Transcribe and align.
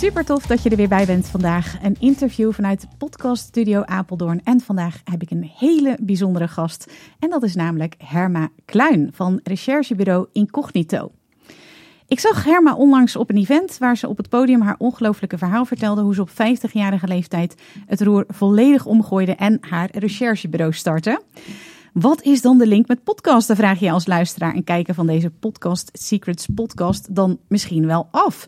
Super 0.00 0.24
tof 0.24 0.46
dat 0.46 0.62
je 0.62 0.70
er 0.70 0.76
weer 0.76 0.88
bij 0.88 1.06
bent 1.06 1.26
vandaag. 1.26 1.78
Een 1.82 1.96
interview 1.98 2.52
vanuit 2.52 2.86
Podcast 2.98 3.44
Studio 3.44 3.82
Apeldoorn. 3.82 4.40
En 4.44 4.60
vandaag 4.60 5.00
heb 5.04 5.22
ik 5.22 5.30
een 5.30 5.50
hele 5.56 5.98
bijzondere 6.00 6.48
gast. 6.48 6.92
En 7.18 7.30
dat 7.30 7.42
is 7.42 7.54
namelijk 7.54 7.94
Herma 7.98 8.48
Kluin 8.64 9.10
van 9.12 9.40
recherchebureau 9.42 10.26
Incognito. 10.32 11.10
Ik 12.06 12.20
zag 12.20 12.44
Herma 12.44 12.74
onlangs 12.74 13.16
op 13.16 13.30
een 13.30 13.36
event 13.36 13.78
waar 13.78 13.96
ze 13.96 14.08
op 14.08 14.16
het 14.16 14.28
podium 14.28 14.60
haar 14.60 14.74
ongelooflijke 14.78 15.38
verhaal 15.38 15.64
vertelde 15.64 16.02
hoe 16.02 16.14
ze 16.14 16.20
op 16.20 16.30
50-jarige 16.30 17.06
leeftijd 17.06 17.54
het 17.86 18.00
roer 18.00 18.24
volledig 18.28 18.86
omgooide 18.86 19.34
en 19.34 19.58
haar 19.60 19.88
recherchebureau 19.92 20.72
startte. 20.72 21.22
Wat 21.92 22.22
is 22.22 22.42
dan 22.42 22.58
de 22.58 22.66
link 22.66 22.88
met 22.88 23.04
podcasten, 23.04 23.56
vraag 23.56 23.80
je 23.80 23.90
als 23.90 24.06
luisteraar 24.06 24.54
en 24.54 24.64
kijker 24.64 24.94
van 24.94 25.06
deze 25.06 25.30
Podcast 25.30 25.90
Secrets 25.92 26.46
podcast 26.54 27.14
dan 27.14 27.38
misschien 27.48 27.86
wel 27.86 28.08
af. 28.10 28.46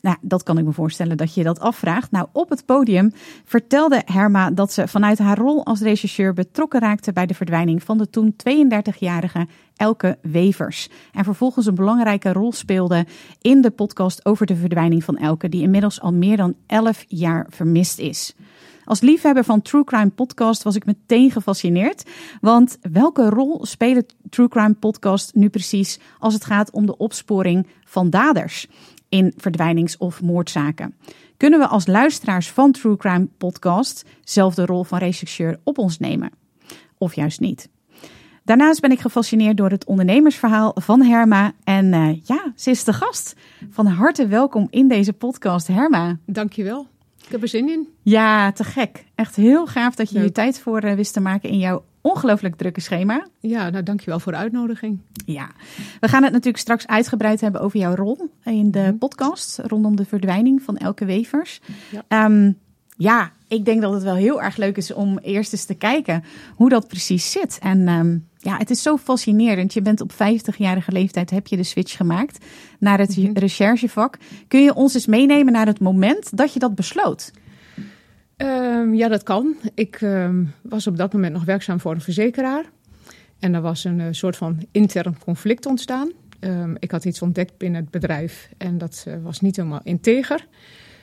Nou, 0.00 0.16
dat 0.20 0.42
kan 0.42 0.58
ik 0.58 0.64
me 0.64 0.72
voorstellen 0.72 1.16
dat 1.16 1.34
je 1.34 1.42
dat 1.42 1.60
afvraagt. 1.60 2.10
Nou, 2.10 2.26
op 2.32 2.48
het 2.48 2.66
podium 2.66 3.12
vertelde 3.44 4.02
Herma 4.04 4.50
dat 4.50 4.72
ze 4.72 4.88
vanuit 4.88 5.18
haar 5.18 5.38
rol 5.38 5.64
als 5.64 5.80
rechercheur 5.80 6.32
betrokken 6.32 6.80
raakte 6.80 7.12
bij 7.12 7.26
de 7.26 7.34
verdwijning 7.34 7.82
van 7.82 7.98
de 7.98 8.10
toen 8.10 8.34
32-jarige 8.48 9.46
Elke 9.76 10.18
Wevers. 10.22 10.88
En 11.12 11.24
vervolgens 11.24 11.66
een 11.66 11.74
belangrijke 11.74 12.32
rol 12.32 12.52
speelde 12.52 13.06
in 13.40 13.60
de 13.60 13.70
podcast 13.70 14.24
over 14.24 14.46
de 14.46 14.56
verdwijning 14.56 15.04
van 15.04 15.16
Elke, 15.16 15.48
die 15.48 15.62
inmiddels 15.62 16.00
al 16.00 16.12
meer 16.12 16.36
dan 16.36 16.54
11 16.66 17.04
jaar 17.08 17.46
vermist 17.50 17.98
is. 17.98 18.34
Als 18.84 19.00
liefhebber 19.00 19.44
van 19.44 19.62
True 19.62 19.84
Crime 19.84 20.10
Podcast 20.10 20.62
was 20.62 20.76
ik 20.76 20.84
meteen 20.84 21.30
gefascineerd. 21.30 22.10
Want 22.40 22.78
welke 22.92 23.28
rol 23.28 23.66
spelen 23.66 24.06
True 24.30 24.48
Crime 24.48 24.74
Podcast 24.74 25.34
nu 25.34 25.48
precies 25.48 25.98
als 26.18 26.34
het 26.34 26.44
gaat 26.44 26.70
om 26.70 26.86
de 26.86 26.96
opsporing 26.96 27.66
van 27.84 28.10
daders? 28.10 28.66
In 29.14 29.32
verdwijnings- 29.36 29.96
of 29.96 30.22
moordzaken. 30.22 30.94
Kunnen 31.36 31.58
we 31.58 31.66
als 31.66 31.86
luisteraars 31.86 32.50
van 32.50 32.72
True 32.72 32.96
Crime 32.96 33.28
Podcast 33.38 34.04
zelf 34.24 34.54
de 34.54 34.66
rol 34.66 34.84
van 34.84 34.98
rechercheur 34.98 35.60
op 35.62 35.78
ons 35.78 35.98
nemen? 35.98 36.30
Of 36.98 37.14
juist 37.14 37.40
niet? 37.40 37.68
Daarnaast 38.44 38.80
ben 38.80 38.90
ik 38.90 39.00
gefascineerd 39.00 39.56
door 39.56 39.70
het 39.70 39.84
ondernemersverhaal 39.84 40.76
van 40.80 41.02
Herma. 41.02 41.52
En 41.64 41.92
uh, 41.92 42.20
ja, 42.24 42.52
ze 42.56 42.70
is 42.70 42.84
de 42.84 42.92
gast. 42.92 43.36
Van 43.70 43.86
harte 43.86 44.26
welkom 44.26 44.66
in 44.70 44.88
deze 44.88 45.12
podcast, 45.12 45.66
Herma. 45.66 46.18
Dankjewel. 46.26 46.86
Ik 47.24 47.32
heb 47.32 47.42
er 47.42 47.48
zin 47.48 47.68
in. 47.68 47.88
Ja, 48.02 48.52
te 48.52 48.64
gek. 48.64 49.04
Echt 49.14 49.36
heel 49.36 49.66
gaaf 49.66 49.94
dat 49.94 50.10
je 50.10 50.18
hier 50.18 50.32
tijd 50.32 50.60
voor 50.60 50.84
uh, 50.84 50.92
wist 50.92 51.12
te 51.12 51.20
maken 51.20 51.48
in 51.48 51.58
jouw 51.58 51.84
ongelooflijk 52.06 52.56
drukke 52.56 52.80
schema. 52.80 53.26
Ja, 53.40 53.70
nou 53.70 53.82
dankjewel 53.82 54.20
voor 54.20 54.32
de 54.32 54.38
uitnodiging. 54.38 55.00
Ja, 55.26 55.50
we 56.00 56.08
gaan 56.08 56.22
het 56.22 56.32
natuurlijk 56.32 56.62
straks 56.62 56.86
uitgebreid 56.86 57.40
hebben 57.40 57.60
over 57.60 57.78
jouw 57.78 57.94
rol 57.94 58.30
in 58.44 58.70
de 58.70 58.80
mhm. 58.80 58.96
podcast 58.96 59.58
rondom 59.62 59.96
de 59.96 60.04
verdwijning 60.04 60.62
van 60.62 60.76
Elke 60.76 61.04
Wevers. 61.04 61.60
Ja. 61.90 62.04
Ehm, 62.08 62.52
ja, 62.96 63.32
ik 63.48 63.64
denk 63.64 63.82
dat 63.82 63.92
het 63.92 64.02
wel 64.02 64.14
heel 64.14 64.42
erg 64.42 64.56
leuk 64.56 64.76
is 64.76 64.92
om 64.92 65.18
eerst 65.18 65.52
eens 65.52 65.64
te 65.64 65.74
kijken 65.74 66.24
hoe 66.54 66.68
dat 66.68 66.88
precies 66.88 67.30
zit. 67.30 67.58
En 67.62 67.88
um, 67.88 68.28
ja, 68.38 68.56
het 68.56 68.70
is 68.70 68.82
zo 68.82 68.96
fascinerend. 68.96 69.72
Je 69.72 69.82
bent 69.82 70.00
op 70.00 70.12
50-jarige 70.12 70.92
leeftijd, 70.92 71.30
heb 71.30 71.46
je 71.46 71.56
de 71.56 71.62
switch 71.62 71.96
gemaakt 71.96 72.44
naar 72.78 72.98
het 72.98 73.16
mhm. 73.16 73.38
recherchevak. 73.38 74.18
Kun 74.48 74.62
je 74.62 74.74
ons 74.74 74.94
eens 74.94 75.06
meenemen 75.06 75.52
naar 75.52 75.66
het 75.66 75.80
moment 75.80 76.36
dat 76.36 76.52
je 76.52 76.58
dat 76.58 76.74
besloot? 76.74 77.32
Um, 78.36 78.94
ja, 78.94 79.08
dat 79.08 79.22
kan. 79.22 79.56
Ik 79.74 80.00
um, 80.00 80.52
was 80.62 80.86
op 80.86 80.96
dat 80.96 81.12
moment 81.12 81.32
nog 81.32 81.44
werkzaam 81.44 81.80
voor 81.80 81.92
een 81.92 82.00
verzekeraar. 82.00 82.64
En 83.38 83.54
er 83.54 83.60
was 83.60 83.84
een 83.84 83.98
uh, 83.98 84.06
soort 84.10 84.36
van 84.36 84.66
intern 84.70 85.18
conflict 85.18 85.66
ontstaan. 85.66 86.12
Um, 86.40 86.76
ik 86.78 86.90
had 86.90 87.04
iets 87.04 87.22
ontdekt 87.22 87.58
binnen 87.58 87.80
het 87.80 87.90
bedrijf 87.90 88.48
en 88.56 88.78
dat 88.78 89.04
uh, 89.08 89.14
was 89.22 89.40
niet 89.40 89.56
helemaal 89.56 89.80
integer. 89.82 90.46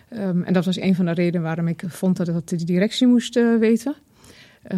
en 0.10 0.54
dat 0.54 0.66
was 0.66 0.80
een 0.80 0.96
van 0.96 1.06
de 1.06 1.12
redenen 1.12 1.42
waarom 1.42 1.68
ik 1.68 1.84
vond 1.88 2.18
dat 2.18 2.28
het 2.28 2.50
de 2.50 2.64
directie 2.64 3.08
moest 3.08 3.38
uh, 3.38 3.60
weten. 3.60 3.96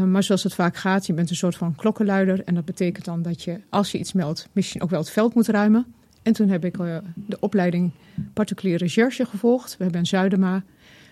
maar 0.06 0.24
zoals 0.24 0.44
het 0.44 0.54
vaak 0.54 0.76
gaat, 0.76 1.06
je 1.06 1.14
bent 1.14 1.30
een 1.30 1.36
soort 1.36 1.56
van 1.56 1.76
klokkenluider. 1.76 2.44
En 2.44 2.56
dat 2.56 2.66
betekent 2.66 3.06
dan 3.06 3.22
dat 3.22 3.44
je, 3.44 3.60
als 3.70 3.92
je 3.92 3.98
iets 3.98 4.14
meldt, 4.14 4.50
misschien 4.52 4.82
ook 4.82 4.90
wel 4.90 5.00
het 5.00 5.10
veld 5.10 5.34
moet 5.34 5.48
ruimen. 5.48 5.86
En 6.22 6.34
toen 6.34 6.50
heb 6.50 6.66
ik 6.66 6.78
de 7.16 7.40
opleiding 7.40 7.92
particuliere 8.34 8.84
recherche 8.84 9.26
gevolgd. 9.26 9.78
We 9.78 9.84
hebben 9.84 10.02
in 10.02 10.08
Zuidema 10.08 10.64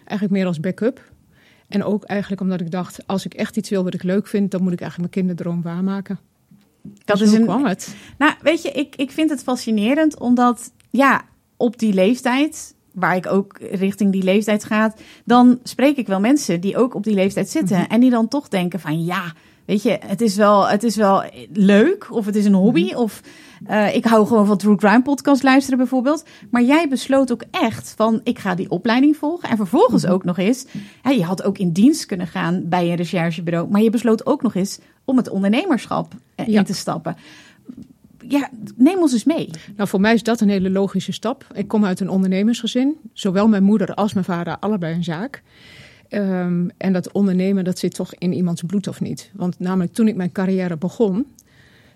eigenlijk 0.06 0.32
meer 0.32 0.46
als 0.46 0.60
backup. 0.60 1.12
En 1.74 1.84
ook 1.84 2.04
eigenlijk 2.04 2.42
omdat 2.42 2.62
ik 2.62 2.72
dacht, 2.72 3.08
als 3.08 3.26
ik 3.26 3.34
echt 3.34 3.58
iets 3.58 3.70
wil 3.70 3.84
wat 3.84 3.94
ik 3.94 4.04
leuk 4.04 4.28
vind, 4.28 4.52
dan 4.52 4.64
moet 4.64 4.74
ik 4.74 4.82
eigenlijk 4.82 5.14
mijn 5.14 5.26
kinderdroom 5.26 5.62
waarmaken. 5.62 6.20
Dat 7.06 7.18
dus 7.18 7.28
is 7.28 7.34
een, 7.34 7.44
kwam 7.44 7.66
het? 7.66 7.96
Nou, 8.18 8.34
weet 8.42 8.62
je, 8.62 8.72
ik, 8.72 8.96
ik 8.96 9.12
vind 9.12 9.30
het 9.30 9.44
fascinerend, 9.44 10.20
omdat 10.20 10.72
ja, 10.90 11.22
op 11.58 11.80
die 11.80 11.94
leeftijd, 11.94 12.76
waar 12.92 13.16
ik 13.16 13.28
ook 13.28 13.58
richting 13.72 14.12
die 14.12 14.24
leeftijd 14.24 14.64
ga, 14.64 14.94
dan 15.26 15.60
spreek 15.64 15.98
ik 15.98 16.08
wel 16.08 16.20
mensen 16.20 16.62
die 16.62 16.78
ook 16.78 16.96
op 16.96 17.04
die 17.04 17.14
leeftijd 17.14 17.50
zitten. 17.50 17.78
Mhm. 17.78 17.92
En 17.92 18.00
die 18.00 18.10
dan 18.10 18.28
toch 18.28 18.48
denken 18.48 18.80
van 18.80 19.04
ja, 19.04 19.34
weet 19.72 19.84
je, 19.84 19.98
het 20.06 20.22
is 20.22 20.36
wel, 20.36 20.68
het 20.70 20.84
is 20.84 20.96
wel 20.96 21.24
leuk, 21.54 22.08
of 22.12 22.26
het 22.26 22.36
is 22.36 22.46
een 22.46 22.54
hobby, 22.54 22.86
mhm. 22.86 22.96
of 22.96 23.22
uh, 23.70 23.96
ik 23.96 24.06
hou 24.06 24.28
gewoon 24.28 24.46
van 24.46 24.58
True 24.58 24.76
Crime 24.76 25.02
podcast 25.02 25.44
luisteren 25.44 25.78
bijvoorbeeld. 25.78 26.26
Maar 26.50 26.62
jij 26.62 26.88
besloot 26.88 27.32
ook 27.32 27.44
echt 27.52 27.94
van, 27.98 28.22
ik 28.24 28.40
ga 28.40 28.56
die 28.56 28.70
opleiding 28.70 29.18
volgen. 29.18 29.50
En 29.50 29.58
vervolgens 29.58 30.04
mhm. 30.04 30.12
ook 30.12 30.24
nog 30.24 30.38
eens, 30.38 30.66
hè, 31.02 31.12
je 31.12 31.24
had 31.24 31.44
ook 31.44 31.58
in 31.58 31.72
dienst 31.72 32.06
kunnen 32.06 32.28
gaan 32.28 32.70
bij 32.70 32.90
een 32.90 32.96
recherchebureau. 32.96 33.70
Maar 33.70 33.82
je 33.82 33.90
besloot 33.90 34.26
ook 34.26 34.42
nog 34.42 34.56
eens 34.56 34.80
om 35.06 35.18
het 35.18 35.30
ondernemerschap 35.30 36.14
uh, 36.36 36.48
in 36.48 36.64
te 36.64 36.74
stappen. 36.74 37.16
Ja, 38.28 38.50
neem 38.76 38.98
ons 38.98 39.14
eens 39.14 39.24
mee. 39.24 39.50
Nou, 39.76 39.90
voor 39.90 40.02
mij 40.02 40.14
is 40.14 40.24
dat 40.24 40.42
een 40.42 40.50
hele 40.50 40.70
logische 40.70 41.12
stap. 41.12 41.46
Ik 41.54 41.68
kom 41.68 41.86
uit 41.86 42.00
een 42.00 42.10
ondernemersgezin. 42.10 42.96
Zowel 43.14 43.48
mijn 43.48 43.64
moeder 43.64 43.94
als 43.94 44.14
mijn 44.14 44.26
vader, 44.26 44.58
allebei 44.60 44.96
een 44.96 45.04
zaak. 45.04 45.44
Um, 46.14 46.70
en 46.78 46.94
dat 46.94 47.12
ondernemen, 47.12 47.64
dat 47.64 47.80
zit 47.80 47.94
toch 47.94 48.14
in 48.16 48.34
iemands 48.34 48.62
bloed 48.62 48.88
of 48.88 49.02
niet? 49.02 49.30
Want 49.34 49.60
namelijk 49.60 49.94
toen 49.94 50.08
ik 50.08 50.16
mijn 50.16 50.32
carrière 50.32 50.78
begon, 50.78 51.26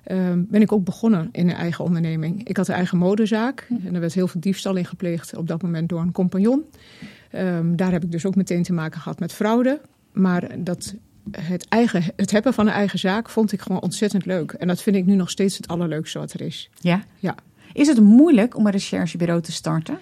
Ehm, 0.05 0.41
ben 0.47 0.61
ik 0.61 0.71
ook 0.71 0.83
begonnen 0.83 1.29
in 1.31 1.49
een 1.49 1.55
eigen 1.55 1.83
onderneming. 1.83 2.47
Ik 2.47 2.57
had 2.57 2.67
een 2.67 2.75
eigen 2.75 2.97
modezaak 2.97 3.67
en 3.85 3.93
er 3.93 3.99
werd 3.99 4.13
heel 4.13 4.27
veel 4.27 4.41
diefstal 4.41 4.75
in 4.75 4.85
gepleegd 4.85 5.35
op 5.35 5.47
dat 5.47 5.61
moment 5.61 5.89
door 5.89 6.01
een 6.01 6.11
compagnon. 6.11 6.63
Um, 7.35 7.75
daar 7.75 7.91
heb 7.91 8.03
ik 8.03 8.11
dus 8.11 8.25
ook 8.25 8.35
meteen 8.35 8.63
te 8.63 8.73
maken 8.73 9.01
gehad 9.01 9.19
met 9.19 9.33
fraude. 9.33 9.79
Maar 10.11 10.63
dat, 10.63 10.95
het, 11.31 11.67
eigen, 11.67 12.03
het 12.15 12.31
hebben 12.31 12.53
van 12.53 12.67
een 12.67 12.73
eigen 12.73 12.99
zaak 12.99 13.29
vond 13.29 13.51
ik 13.51 13.61
gewoon 13.61 13.81
ontzettend 13.81 14.25
leuk. 14.25 14.51
En 14.51 14.67
dat 14.67 14.81
vind 14.81 14.95
ik 14.95 15.05
nu 15.05 15.15
nog 15.15 15.29
steeds 15.29 15.57
het 15.57 15.67
allerleukste 15.67 16.19
wat 16.19 16.33
er 16.33 16.41
is. 16.41 16.69
Ja? 16.79 17.03
Ja. 17.19 17.35
Is 17.73 17.87
het 17.87 17.99
moeilijk 17.99 18.57
om 18.57 18.65
een 18.65 18.71
recherchebureau 18.71 19.41
te 19.41 19.51
starten? 19.51 19.97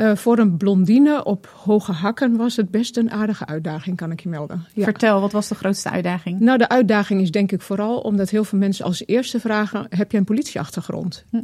Uh, 0.00 0.16
voor 0.16 0.38
een 0.38 0.56
blondine 0.56 1.24
op 1.24 1.54
hoge 1.56 1.92
hakken 1.92 2.36
was 2.36 2.56
het 2.56 2.70
best 2.70 2.96
een 2.96 3.10
aardige 3.10 3.46
uitdaging, 3.46 3.96
kan 3.96 4.10
ik 4.10 4.20
je 4.20 4.28
melden. 4.28 4.64
Ja. 4.74 4.84
Vertel, 4.84 5.20
wat 5.20 5.32
was 5.32 5.48
de 5.48 5.54
grootste 5.54 5.90
uitdaging? 5.90 6.40
Nou, 6.40 6.58
de 6.58 6.68
uitdaging 6.68 7.20
is 7.20 7.30
denk 7.30 7.52
ik 7.52 7.60
vooral 7.60 7.98
omdat 7.98 8.30
heel 8.30 8.44
veel 8.44 8.58
mensen 8.58 8.84
als 8.84 9.02
eerste 9.06 9.40
vragen: 9.40 9.86
heb 9.88 10.12
je 10.12 10.18
een 10.18 10.24
politieachtergrond? 10.24 11.24
Hm. 11.30 11.40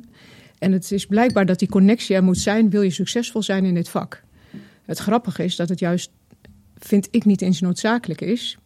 En 0.59 0.72
het 0.72 0.93
is 0.93 1.06
blijkbaar 1.06 1.47
dat 1.47 1.59
die 1.59 1.69
connectie 1.69 2.16
er 2.16 2.25
moet 2.25 2.39
zijn, 2.39 2.71
wil 2.71 2.83
je 2.83 2.91
succesvol 2.91 3.42
zijn 3.42 3.65
in 3.65 3.75
dit 3.75 3.89
vak. 3.89 4.22
Het 4.84 4.98
grappige 4.98 5.45
is 5.45 5.57
dat 5.57 5.69
het 5.69 5.78
juist, 5.78 6.10
vind 6.78 7.09
ik 7.10 7.25
niet 7.25 7.42
eens 7.42 7.60
noodzakelijk 7.60 8.21
is, 8.21 8.59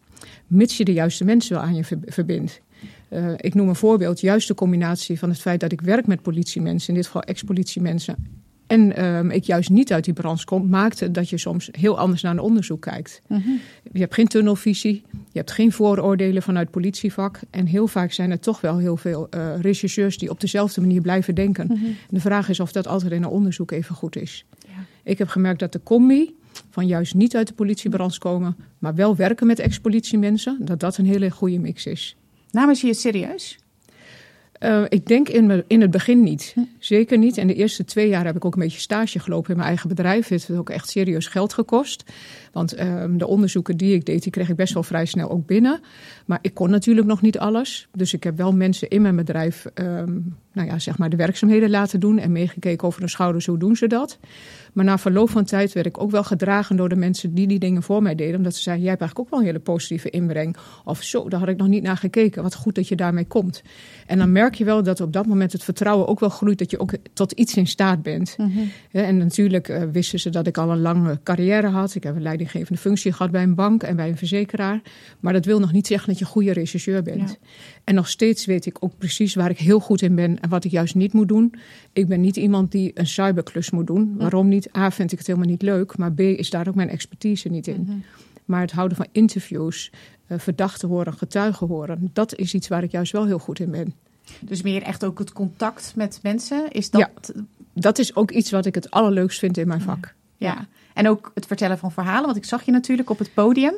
mits 0.47 0.77
je 0.77 0.85
de 0.85 0.93
juiste 0.93 1.23
mensen 1.23 1.55
wel 1.55 1.63
aan 1.63 1.75
je 1.75 1.83
verbindt. 2.05 2.61
Uh, 3.09 3.33
ik 3.37 3.53
noem 3.53 3.69
een 3.69 3.75
voorbeeld, 3.75 4.19
juist 4.19 4.47
de 4.47 4.53
combinatie 4.53 5.19
van 5.19 5.29
het 5.29 5.39
feit 5.39 5.59
dat 5.59 5.71
ik 5.71 5.81
werk 5.81 6.07
met 6.07 6.21
politiemensen, 6.21 6.89
in 6.89 6.95
dit 6.95 7.05
geval 7.05 7.21
ex-politiemensen, 7.21 8.40
en 8.71 9.05
um, 9.05 9.31
ik 9.31 9.43
juist 9.43 9.69
niet 9.69 9.93
uit 9.93 10.03
die 10.03 10.13
branche 10.13 10.45
kom, 10.45 10.69
maakte 10.69 11.11
dat 11.11 11.29
je 11.29 11.37
soms 11.37 11.69
heel 11.71 11.99
anders 11.99 12.21
naar 12.21 12.31
een 12.31 12.39
onderzoek 12.39 12.81
kijkt. 12.81 13.21
Mhm. 13.27 13.49
Je 13.91 13.99
hebt 13.99 14.13
geen 14.13 14.27
tunnelvisie, 14.27 15.03
je 15.11 15.37
hebt 15.37 15.51
geen 15.51 15.71
vooroordelen 15.71 16.41
vanuit 16.41 16.71
politievak. 16.71 17.39
En 17.49 17.65
heel 17.65 17.87
vaak 17.87 18.11
zijn 18.11 18.31
er 18.31 18.39
toch 18.39 18.61
wel 18.61 18.77
heel 18.77 18.97
veel 18.97 19.27
uh, 19.35 19.59
rechercheurs 19.59 20.17
die 20.17 20.29
op 20.29 20.39
dezelfde 20.39 20.81
manier 20.81 21.01
blijven 21.01 21.35
denken. 21.35 21.67
Mhm. 21.67 21.85
de 22.09 22.19
vraag 22.19 22.49
is 22.49 22.59
of 22.59 22.71
dat 22.71 22.87
altijd 22.87 23.11
in 23.11 23.23
een 23.23 23.29
onderzoek 23.29 23.71
even 23.71 23.95
goed 23.95 24.15
is. 24.15 24.45
Ja. 24.67 24.85
Ik 25.03 25.17
heb 25.17 25.27
gemerkt 25.27 25.59
dat 25.59 25.71
de 25.71 25.83
combi 25.83 26.35
van 26.69 26.87
juist 26.87 27.13
niet 27.13 27.35
uit 27.35 27.47
de 27.47 27.53
politiebranche 27.53 28.19
komen, 28.19 28.55
maar 28.79 28.95
wel 28.95 29.15
werken 29.15 29.47
met 29.47 29.59
ex-politiemensen, 29.59 30.57
dat 30.59 30.79
dat 30.79 30.97
een 30.97 31.05
hele 31.05 31.29
goede 31.29 31.59
mix 31.59 31.85
is. 31.85 32.15
Namen 32.51 32.75
ze 32.75 32.87
je 32.87 32.93
serieus? 32.93 33.59
Uh, 34.63 34.83
ik 34.89 35.07
denk 35.07 35.29
in, 35.29 35.63
in 35.67 35.81
het 35.81 35.91
begin 35.91 36.23
niet. 36.23 36.55
Zeker 36.79 37.17
niet. 37.17 37.37
En 37.37 37.47
de 37.47 37.53
eerste 37.53 37.85
twee 37.85 38.07
jaar 38.07 38.25
heb 38.25 38.35
ik 38.35 38.45
ook 38.45 38.53
een 38.53 38.61
beetje 38.61 38.79
stage 38.79 39.19
gelopen 39.19 39.49
in 39.49 39.55
mijn 39.55 39.67
eigen 39.67 39.89
bedrijf. 39.89 40.27
Het 40.27 40.47
heeft 40.47 40.59
ook 40.59 40.69
echt 40.69 40.89
serieus 40.89 41.27
geld 41.27 41.53
gekost. 41.53 42.03
Want 42.51 42.79
um, 42.79 43.17
de 43.17 43.27
onderzoeken 43.27 43.77
die 43.77 43.93
ik 43.93 44.05
deed, 44.05 44.23
die 44.23 44.31
kreeg 44.31 44.49
ik 44.49 44.55
best 44.55 44.73
wel 44.73 44.83
vrij 44.83 45.05
snel 45.05 45.29
ook 45.29 45.45
binnen. 45.45 45.79
Maar 46.25 46.39
ik 46.41 46.53
kon 46.53 46.69
natuurlijk 46.69 47.07
nog 47.07 47.21
niet 47.21 47.39
alles. 47.39 47.87
Dus 47.91 48.13
ik 48.13 48.23
heb 48.23 48.37
wel 48.37 48.51
mensen 48.51 48.89
in 48.89 49.01
mijn 49.01 49.15
bedrijf, 49.15 49.65
um, 49.73 50.35
nou 50.53 50.67
ja, 50.67 50.79
zeg 50.79 50.97
maar 50.97 51.09
de 51.09 51.15
werkzaamheden 51.15 51.69
laten 51.69 51.99
doen. 51.99 52.17
En 52.17 52.31
meegekeken 52.31 52.87
over 52.87 52.99
hun 52.99 53.09
schouders, 53.09 53.45
hoe 53.45 53.57
doen 53.57 53.75
ze 53.75 53.87
dat. 53.87 54.19
Maar 54.73 54.85
na 54.85 54.97
verloop 54.97 55.29
van 55.29 55.43
tijd 55.43 55.73
werd 55.73 55.85
ik 55.85 56.01
ook 56.01 56.11
wel 56.11 56.23
gedragen 56.23 56.75
door 56.75 56.89
de 56.89 56.95
mensen 56.95 57.33
die 57.33 57.47
die 57.47 57.59
dingen 57.59 57.83
voor 57.83 58.01
mij 58.01 58.15
deden. 58.15 58.35
Omdat 58.35 58.55
ze 58.55 58.61
zeiden, 58.61 58.83
jij 58.83 58.91
hebt 58.91 59.03
eigenlijk 59.03 59.29
ook 59.29 59.39
wel 59.39 59.47
een 59.47 59.53
hele 59.53 59.65
positieve 59.65 60.09
inbreng. 60.09 60.57
Of 60.85 61.03
zo, 61.03 61.29
daar 61.29 61.39
had 61.39 61.49
ik 61.49 61.57
nog 61.57 61.67
niet 61.67 61.83
naar 61.83 61.97
gekeken. 61.97 62.43
Wat 62.43 62.55
goed 62.55 62.75
dat 62.75 62.87
je 62.87 62.95
daarmee 62.95 63.25
komt. 63.25 63.61
En 64.07 64.17
dan 64.17 64.31
merk 64.31 64.55
je 64.55 64.63
wel 64.63 64.83
dat 64.83 65.01
op 65.01 65.13
dat 65.13 65.25
moment 65.25 65.51
het 65.51 65.63
vertrouwen 65.63 66.07
ook 66.07 66.19
wel 66.19 66.29
groeit. 66.29 66.59
Dat 66.59 66.71
je 66.71 66.79
ook 66.79 66.93
tot 67.13 67.31
iets 67.31 67.55
in 67.55 67.67
staat 67.67 68.01
bent. 68.01 68.37
Mm 68.37 68.51
-hmm. 68.51 68.71
En 68.91 69.17
natuurlijk 69.17 69.69
uh, 69.69 69.83
wisten 69.91 70.19
ze 70.19 70.29
dat 70.29 70.47
ik 70.47 70.57
al 70.57 70.71
een 70.71 70.81
lange 70.81 71.19
carrière 71.23 71.67
had. 71.67 71.95
Ik 71.95 72.03
heb 72.03 72.15
een 72.15 72.21
leidinggevende 72.41 72.81
functie 72.81 73.11
gehad 73.11 73.31
bij 73.31 73.43
een 73.43 73.55
bank 73.55 73.83
en 73.83 73.95
bij 73.95 74.09
een 74.09 74.17
verzekeraar. 74.17 74.81
Maar 75.19 75.33
dat 75.33 75.45
wil 75.45 75.59
nog 75.59 75.71
niet 75.71 75.87
zeggen 75.87 76.07
dat 76.07 76.19
je 76.19 76.25
een 76.25 76.31
goede 76.31 76.53
rechercheur 76.53 77.03
bent. 77.03 77.29
Ja. 77.29 77.47
En 77.83 77.95
nog 77.95 78.07
steeds 78.07 78.45
weet 78.45 78.65
ik 78.65 78.77
ook 78.79 78.97
precies 78.97 79.35
waar 79.35 79.49
ik 79.49 79.59
heel 79.59 79.79
goed 79.79 80.01
in 80.01 80.15
ben 80.15 80.39
en 80.39 80.49
wat 80.49 80.63
ik 80.63 80.71
juist 80.71 80.95
niet 80.95 81.13
moet 81.13 81.27
doen. 81.27 81.53
Ik 81.93 82.07
ben 82.07 82.21
niet 82.21 82.37
iemand 82.37 82.71
die 82.71 82.91
een 82.93 83.07
cyberklus 83.07 83.69
moet 83.69 83.87
doen. 83.87 84.17
Waarom 84.17 84.47
niet? 84.47 84.75
A, 84.77 84.91
vind 84.91 85.11
ik 85.11 85.17
het 85.17 85.27
helemaal 85.27 85.49
niet 85.49 85.61
leuk. 85.61 85.97
Maar 85.97 86.13
B, 86.13 86.19
is 86.19 86.49
daar 86.49 86.67
ook 86.67 86.75
mijn 86.75 86.89
expertise 86.89 87.49
niet 87.49 87.67
in. 87.67 87.83
-hmm. 87.87 88.03
Maar 88.45 88.61
het 88.61 88.71
houden 88.71 88.97
van 88.97 89.07
interviews, 89.11 89.91
uh, 90.27 90.39
verdachten 90.39 90.87
horen, 90.87 91.13
getuigen 91.13 91.67
horen, 91.67 92.09
dat 92.13 92.35
is 92.35 92.53
iets 92.53 92.67
waar 92.67 92.83
ik 92.83 92.91
juist 92.91 93.11
wel 93.11 93.25
heel 93.25 93.39
goed 93.39 93.59
in 93.59 93.71
ben. 93.71 93.93
Dus 94.39 94.61
meer 94.61 94.81
echt 94.81 95.05
ook 95.05 95.19
het 95.19 95.33
contact 95.33 95.93
met 95.95 96.19
mensen? 96.23 96.71
Is 96.71 96.89
dat... 96.89 97.01
Ja, 97.01 97.43
dat 97.73 97.99
is 97.99 98.15
ook 98.15 98.31
iets 98.31 98.51
wat 98.51 98.65
ik 98.65 98.75
het 98.75 98.91
allerleukst 98.91 99.39
vind 99.39 99.57
in 99.57 99.67
mijn 99.67 99.81
vak. 99.81 100.13
Ja. 100.37 100.53
ja. 100.53 100.67
En 100.93 101.07
ook 101.07 101.31
het 101.33 101.45
vertellen 101.45 101.77
van 101.77 101.91
verhalen, 101.91 102.25
want 102.25 102.37
ik 102.37 102.45
zag 102.45 102.63
je 102.63 102.71
natuurlijk 102.71 103.09
op 103.09 103.19
het 103.19 103.33
podium. 103.33 103.73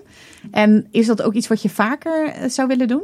En 0.51 0.87
is 0.91 1.07
dat 1.07 1.21
ook 1.21 1.33
iets 1.33 1.47
wat 1.47 1.61
je 1.61 1.69
vaker 1.69 2.33
zou 2.49 2.67
willen 2.67 2.87
doen? 2.87 3.03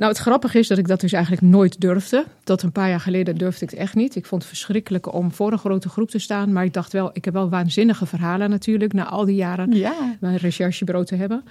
Nou, 0.00 0.12
het 0.12 0.20
grappige 0.20 0.58
is 0.58 0.68
dat 0.68 0.78
ik 0.78 0.88
dat 0.88 1.00
dus 1.00 1.12
eigenlijk 1.12 1.42
nooit 1.42 1.80
durfde. 1.80 2.24
Tot 2.44 2.62
een 2.62 2.72
paar 2.72 2.88
jaar 2.88 3.00
geleden 3.00 3.34
durfde 3.34 3.64
ik 3.64 3.70
het 3.70 3.80
echt 3.80 3.94
niet. 3.94 4.16
Ik 4.16 4.26
vond 4.26 4.42
het 4.42 4.50
verschrikkelijk 4.50 5.12
om 5.14 5.32
voor 5.32 5.52
een 5.52 5.58
grote 5.58 5.88
groep 5.88 6.10
te 6.10 6.18
staan. 6.18 6.52
Maar 6.52 6.64
ik 6.64 6.72
dacht 6.72 6.92
wel, 6.92 7.10
ik 7.12 7.24
heb 7.24 7.34
wel 7.34 7.48
waanzinnige 7.48 8.06
verhalen 8.06 8.50
natuurlijk. 8.50 8.92
Na 8.92 9.08
al 9.08 9.24
die 9.24 9.34
jaren 9.34 9.72
ja. 9.72 10.16
mijn 10.20 10.36
recherchebureau 10.36 11.06
te 11.06 11.14
hebben. 11.14 11.44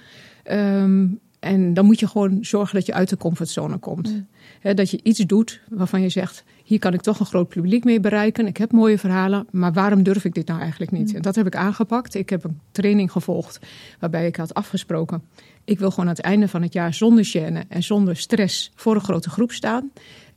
Um, 0.50 1.20
en 1.40 1.74
dan 1.74 1.84
moet 1.84 2.00
je 2.00 2.08
gewoon 2.08 2.38
zorgen 2.40 2.74
dat 2.74 2.86
je 2.86 2.92
uit 2.92 3.08
de 3.08 3.16
comfortzone 3.16 3.78
komt. 3.78 4.12
Mm. 4.12 4.26
He, 4.60 4.74
dat 4.74 4.90
je 4.90 5.00
iets 5.02 5.18
doet 5.18 5.60
waarvan 5.68 6.02
je 6.02 6.08
zegt: 6.08 6.44
hier 6.64 6.78
kan 6.78 6.94
ik 6.94 7.00
toch 7.00 7.20
een 7.20 7.26
groot 7.26 7.48
publiek 7.48 7.84
mee 7.84 8.00
bereiken. 8.00 8.46
Ik 8.46 8.56
heb 8.56 8.72
mooie 8.72 8.98
verhalen, 8.98 9.46
maar 9.50 9.72
waarom 9.72 10.02
durf 10.02 10.24
ik 10.24 10.34
dit 10.34 10.46
nou 10.46 10.60
eigenlijk 10.60 10.90
niet? 10.90 11.08
Mm. 11.08 11.16
En 11.16 11.22
dat 11.22 11.34
heb 11.34 11.46
ik 11.46 11.56
aangepakt. 11.56 12.14
Ik 12.14 12.30
heb 12.30 12.44
een 12.44 12.60
training 12.70 13.12
gevolgd 13.12 13.58
waarbij 13.98 14.26
ik 14.26 14.36
had 14.36 14.54
afgesproken: 14.54 15.22
ik 15.64 15.78
wil 15.78 15.90
gewoon 15.90 16.08
aan 16.08 16.14
het 16.14 16.24
einde 16.24 16.48
van 16.48 16.62
het 16.62 16.72
jaar 16.72 16.94
zonder 16.94 17.26
gêne 17.36 17.68
en 17.68 17.82
zonder 17.82 18.16
stress 18.16 18.72
voor 18.74 18.94
een 18.94 19.00
grote 19.00 19.30
groep 19.30 19.52
staan. 19.52 19.90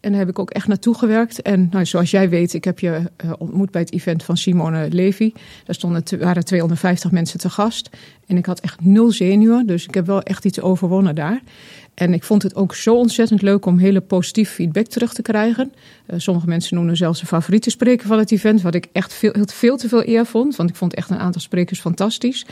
En 0.03 0.09
daar 0.09 0.19
heb 0.19 0.29
ik 0.29 0.39
ook 0.39 0.49
echt 0.49 0.67
naartoe 0.67 0.97
gewerkt. 0.97 1.41
En 1.41 1.67
nou, 1.71 1.85
zoals 1.85 2.11
jij 2.11 2.29
weet, 2.29 2.53
ik 2.53 2.63
heb 2.63 2.79
je 2.79 3.11
uh, 3.25 3.31
ontmoet 3.37 3.71
bij 3.71 3.81
het 3.81 3.93
event 3.93 4.23
van 4.23 4.37
Simone 4.37 4.87
Levy. 4.89 5.33
Daar 5.65 5.75
stonden, 5.75 6.03
waren 6.19 6.45
250 6.45 7.11
mensen 7.11 7.39
te 7.39 7.49
gast. 7.49 7.89
En 8.27 8.37
ik 8.37 8.45
had 8.45 8.59
echt 8.59 8.81
nul 8.81 9.11
zenuwen, 9.11 9.67
dus 9.67 9.87
ik 9.87 9.93
heb 9.93 10.05
wel 10.05 10.21
echt 10.21 10.45
iets 10.45 10.61
overwonnen 10.61 11.15
daar. 11.15 11.41
En 11.93 12.13
ik 12.13 12.23
vond 12.23 12.43
het 12.43 12.55
ook 12.55 12.75
zo 12.75 12.95
ontzettend 12.95 13.41
leuk 13.41 13.65
om 13.65 13.77
hele 13.77 14.01
positieve 14.01 14.53
feedback 14.53 14.85
terug 14.85 15.13
te 15.13 15.21
krijgen. 15.21 15.73
Uh, 16.07 16.19
sommige 16.19 16.47
mensen 16.47 16.75
noemen 16.75 16.97
zelfs 16.97 17.21
een 17.21 17.27
favoriete 17.27 17.69
spreker 17.69 18.07
van 18.07 18.17
het 18.17 18.31
event, 18.31 18.61
wat 18.61 18.75
ik 18.75 18.87
echt 18.91 19.13
veel, 19.13 19.33
veel 19.45 19.77
te 19.77 19.87
veel 19.87 20.07
eer 20.07 20.25
vond. 20.25 20.55
Want 20.55 20.69
ik 20.69 20.75
vond 20.75 20.93
echt 20.93 21.09
een 21.09 21.19
aantal 21.19 21.41
sprekers 21.41 21.79
fantastisch. 21.79 22.45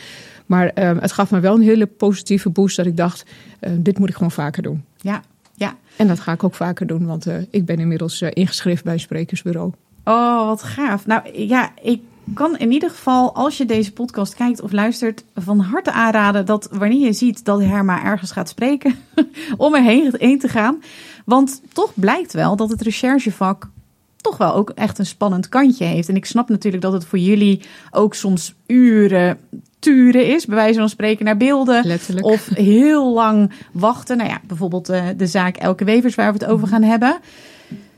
Maar 0.45 0.71
uh, 0.75 0.91
het 0.99 1.11
gaf 1.11 1.31
me 1.31 1.39
wel 1.39 1.55
een 1.55 1.61
hele 1.61 1.85
positieve 1.85 2.49
boost 2.49 2.75
dat 2.75 2.85
ik 2.85 2.97
dacht, 2.97 3.23
uh, 3.61 3.71
dit 3.77 3.99
moet 3.99 4.09
ik 4.09 4.15
gewoon 4.15 4.31
vaker 4.31 4.63
doen. 4.63 4.83
Ja, 4.97 5.21
ja. 5.61 5.75
En 5.95 6.07
dat 6.07 6.19
ga 6.19 6.31
ik 6.31 6.43
ook 6.43 6.55
vaker 6.55 6.87
doen, 6.87 7.05
want 7.05 7.27
uh, 7.27 7.35
ik 7.49 7.65
ben 7.65 7.79
inmiddels 7.79 8.21
uh, 8.21 8.29
ingeschreven 8.33 8.83
bij 8.83 8.93
een 8.93 8.99
sprekersbureau. 8.99 9.71
Oh, 10.03 10.45
wat 10.45 10.63
gaaf. 10.63 11.05
Nou 11.05 11.21
ja, 11.47 11.71
ik 11.81 12.01
kan 12.33 12.57
in 12.57 12.71
ieder 12.71 12.89
geval, 12.89 13.35
als 13.35 13.57
je 13.57 13.65
deze 13.65 13.93
podcast 13.93 14.35
kijkt 14.35 14.61
of 14.61 14.71
luistert, 14.71 15.23
van 15.35 15.59
harte 15.59 15.91
aanraden 15.91 16.45
dat 16.45 16.69
wanneer 16.71 17.05
je 17.05 17.13
ziet 17.13 17.45
dat 17.45 17.61
Herma 17.61 18.03
ergens 18.03 18.31
gaat 18.31 18.49
spreken, 18.49 18.95
om 19.57 19.75
erheen 19.75 20.13
heen 20.17 20.39
te 20.39 20.47
gaan. 20.47 20.81
Want 21.25 21.61
toch 21.73 21.91
blijkt 21.95 22.33
wel 22.33 22.55
dat 22.55 22.69
het 22.69 22.81
recherchevak 22.81 23.69
toch 24.17 24.37
wel 24.37 24.53
ook 24.53 24.69
echt 24.69 24.99
een 24.99 25.05
spannend 25.05 25.49
kantje 25.49 25.85
heeft. 25.85 26.09
En 26.09 26.15
ik 26.15 26.25
snap 26.25 26.49
natuurlijk 26.49 26.83
dat 26.83 26.93
het 26.93 27.05
voor 27.05 27.19
jullie 27.19 27.61
ook 27.91 28.13
soms 28.13 28.53
uren 28.67 29.37
turen 29.81 30.27
is, 30.27 30.45
bij 30.45 30.55
wijze 30.55 30.79
van 30.79 30.89
spreken 30.89 31.25
naar 31.25 31.37
beelden. 31.37 31.85
Letterlijk. 31.85 32.25
Of 32.25 32.47
heel 32.53 33.13
lang 33.13 33.51
wachten. 33.71 34.17
Nou 34.17 34.29
ja, 34.29 34.39
bijvoorbeeld 34.47 34.89
uh, 34.89 35.03
de 35.17 35.27
zaak 35.27 35.57
Elke 35.57 35.83
Wevers 35.83 36.15
waar 36.15 36.33
we 36.33 36.39
het 36.39 36.51
over 36.51 36.67
gaan 36.67 36.83
hebben. 36.83 37.17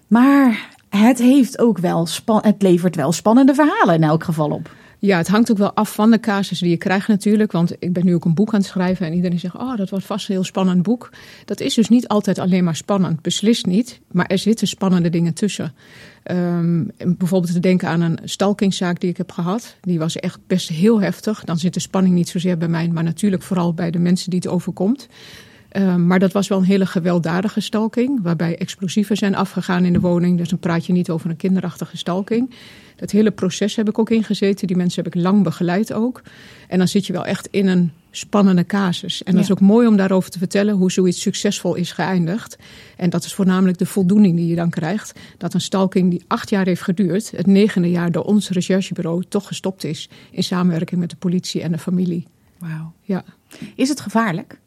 Maar 0.07 0.69
het 0.89 1.19
heeft 1.19 1.59
ook 1.59 1.77
wel 1.77 2.07
het 2.41 2.61
levert 2.61 2.95
wel 2.95 3.11
spannende 3.11 3.53
verhalen 3.53 3.95
in 3.95 4.03
elk 4.03 4.23
geval 4.23 4.49
op. 4.49 4.69
Ja, 5.05 5.17
het 5.17 5.27
hangt 5.27 5.51
ook 5.51 5.57
wel 5.57 5.73
af 5.73 5.93
van 5.93 6.11
de 6.11 6.19
casus 6.19 6.59
die 6.59 6.69
je 6.69 6.77
krijgt 6.77 7.07
natuurlijk. 7.07 7.51
Want 7.51 7.75
ik 7.79 7.93
ben 7.93 8.05
nu 8.05 8.15
ook 8.15 8.25
een 8.25 8.33
boek 8.33 8.53
aan 8.53 8.59
het 8.59 8.69
schrijven 8.69 9.05
en 9.05 9.13
iedereen 9.13 9.39
zegt... 9.39 9.55
oh, 9.55 9.77
dat 9.77 9.89
wordt 9.89 10.05
vast 10.05 10.29
een 10.29 10.35
heel 10.35 10.43
spannend 10.43 10.83
boek. 10.83 11.09
Dat 11.45 11.59
is 11.59 11.73
dus 11.73 11.89
niet 11.89 12.07
altijd 12.07 12.39
alleen 12.39 12.63
maar 12.63 12.75
spannend. 12.75 13.21
Beslist 13.21 13.65
niet, 13.65 13.99
maar 14.11 14.25
er 14.25 14.37
zitten 14.37 14.67
spannende 14.67 15.09
dingen 15.09 15.33
tussen. 15.33 15.73
Um, 16.31 16.91
bijvoorbeeld 16.97 17.53
te 17.53 17.59
denken 17.59 17.87
aan 17.87 18.01
een 18.01 18.19
stalkingszaak 18.23 18.99
die 18.99 19.09
ik 19.09 19.17
heb 19.17 19.31
gehad. 19.31 19.75
Die 19.81 19.99
was 19.99 20.15
echt 20.15 20.39
best 20.47 20.69
heel 20.69 21.01
heftig. 21.01 21.43
Dan 21.43 21.57
zit 21.57 21.73
de 21.73 21.79
spanning 21.79 22.15
niet 22.15 22.29
zozeer 22.29 22.57
bij 22.57 22.67
mij... 22.67 22.87
maar 22.87 23.03
natuurlijk 23.03 23.43
vooral 23.43 23.73
bij 23.73 23.91
de 23.91 23.99
mensen 23.99 24.29
die 24.29 24.39
het 24.39 24.51
overkomt. 24.51 25.07
Um, 25.77 26.07
maar 26.07 26.19
dat 26.19 26.31
was 26.31 26.47
wel 26.47 26.57
een 26.57 26.63
hele 26.63 26.85
gewelddadige 26.85 27.59
stalking, 27.59 28.19
waarbij 28.21 28.57
explosieven 28.57 29.17
zijn 29.17 29.35
afgegaan 29.35 29.85
in 29.85 29.93
de 29.93 29.99
woning. 29.99 30.37
Dus 30.37 30.49
dan 30.49 30.59
praat 30.59 30.85
je 30.85 30.93
niet 30.93 31.09
over 31.09 31.29
een 31.29 31.35
kinderachtige 31.35 31.97
stalking. 31.97 32.53
Dat 32.95 33.11
hele 33.11 33.31
proces 33.31 33.75
heb 33.75 33.89
ik 33.89 33.99
ook 33.99 34.09
ingezeten. 34.09 34.67
Die 34.67 34.75
mensen 34.75 35.03
heb 35.03 35.15
ik 35.15 35.21
lang 35.21 35.43
begeleid 35.43 35.93
ook. 35.93 36.21
En 36.67 36.77
dan 36.77 36.87
zit 36.87 37.05
je 37.05 37.13
wel 37.13 37.25
echt 37.25 37.47
in 37.51 37.67
een 37.67 37.91
spannende 38.11 38.65
casus. 38.65 39.23
En 39.23 39.35
dat 39.35 39.45
ja. 39.45 39.49
is 39.49 39.51
ook 39.51 39.67
mooi 39.67 39.87
om 39.87 39.97
daarover 39.97 40.29
te 40.29 40.37
vertellen 40.37 40.75
hoe 40.75 40.91
zoiets 40.91 41.21
succesvol 41.21 41.75
is 41.75 41.91
geëindigd. 41.91 42.57
En 42.97 43.09
dat 43.09 43.23
is 43.23 43.33
voornamelijk 43.33 43.77
de 43.77 43.85
voldoening 43.85 44.35
die 44.35 44.47
je 44.47 44.55
dan 44.55 44.69
krijgt. 44.69 45.19
Dat 45.37 45.53
een 45.53 45.61
stalking 45.61 46.09
die 46.09 46.23
acht 46.27 46.49
jaar 46.49 46.65
heeft 46.65 46.81
geduurd, 46.81 47.31
het 47.31 47.47
negende 47.47 47.89
jaar 47.89 48.11
door 48.11 48.23
ons 48.23 48.49
recherchebureau, 48.49 49.23
toch 49.29 49.47
gestopt 49.47 49.83
is. 49.83 50.09
In 50.31 50.43
samenwerking 50.43 50.99
met 50.99 51.09
de 51.09 51.15
politie 51.15 51.61
en 51.61 51.71
de 51.71 51.77
familie. 51.77 52.27
Wauw. 52.57 52.93
Ja. 53.01 53.23
Is 53.75 53.89
het 53.89 53.99
gevaarlijk? 53.99 54.59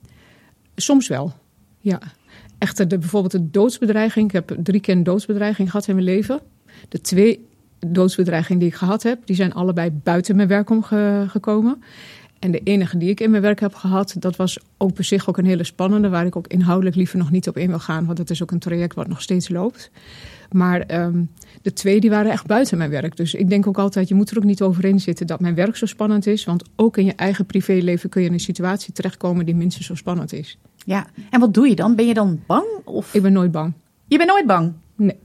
Soms 0.77 1.09
wel, 1.09 1.33
ja. 1.79 2.01
Echter, 2.59 2.89
de, 2.89 2.99
bijvoorbeeld 2.99 3.33
de 3.33 3.51
doodsbedreiging. 3.51 4.27
Ik 4.27 4.33
heb 4.33 4.57
drie 4.63 4.81
keer 4.81 4.95
een 4.95 5.03
doodsbedreiging 5.03 5.71
gehad 5.71 5.89
in 5.89 5.95
mijn 5.95 6.07
leven. 6.07 6.41
De 6.89 7.01
twee 7.01 7.47
doodsbedreigingen 7.87 8.61
die 8.61 8.69
ik 8.69 8.75
gehad 8.75 9.03
heb, 9.03 9.27
die 9.27 9.37
zijn 9.37 9.55
allebei 9.55 9.91
buiten 9.91 10.37
mijn 10.37 10.49
werk 10.49 10.71
omgekomen. 10.71 11.83
En 12.39 12.51
de 12.51 12.61
enige 12.61 12.99
die 12.99 13.11
ik 13.11 13.21
in 13.21 13.31
mijn 13.31 13.43
werk 13.43 13.61
heb 13.61 13.75
gehad, 13.75 14.17
dat 14.19 14.37
was 14.37 14.59
ook 14.77 14.97
zich 14.99 15.29
ook 15.29 15.39
een 15.39 15.45
hele 15.47 15.65
spannende, 15.65 16.09
waar 16.09 16.27
ik 16.27 16.37
ook 16.37 16.47
inhoudelijk 16.47 16.97
liever 16.97 17.19
nog 17.19 17.31
niet 17.31 17.49
op 17.49 17.57
in 17.57 17.69
wil 17.69 17.79
gaan, 17.79 18.05
want 18.05 18.17
dat 18.17 18.31
is 18.31 18.43
ook 18.43 18.51
een 18.51 18.59
traject 18.59 18.95
wat 18.95 19.09
nog 19.09 19.23
steeds 19.23 19.49
loopt. 19.49 19.91
Maar 20.51 21.01
um, 21.01 21.31
de 21.63 21.73
twee 21.73 22.01
die 22.01 22.11
waren 22.11 22.31
echt 22.31 22.47
buiten 22.47 22.79
mijn 22.79 22.91
werk. 22.91 23.17
Dus 23.17 23.35
ik 23.35 23.49
denk 23.49 23.67
ook 23.67 23.79
altijd, 23.79 24.09
je 24.09 24.15
moet 24.15 24.31
er 24.31 24.37
ook 24.37 24.45
niet 24.45 24.63
over 24.63 25.01
zitten 25.01 25.27
dat 25.27 25.41
mijn 25.41 25.55
werk 25.55 25.77
zo 25.77 25.87
spannend 25.87 26.27
is. 26.27 26.45
Want 26.45 26.63
ook 26.77 26.97
in 26.97 27.05
je 27.05 27.15
eigen 27.15 27.47
privéleven 27.47 28.09
kun 28.09 28.21
je 28.21 28.27
in 28.27 28.33
een 28.33 28.41
situatie 28.41 28.93
terechtkomen 28.93 29.47
die 29.47 29.55
minstens 29.55 29.87
zo 29.87 29.95
spannend 29.95 30.33
is. 30.33 30.59
Ja, 30.85 31.07
en 31.31 31.41
wat 31.41 31.55
doe 31.55 31.69
je 31.69 31.75
dan? 31.75 31.95
Ben 31.95 32.07
je 32.07 32.15
dan 32.15 32.41
bang? 32.47 32.67
Of? 32.85 33.15
Ik 33.15 33.23
ben 33.23 33.33
nooit 33.33 33.51
bang. 33.51 33.73
Je 34.07 34.17
bent 34.17 34.29
nooit 34.29 34.47
bang? 34.47 34.73
Nee. 34.97 35.19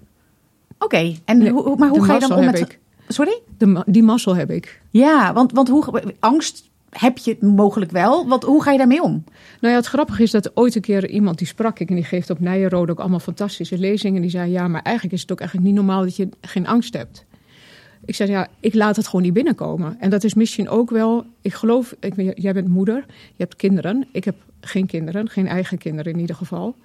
Oké, 0.74 0.86
okay. 0.86 1.20
en 1.26 1.38
nee, 1.38 1.52
hoe, 1.52 1.78
maar 1.78 1.90
hoe 1.90 2.06
ga 2.06 2.14
je 2.14 2.20
dan 2.20 2.34
om 2.34 2.46
met... 2.46 2.60
Ik. 2.60 2.80
Sorry? 3.08 3.42
De, 3.58 3.84
die 3.86 4.04
mazzel 4.04 4.36
heb 4.36 4.52
ik. 4.52 4.82
Ja, 4.90 5.34
want, 5.34 5.52
want 5.52 5.68
hoe, 5.68 6.16
angst 6.20 6.70
heb 6.92 7.18
je 7.18 7.38
mogelijk 7.40 7.92
wel. 7.92 8.28
Want 8.28 8.44
hoe 8.44 8.64
ga 8.64 8.72
je 8.72 8.78
daarmee 8.78 9.04
om? 9.04 9.24
Nou 9.60 9.74
ja, 9.74 9.80
het 9.80 9.86
grappige 9.86 10.24
is 10.24 10.32
dat 10.32 10.58
ooit 10.58 10.76
een 10.76 10.82
keer 10.82 11.10
iemand 11.10 11.38
die 11.38 11.48
sprak 11.48 11.80
ik 11.80 11.90
en 11.90 11.96
die 11.96 12.04
geeft 12.04 12.30
op 12.30 12.40
Nijenrode 12.40 12.92
ook 12.92 13.00
allemaal 13.00 13.20
fantastische 13.20 13.78
lezingen. 13.78 14.22
Die 14.22 14.32
zei 14.32 14.52
ja, 14.52 14.68
maar 14.68 14.82
eigenlijk 14.82 15.16
is 15.16 15.22
het 15.22 15.32
ook 15.32 15.40
eigenlijk 15.40 15.70
niet 15.70 15.78
normaal 15.78 16.02
dat 16.02 16.16
je 16.16 16.30
geen 16.42 16.68
angst 16.68 16.94
hebt. 16.94 17.26
Ik 18.06 18.16
zei 18.16 18.30
ja, 18.30 18.48
ik 18.60 18.74
laat 18.74 18.96
het 18.96 19.06
gewoon 19.06 19.22
niet 19.22 19.34
binnenkomen. 19.34 20.00
En 20.00 20.10
dat 20.10 20.24
is 20.24 20.34
misschien 20.34 20.70
ook 20.70 20.90
wel, 20.90 21.26
ik 21.42 21.54
geloof, 21.54 21.96
ik, 22.00 22.34
jij 22.36 22.54
bent 22.54 22.68
moeder, 22.68 23.06
je 23.08 23.44
hebt 23.44 23.56
kinderen. 23.56 24.08
Ik 24.12 24.24
heb 24.24 24.36
geen 24.62 24.86
kinderen, 24.86 25.30
geen 25.30 25.48
eigen 25.48 25.78
kinderen 25.78 26.14
in 26.14 26.20
ieder 26.20 26.36
geval. 26.36 26.76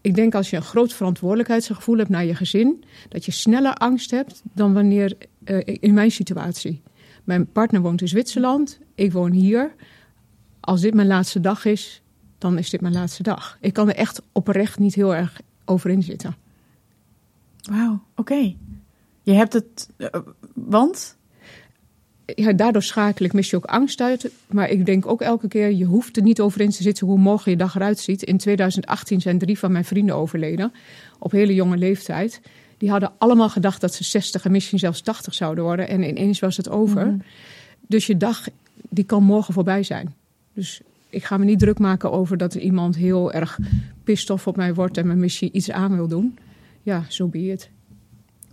Ik 0.00 0.14
denk 0.14 0.34
als 0.34 0.50
je 0.50 0.56
een 0.56 0.62
groot 0.62 0.92
verantwoordelijkheidsgevoel 0.92 1.96
hebt 1.96 2.08
naar 2.08 2.24
je 2.24 2.34
gezin, 2.34 2.84
dat 3.08 3.24
je 3.24 3.32
sneller 3.32 3.74
angst 3.74 4.10
hebt 4.10 4.42
dan 4.52 4.72
wanneer 4.72 5.16
uh, 5.44 5.60
in 5.64 5.94
mijn 5.94 6.10
situatie. 6.10 6.82
Mijn 7.24 7.46
partner 7.46 7.80
woont 7.80 8.00
in 8.00 8.08
Zwitserland, 8.08 8.78
ik 9.00 9.12
woon 9.12 9.30
hier. 9.30 9.74
Als 10.60 10.80
dit 10.80 10.94
mijn 10.94 11.06
laatste 11.06 11.40
dag 11.40 11.64
is, 11.64 12.02
dan 12.38 12.58
is 12.58 12.70
dit 12.70 12.80
mijn 12.80 12.92
laatste 12.92 13.22
dag. 13.22 13.58
Ik 13.60 13.72
kan 13.72 13.88
er 13.88 13.94
echt 13.94 14.22
oprecht 14.32 14.78
niet 14.78 14.94
heel 14.94 15.14
erg 15.14 15.40
over 15.64 15.90
in 15.90 16.02
zitten. 16.02 16.36
Wauw, 17.62 18.02
oké. 18.16 18.54
Je 19.22 19.32
hebt 19.32 19.52
het, 19.52 19.88
uh, 19.96 20.08
want? 20.54 21.16
Ja, 22.34 22.52
daardoor 22.52 22.82
schakelijk 22.82 23.32
mis 23.32 23.50
je 23.50 23.56
ook 23.56 23.64
angst 23.64 24.00
uit. 24.00 24.30
Maar 24.46 24.68
ik 24.68 24.86
denk 24.86 25.06
ook 25.06 25.20
elke 25.20 25.48
keer, 25.48 25.72
je 25.72 25.84
hoeft 25.84 26.16
er 26.16 26.22
niet 26.22 26.40
over 26.40 26.60
in 26.60 26.70
te 26.70 26.82
zitten 26.82 27.06
hoe 27.06 27.18
morgen 27.18 27.50
je 27.50 27.56
dag 27.56 27.74
eruit 27.74 27.98
ziet. 27.98 28.22
In 28.22 28.38
2018 28.38 29.20
zijn 29.20 29.38
drie 29.38 29.58
van 29.58 29.72
mijn 29.72 29.84
vrienden 29.84 30.14
overleden, 30.14 30.72
op 31.18 31.30
hele 31.30 31.54
jonge 31.54 31.76
leeftijd. 31.76 32.40
Die 32.78 32.90
hadden 32.90 33.12
allemaal 33.18 33.48
gedacht 33.48 33.80
dat 33.80 33.94
ze 33.94 34.04
60 34.04 34.44
en 34.44 34.50
misschien 34.50 34.78
zelfs 34.78 35.00
80 35.00 35.34
zouden 35.34 35.64
worden. 35.64 35.88
En 35.88 36.02
ineens 36.02 36.38
was 36.38 36.56
het 36.56 36.68
over. 36.68 37.06
Mm. 37.06 37.22
Dus 37.86 38.06
je 38.06 38.16
dag, 38.16 38.48
die 38.88 39.04
kan 39.04 39.22
morgen 39.22 39.54
voorbij 39.54 39.82
zijn. 39.82 40.14
Dus 40.54 40.80
ik 41.10 41.24
ga 41.24 41.36
me 41.36 41.44
niet 41.44 41.58
druk 41.58 41.78
maken 41.78 42.12
over 42.12 42.36
dat 42.36 42.54
iemand 42.54 42.96
heel 42.96 43.32
erg 43.32 43.58
pistof 44.04 44.46
op 44.46 44.56
mij 44.56 44.74
wordt 44.74 44.96
en 44.96 45.06
me 45.06 45.14
misschien 45.14 45.56
iets 45.56 45.70
aan 45.70 45.94
wil 45.96 46.08
doen. 46.08 46.38
Ja, 46.82 47.00
zo 47.00 47.06
so 47.08 47.26
be 47.26 47.38
it. 47.38 47.70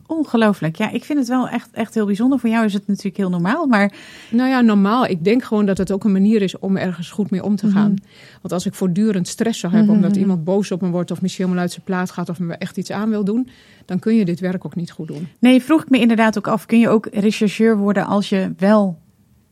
Ongelooflijk. 0.08 0.76
Ja, 0.76 0.92
ik 0.92 1.04
vind 1.04 1.20
het 1.20 1.28
wel 1.28 1.48
echt, 1.50 1.70
echt 1.72 1.94
heel 1.94 2.06
bijzonder. 2.06 2.40
Voor 2.40 2.50
jou 2.50 2.66
is 2.66 2.74
het 2.74 2.88
natuurlijk 2.88 3.18
heel 3.18 3.30
normaal, 3.30 3.66
maar... 3.66 3.94
Nou 4.32 4.50
ja, 4.50 4.62
normaal. 4.62 5.06
Ik 5.06 5.24
denk 5.24 5.44
gewoon 5.44 5.66
dat 5.66 5.78
het 5.78 5.92
ook 5.92 6.04
een 6.04 6.12
manier 6.12 6.42
is 6.42 6.60
om 6.60 6.78
ergens 6.78 7.10
goed 7.10 7.30
mee 7.30 7.44
om 7.44 7.56
te 7.56 7.70
gaan. 7.70 7.92
Mhm. 7.92 8.02
Want 8.42 8.54
als 8.54 8.66
ik 8.66 8.74
voortdurend 8.74 9.28
stress 9.28 9.60
zou 9.60 9.74
hebben 9.74 9.96
mm 9.96 9.96
omdat 9.98 10.18
iemand 10.18 10.44
boos 10.44 10.72
op 10.72 10.82
me 10.82 10.90
wordt... 10.90 11.12
of 11.12 11.22
misschien 11.22 11.44
helemaal 11.44 11.64
uit 11.66 11.74
zijn 11.74 11.86
plaat 11.86 12.12
gaat 12.12 12.30
of 12.30 12.40
me 12.40 12.54
echt 12.54 12.78
iets 12.78 12.92
aan 12.92 13.10
wil 13.10 13.24
doen... 13.24 13.50
dan 13.86 14.00
kun 14.00 14.16
je 14.16 14.26
dit 14.26 14.40
werk 14.40 14.66
ook 14.66 14.76
niet 14.76 14.92
goed 14.92 15.08
doen. 15.08 15.28
Nee, 15.40 15.62
vroeg 15.62 15.82
ik 15.82 15.90
me 15.90 16.00
inderdaad 16.00 16.38
ook 16.38 16.48
af. 16.48 16.66
Kun 16.66 16.80
je 16.80 16.90
ook 16.90 17.08
rechercheur 17.12 17.78
worden 17.78 18.06
als 18.06 18.30
je 18.30 18.54
wel 18.58 18.98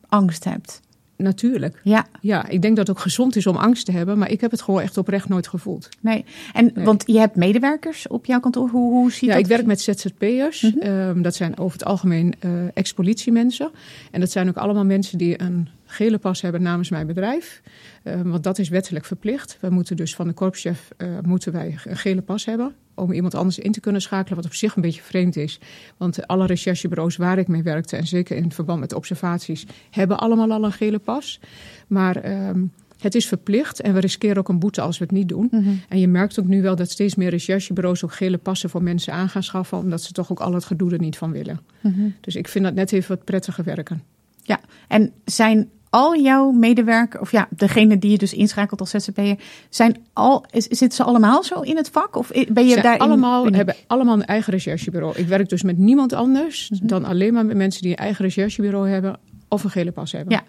angst 0.08 0.44
hebt? 0.44 0.80
Natuurlijk. 1.16 1.80
Ja. 1.82 2.06
ja, 2.20 2.48
ik 2.48 2.62
denk 2.62 2.76
dat 2.76 2.86
het 2.86 2.96
ook 2.96 3.02
gezond 3.02 3.36
is 3.36 3.46
om 3.46 3.56
angst 3.56 3.86
te 3.86 3.92
hebben, 3.92 4.18
maar 4.18 4.30
ik 4.30 4.40
heb 4.40 4.50
het 4.50 4.62
gewoon 4.62 4.80
echt 4.80 4.98
oprecht 4.98 5.28
nooit 5.28 5.48
gevoeld. 5.48 5.88
Nee, 6.00 6.24
en 6.52 6.72
want 6.84 7.02
je 7.06 7.18
hebt 7.18 7.36
medewerkers 7.36 8.08
op 8.08 8.26
jouw 8.26 8.40
kantoor. 8.40 8.68
Hoe, 8.68 8.92
hoe 8.92 9.12
ziet 9.12 9.28
ja, 9.28 9.34
dat? 9.34 9.38
ik 9.38 9.46
werk 9.46 9.66
met 9.66 9.80
ZZP'ers. 9.80 10.60
Mm 10.62 10.74
-hmm. 10.80 11.22
dat 11.22 11.34
zijn 11.34 11.58
over 11.58 11.78
het 11.78 11.86
algemeen 11.86 12.34
uh, 12.44 12.50
ex-politiemensen. 12.74 13.70
En 14.10 14.20
dat 14.20 14.30
zijn 14.30 14.48
ook 14.48 14.56
allemaal 14.56 14.84
mensen 14.84 15.18
die 15.18 15.42
een 15.42 15.68
gele 15.86 16.18
pas 16.18 16.40
hebben 16.40 16.62
namens 16.62 16.90
mijn 16.90 17.06
bedrijf. 17.06 17.62
Uh, 18.04 18.20
want 18.20 18.44
dat 18.44 18.58
is 18.58 18.68
wettelijk 18.68 19.04
verplicht. 19.04 19.58
We 19.60 19.70
moeten 19.70 19.96
dus 19.96 20.14
van 20.14 20.26
de 20.26 20.32
korpschef 20.32 20.88
uh, 20.98 21.08
moeten 21.22 21.52
wij 21.52 21.78
een 21.84 21.96
gele 21.96 22.22
pas 22.22 22.44
hebben 22.44 22.74
om 22.94 23.12
iemand 23.12 23.34
anders 23.34 23.58
in 23.58 23.72
te 23.72 23.80
kunnen 23.80 24.02
schakelen, 24.02 24.36
wat 24.36 24.44
op 24.44 24.54
zich 24.54 24.76
een 24.76 24.82
beetje 24.82 25.02
vreemd 25.02 25.36
is. 25.36 25.60
Want 25.96 26.26
alle 26.26 26.46
recherchebureaus 26.46 27.16
waar 27.16 27.38
ik 27.38 27.48
mee 27.48 27.62
werkte, 27.62 27.96
en 27.96 28.06
zeker 28.06 28.36
in 28.36 28.52
verband 28.52 28.80
met 28.80 28.92
observaties, 28.92 29.66
hebben 29.90 30.18
allemaal 30.18 30.52
al 30.52 30.64
een 30.64 30.72
gele 30.72 30.98
pas. 30.98 31.40
Maar 31.86 32.48
um, 32.48 32.72
het 33.00 33.14
is 33.14 33.26
verplicht 33.26 33.80
en 33.80 33.94
we 33.94 34.00
riskeren 34.00 34.36
ook 34.36 34.48
een 34.48 34.58
boete 34.58 34.80
als 34.80 34.98
we 34.98 35.04
het 35.04 35.12
niet 35.12 35.28
doen. 35.28 35.48
Mm 35.50 35.62
-hmm. 35.62 35.80
En 35.88 35.98
je 35.98 36.08
merkt 36.08 36.40
ook 36.40 36.46
nu 36.46 36.62
wel 36.62 36.76
dat 36.76 36.90
steeds 36.90 37.14
meer 37.14 37.30
recherchebureaus 37.30 38.04
ook 38.04 38.12
gele 38.12 38.38
passen 38.38 38.70
voor 38.70 38.82
mensen 38.82 39.12
aan 39.12 39.28
gaan 39.28 39.42
schaffen, 39.42 39.78
omdat 39.78 40.02
ze 40.02 40.12
toch 40.12 40.30
ook 40.30 40.40
al 40.40 40.52
het 40.52 40.64
gedoe 40.64 40.92
er 40.92 40.98
niet 40.98 41.16
van 41.16 41.32
willen. 41.32 41.60
Mm 41.80 41.92
-hmm. 41.94 42.14
Dus 42.20 42.36
ik 42.36 42.48
vind 42.48 42.64
dat 42.64 42.74
net 42.74 42.92
even 42.92 43.16
wat 43.16 43.24
prettiger 43.24 43.64
werken. 43.64 44.02
Ja, 44.42 44.60
en 44.88 45.12
zijn 45.24 45.68
al 45.96 46.16
jouw 46.16 46.50
medewerkers, 46.50 47.22
of 47.22 47.30
ja, 47.30 47.48
degene 47.50 47.98
die 47.98 48.10
je 48.10 48.18
dus 48.18 48.34
inschakelt 48.34 48.80
als 48.80 48.90
ZZP'er, 48.90 49.36
zijn 49.68 49.96
al, 50.12 50.44
is, 50.50 50.64
zitten 50.64 50.96
ze 50.96 51.02
allemaal 51.02 51.42
zo 51.42 51.60
in 51.60 51.76
het 51.76 51.90
vak? 51.90 52.16
Of 52.16 52.30
ben 52.48 52.66
je 52.66 52.80
daar 52.80 52.98
allemaal 52.98 53.46
hebben 53.46 53.74
allemaal 53.86 54.14
een 54.14 54.24
eigen 54.24 54.52
recherchebureau. 54.52 55.18
Ik 55.18 55.26
werk 55.26 55.48
dus 55.48 55.62
met 55.62 55.78
niemand 55.78 56.12
anders 56.12 56.70
mm 56.70 56.78
-hmm. 56.78 56.86
dan 56.86 57.04
alleen 57.04 57.32
maar 57.32 57.46
met 57.46 57.56
mensen 57.56 57.82
die 57.82 57.90
een 57.90 57.96
eigen 57.96 58.24
recherchebureau 58.24 58.88
hebben 58.88 59.18
of 59.48 59.64
een 59.64 59.70
gele 59.70 59.92
pas 59.92 60.12
hebben. 60.12 60.32
Ja, 60.34 60.42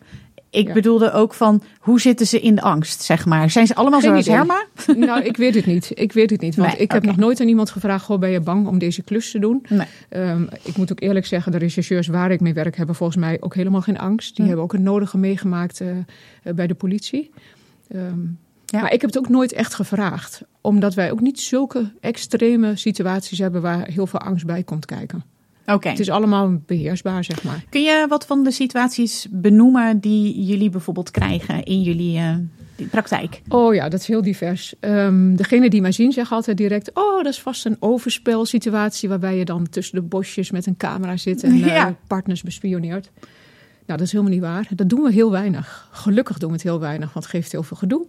ik 0.50 0.68
ja. 0.68 0.74
bedoelde 0.74 1.12
ook 1.12 1.34
van 1.34 1.64
hoe 1.80 2.02
zitten 2.02 2.28
ze 2.28 2.40
in 2.40 2.56
de 2.56 2.62
angst, 2.62 3.02
zeg 3.02 3.26
maar. 3.26 3.50
Zijn 3.50 3.68
ze 3.68 3.76
allemaal 3.76 4.00
Geen 4.00 4.10
zoals 4.10 4.26
idee. 4.26 4.38
Herma? 4.38 4.66
Nou, 5.08 5.24
ik 5.24 5.38
weet 5.38 5.56
het 5.56 5.66
niet. 5.66 5.92
Ik 5.94 6.12
weet 6.12 6.30
het 6.30 6.42
niet. 6.42 6.56
Want 6.56 6.72
nee, 6.72 6.82
ik 6.82 6.92
heb 6.92 7.06
nog 7.06 7.18
nooit 7.18 7.42
aan 7.42 7.48
iemand 7.48 7.70
gevraagd: 7.70 8.06
Goh, 8.06 8.20
ben 8.20 8.30
je 8.30 8.40
bang 8.40 8.68
om 8.68 8.78
deze 8.78 9.02
klus 9.02 9.32
te 9.32 9.40
doen? 9.40 9.66
Nee. 9.70 9.88
Um, 10.10 10.50
ik 10.64 10.78
moet 10.78 10.92
ook 10.92 11.02
eerlijk 11.02 11.26
zeggen, 11.26 11.52
de 11.52 11.58
rechercheurs 11.58 12.08
waar 12.08 12.32
ik 12.32 12.40
mee 12.40 12.54
werk, 12.54 12.76
hebben 12.78 12.96
volgens 12.96 13.18
mij 13.18 13.38
ook 13.40 13.56
helemaal 13.56 13.82
geen 13.82 13.98
angst. 13.98 14.28
Die 14.28 14.42
hm. 14.42 14.48
hebben 14.48 14.64
ook 14.64 14.72
het 14.72 14.82
nodige 14.82 15.18
meegemaakt 15.18 15.80
uh, 15.80 15.88
uh, 15.90 16.54
bij 16.54 16.68
de 16.68 16.76
politie. 16.76 17.32
Um, 17.96 18.40
ja. 18.66 18.82
Maar 18.82 18.94
ik 18.94 19.02
heb 19.02 19.10
het 19.10 19.20
ook 19.20 19.30
nooit 19.30 19.54
echt 19.54 19.74
gevraagd. 19.74 20.42
Omdat 20.62 20.94
wij 20.94 21.12
ook 21.12 21.22
niet 21.22 21.40
zulke 21.40 21.92
extreme 22.00 22.76
situaties 22.76 23.40
hebben 23.40 23.62
waar 23.62 23.88
heel 23.88 24.08
veel 24.08 24.20
angst 24.20 24.46
bij 24.46 24.64
komt 24.64 24.86
kijken. 24.86 25.24
Okay. 25.74 25.92
Het 25.92 26.00
is 26.00 26.10
allemaal 26.10 26.62
beheersbaar, 26.66 27.24
zeg 27.24 27.44
maar. 27.44 27.64
Kun 27.70 27.82
je 27.82 28.06
wat 28.10 28.26
van 28.26 28.44
de 28.44 28.52
situaties 28.52 29.28
benoemen 29.32 30.00
die 30.00 30.46
jullie 30.46 30.70
bijvoorbeeld 30.70 31.12
krijgen 31.12 31.64
in 31.64 31.82
jullie 31.82 32.20
uh, 32.20 32.36
praktijk? 32.92 33.42
Oh 33.48 33.76
ja, 33.76 33.90
dat 33.90 34.00
is 34.00 34.08
heel 34.08 34.22
divers. 34.22 34.74
Um, 34.80 35.36
degene 35.36 35.70
die 35.70 35.82
mij 35.82 35.92
zien 35.92 36.12
zeggen 36.12 36.36
altijd 36.36 36.58
direct... 36.58 36.92
oh, 36.94 37.24
dat 37.24 37.34
is 37.34 37.42
vast 37.42 37.66
een 37.66 37.78
overspelsituatie... 37.80 39.10
waarbij 39.10 39.38
je 39.38 39.46
dan 39.46 39.70
tussen 39.70 39.96
de 39.96 40.02
bosjes 40.02 40.52
met 40.52 40.66
een 40.66 40.78
camera 40.78 41.18
zit 41.18 41.44
en 41.44 41.58
ja. 41.66 41.88
uh, 41.88 41.94
partners 42.08 42.44
bespioneert. 42.44 43.12
Nou, 43.86 44.00
dat 44.00 44.02
is 44.02 44.12
helemaal 44.12 44.34
niet 44.34 44.42
waar. 44.42 44.68
Dat 44.76 44.90
doen 44.90 45.02
we 45.02 45.12
heel 45.12 45.32
weinig. 45.32 45.90
Gelukkig 45.92 46.38
doen 46.38 46.50
we 46.50 46.56
het 46.56 46.64
heel 46.64 46.80
weinig, 46.80 47.14
want 47.14 47.26
het 47.26 47.34
geeft 47.36 47.52
heel 47.52 47.64
veel 47.64 47.78
gedoe. 47.78 48.06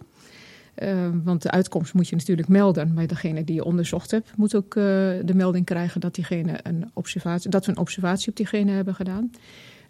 Uh, 0.83 1.09
want 1.23 1.41
de 1.41 1.51
uitkomst 1.51 1.93
moet 1.93 2.07
je 2.07 2.15
natuurlijk 2.15 2.47
melden. 2.47 2.93
Maar 2.93 3.07
degene 3.07 3.43
die 3.43 3.55
je 3.55 3.63
onderzocht 3.63 4.11
hebt, 4.11 4.37
moet 4.37 4.55
ook 4.55 4.75
uh, 4.75 4.83
de 5.25 5.33
melding 5.33 5.65
krijgen 5.65 6.01
dat, 6.01 6.15
diegene 6.15 6.59
een 6.63 6.89
observatie, 6.93 7.49
dat 7.49 7.65
we 7.65 7.71
een 7.71 7.77
observatie 7.77 8.29
op 8.29 8.35
diegene 8.35 8.71
hebben 8.71 8.95
gedaan. 8.95 9.31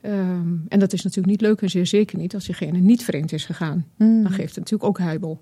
Um, 0.05 0.65
en 0.67 0.79
dat 0.79 0.93
is 0.93 1.03
natuurlijk 1.03 1.27
niet 1.27 1.41
leuk 1.41 1.61
en 1.61 1.69
zeer 1.69 1.85
zeker 1.85 2.17
niet 2.17 2.33
als 2.33 2.45
diegene 2.45 2.77
niet 2.77 3.03
vreemd 3.03 3.31
is 3.31 3.45
gegaan. 3.45 3.85
Mm. 3.95 4.23
Dan 4.23 4.31
geeft 4.31 4.55
het 4.55 4.57
natuurlijk 4.57 4.89
ook 4.89 4.97
heibel. 4.97 5.39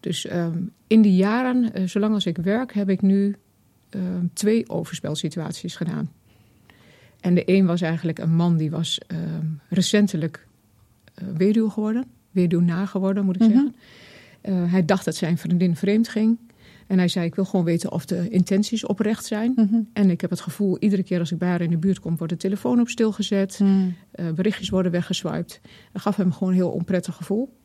Dus 0.00 0.32
um, 0.32 0.72
in 0.86 1.02
die 1.02 1.16
jaren, 1.16 1.70
uh, 1.78 1.88
zolang 1.88 2.14
als 2.14 2.26
ik 2.26 2.36
werk, 2.36 2.74
heb 2.74 2.90
ik 2.90 3.02
nu 3.02 3.36
twee 4.32 4.68
overspelsituaties 4.68 5.76
gedaan. 5.76 6.10
En 7.20 7.34
de 7.34 7.42
een 7.46 7.66
was 7.66 7.80
eigenlijk 7.80 8.18
een 8.18 8.34
man 8.34 8.56
die 8.56 8.70
was 8.70 9.00
recentelijk 9.68 10.46
weduw 11.36 11.68
geworden. 11.68 12.04
Weduwna 12.30 12.86
geworden, 12.86 13.24
moet 13.24 13.34
ik 13.34 13.40
mm-hmm. 13.40 13.56
zeggen. 13.56 13.74
Uh, 14.42 14.72
hij 14.72 14.84
dacht 14.84 15.04
dat 15.04 15.16
zijn 15.16 15.38
vriendin 15.38 15.76
vreemd 15.76 16.08
ging. 16.08 16.38
En 16.86 16.98
hij 16.98 17.08
zei, 17.08 17.26
ik 17.26 17.34
wil 17.34 17.44
gewoon 17.44 17.64
weten 17.64 17.92
of 17.92 18.04
de 18.04 18.28
intenties 18.28 18.86
oprecht 18.86 19.24
zijn. 19.24 19.52
Mm-hmm. 19.56 19.88
En 19.92 20.10
ik 20.10 20.20
heb 20.20 20.30
het 20.30 20.40
gevoel, 20.40 20.78
iedere 20.78 21.02
keer 21.02 21.18
als 21.18 21.32
ik 21.32 21.38
bij 21.38 21.48
haar 21.48 21.60
in 21.60 21.70
de 21.70 21.76
buurt 21.76 22.00
kom... 22.00 22.16
wordt 22.16 22.32
de 22.32 22.38
telefoon 22.38 22.80
op 22.80 22.88
stil 22.88 23.12
gezet. 23.12 23.58
Mm. 23.58 23.94
Uh, 24.14 24.30
berichtjes 24.30 24.68
worden 24.68 24.92
weggeswiped. 24.92 25.60
Dat 25.92 26.02
gaf 26.02 26.16
hem 26.16 26.32
gewoon 26.32 26.48
een 26.48 26.54
heel 26.54 26.70
onprettig 26.70 27.14
gevoel. 27.14 27.56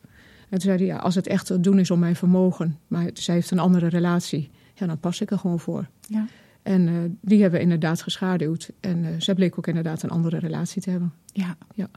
En 0.49 0.49
toen 0.49 0.59
zei 0.59 0.77
hij, 0.77 0.85
ja, 0.85 0.97
als 0.97 1.15
het 1.15 1.27
echt 1.27 1.45
te 1.45 1.59
doen 1.59 1.79
is 1.79 1.91
om 1.91 1.99
mijn 1.99 2.15
vermogen... 2.15 2.77
maar 2.87 3.09
zij 3.13 3.35
heeft 3.35 3.51
een 3.51 3.59
andere 3.59 3.87
relatie, 3.87 4.49
ja, 4.73 4.85
dan 4.85 4.99
pas 4.99 5.21
ik 5.21 5.31
er 5.31 5.39
gewoon 5.39 5.59
voor. 5.59 5.87
Ja. 6.07 6.27
En 6.63 6.87
uh, 6.87 6.93
die 7.21 7.41
hebben 7.41 7.59
we 7.59 7.65
inderdaad 7.65 8.01
geschaduwd. 8.01 8.71
En 8.79 9.03
uh, 9.03 9.09
zij 9.17 9.35
bleek 9.35 9.57
ook 9.57 9.67
inderdaad 9.67 10.03
een 10.03 10.09
andere 10.09 10.39
relatie 10.39 10.81
te 10.81 10.89
hebben. 10.89 11.13
Ja. 11.33 11.57
ja. 11.73 11.89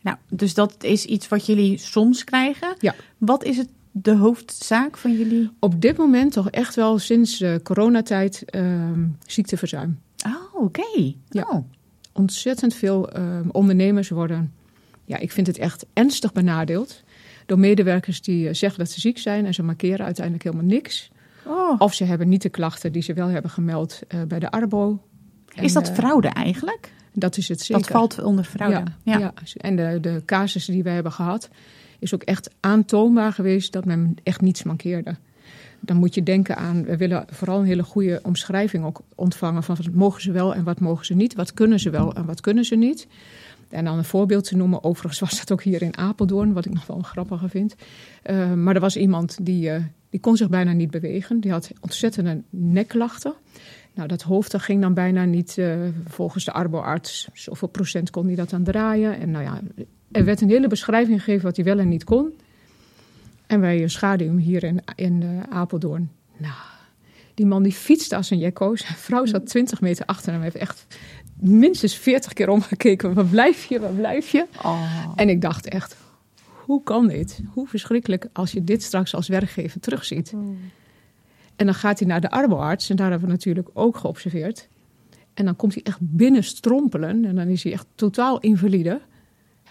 Nou, 0.00 0.16
dus 0.28 0.54
dat 0.54 0.84
is 0.84 1.04
iets 1.04 1.28
wat 1.28 1.46
jullie 1.46 1.78
soms 1.78 2.24
krijgen. 2.24 2.74
Ja. 2.78 2.94
Wat 3.18 3.44
is 3.44 3.56
het 3.56 3.68
de 4.02 4.16
hoofdzaak 4.16 4.96
van 4.96 5.12
jullie? 5.12 5.50
Op 5.58 5.80
dit 5.80 5.96
moment 5.96 6.32
toch 6.32 6.50
echt 6.50 6.74
wel 6.74 6.98
sinds 6.98 7.40
uh, 7.40 7.54
coronatijd 7.62 8.44
uh, 8.56 8.92
ziekteverzuim. 9.26 9.98
Oh, 10.26 10.62
oké. 10.64 10.80
Okay. 10.80 11.16
Ja. 11.28 11.46
Oh. 11.50 11.64
Ontzettend 12.12 12.74
veel 12.74 13.18
uh, 13.18 13.38
ondernemers 13.52 14.08
worden, 14.08 14.52
ja, 15.04 15.18
ik 15.18 15.32
vind 15.32 15.46
het 15.46 15.58
echt 15.58 15.86
ernstig 15.92 16.32
benadeeld. 16.32 17.02
Door 17.46 17.58
medewerkers 17.58 18.20
die 18.22 18.54
zeggen 18.54 18.78
dat 18.78 18.90
ze 18.90 19.00
ziek 19.00 19.18
zijn 19.18 19.46
en 19.46 19.54
ze 19.54 19.62
markeren 19.62 20.04
uiteindelijk 20.04 20.44
helemaal 20.44 20.66
niks. 20.66 21.10
Oh. 21.46 21.74
Of 21.78 21.94
ze 21.94 22.04
hebben 22.04 22.28
niet 22.28 22.42
de 22.42 22.48
klachten 22.48 22.92
die 22.92 23.02
ze 23.02 23.12
wel 23.12 23.28
hebben 23.28 23.50
gemeld 23.50 24.00
uh, 24.08 24.22
bij 24.22 24.38
de 24.38 24.50
Arbo. 24.50 25.02
Is 25.54 25.72
dat 25.72 25.90
fraude 25.90 26.28
eigenlijk? 26.28 26.92
Dat 27.12 27.36
is 27.36 27.48
het 27.48 27.60
zeker. 27.60 27.82
Dat 27.82 27.92
valt 27.92 28.22
onder 28.22 28.44
fraude. 28.44 28.74
Ja, 29.02 29.18
ja. 29.18 29.18
ja. 29.18 29.32
en 29.56 29.76
de, 29.76 29.98
de 30.00 30.22
casussen 30.24 30.72
die 30.72 30.82
wij 30.82 30.94
hebben 30.94 31.12
gehad, 31.12 31.48
is 31.98 32.14
ook 32.14 32.22
echt 32.22 32.50
aantoonbaar 32.60 33.32
geweest 33.32 33.72
dat 33.72 33.84
men 33.84 34.14
echt 34.22 34.40
niets 34.40 34.62
mankeerde. 34.62 35.16
Dan 35.80 35.96
moet 35.96 36.14
je 36.14 36.22
denken 36.22 36.56
aan, 36.56 36.84
we 36.84 36.96
willen 36.96 37.24
vooral 37.30 37.58
een 37.58 37.66
hele 37.66 37.82
goede 37.82 38.20
omschrijving 38.22 38.84
ook 38.84 39.00
ontvangen 39.14 39.62
van 39.62 39.76
wat 39.76 39.94
mogen 39.94 40.22
ze 40.22 40.32
wel 40.32 40.54
en 40.54 40.64
wat 40.64 40.80
mogen 40.80 41.06
ze 41.06 41.14
niet, 41.14 41.34
wat 41.34 41.54
kunnen 41.54 41.80
ze 41.80 41.90
wel 41.90 42.14
en 42.14 42.24
wat 42.24 42.40
kunnen 42.40 42.64
ze 42.64 42.76
niet. 42.76 43.06
En 43.68 43.84
dan 43.84 43.98
een 43.98 44.04
voorbeeld 44.04 44.44
te 44.44 44.56
noemen, 44.56 44.84
overigens 44.84 45.20
was 45.20 45.38
dat 45.38 45.52
ook 45.52 45.62
hier 45.62 45.82
in 45.82 45.96
Apeldoorn, 45.96 46.52
wat 46.52 46.64
ik 46.64 46.72
nog 46.72 46.86
wel 46.86 47.00
grappiger 47.00 47.48
vind. 47.48 47.74
Uh, 48.30 48.52
maar 48.52 48.74
er 48.74 48.80
was 48.80 48.96
iemand 48.96 49.38
die, 49.42 49.70
uh, 49.70 49.76
die 50.10 50.20
kon 50.20 50.36
zich 50.36 50.48
bijna 50.48 50.72
niet 50.72 50.90
bewegen, 50.90 51.40
die 51.40 51.50
had 51.50 51.70
ontzettende 51.80 52.42
nekklachten. 52.50 53.34
Nou, 53.94 54.08
dat 54.08 54.22
hoofd 54.22 54.50
dat 54.50 54.62
ging 54.62 54.80
dan 54.80 54.94
bijna 54.94 55.24
niet 55.24 55.56
uh, 55.56 55.76
volgens 56.06 56.44
de 56.44 56.52
arboarts. 56.52 57.28
Zoveel 57.32 57.68
procent 57.68 58.10
kon 58.10 58.26
hij 58.26 58.34
dat 58.34 58.50
dan 58.50 58.62
draaien. 58.62 59.20
En 59.20 59.30
nou 59.30 59.44
ja, 59.44 59.60
er 60.10 60.24
werd 60.24 60.40
een 60.40 60.48
hele 60.48 60.68
beschrijving 60.68 61.22
gegeven 61.22 61.44
wat 61.44 61.56
hij 61.56 61.64
wel 61.64 61.78
en 61.78 61.88
niet 61.88 62.04
kon. 62.04 62.32
En 63.46 63.60
wij 63.60 63.88
schaduwen 63.88 64.34
hem 64.34 64.42
hier 64.42 64.64
in, 64.64 64.80
in 64.94 65.20
uh, 65.22 65.42
Apeldoorn. 65.50 66.10
Nou, 66.36 66.54
die 67.34 67.46
man 67.46 67.62
die 67.62 67.72
fietste 67.72 68.16
als 68.16 68.30
een 68.30 68.38
jekko. 68.38 68.76
Zijn 68.76 68.94
vrouw 68.94 69.26
zat 69.26 69.46
20 69.46 69.80
meter 69.80 70.06
achter 70.06 70.32
hem. 70.32 70.42
Heeft 70.42 70.56
echt 70.56 70.86
minstens 71.40 71.94
40 71.94 72.32
keer 72.32 72.48
omgekeken. 72.48 73.14
Waar 73.14 73.24
blijf 73.24 73.64
je, 73.64 73.80
waar 73.80 73.92
blijf 73.92 74.28
je? 74.28 74.46
Oh. 74.62 75.12
En 75.16 75.28
ik 75.28 75.40
dacht 75.40 75.68
echt, 75.68 75.96
hoe 76.64 76.82
kan 76.82 77.06
dit? 77.06 77.40
Hoe 77.52 77.66
verschrikkelijk 77.66 78.28
als 78.32 78.52
je 78.52 78.64
dit 78.64 78.82
straks 78.82 79.14
als 79.14 79.28
werkgever 79.28 79.80
terugziet. 79.80 80.32
Oh. 80.34 80.56
En 81.56 81.66
dan 81.66 81.74
gaat 81.74 81.98
hij 81.98 82.08
naar 82.08 82.20
de 82.20 82.30
arboarts. 82.30 82.90
En 82.90 82.96
daar 82.96 83.10
hebben 83.10 83.28
we 83.28 83.34
natuurlijk 83.34 83.68
ook 83.72 83.96
geobserveerd. 83.96 84.68
En 85.34 85.44
dan 85.44 85.56
komt 85.56 85.74
hij 85.74 85.82
echt 85.82 85.98
binnen 86.00 86.44
strompelen. 86.44 87.24
En 87.24 87.34
dan 87.34 87.48
is 87.48 87.62
hij 87.62 87.72
echt 87.72 87.86
totaal 87.94 88.40
invalide. 88.40 89.00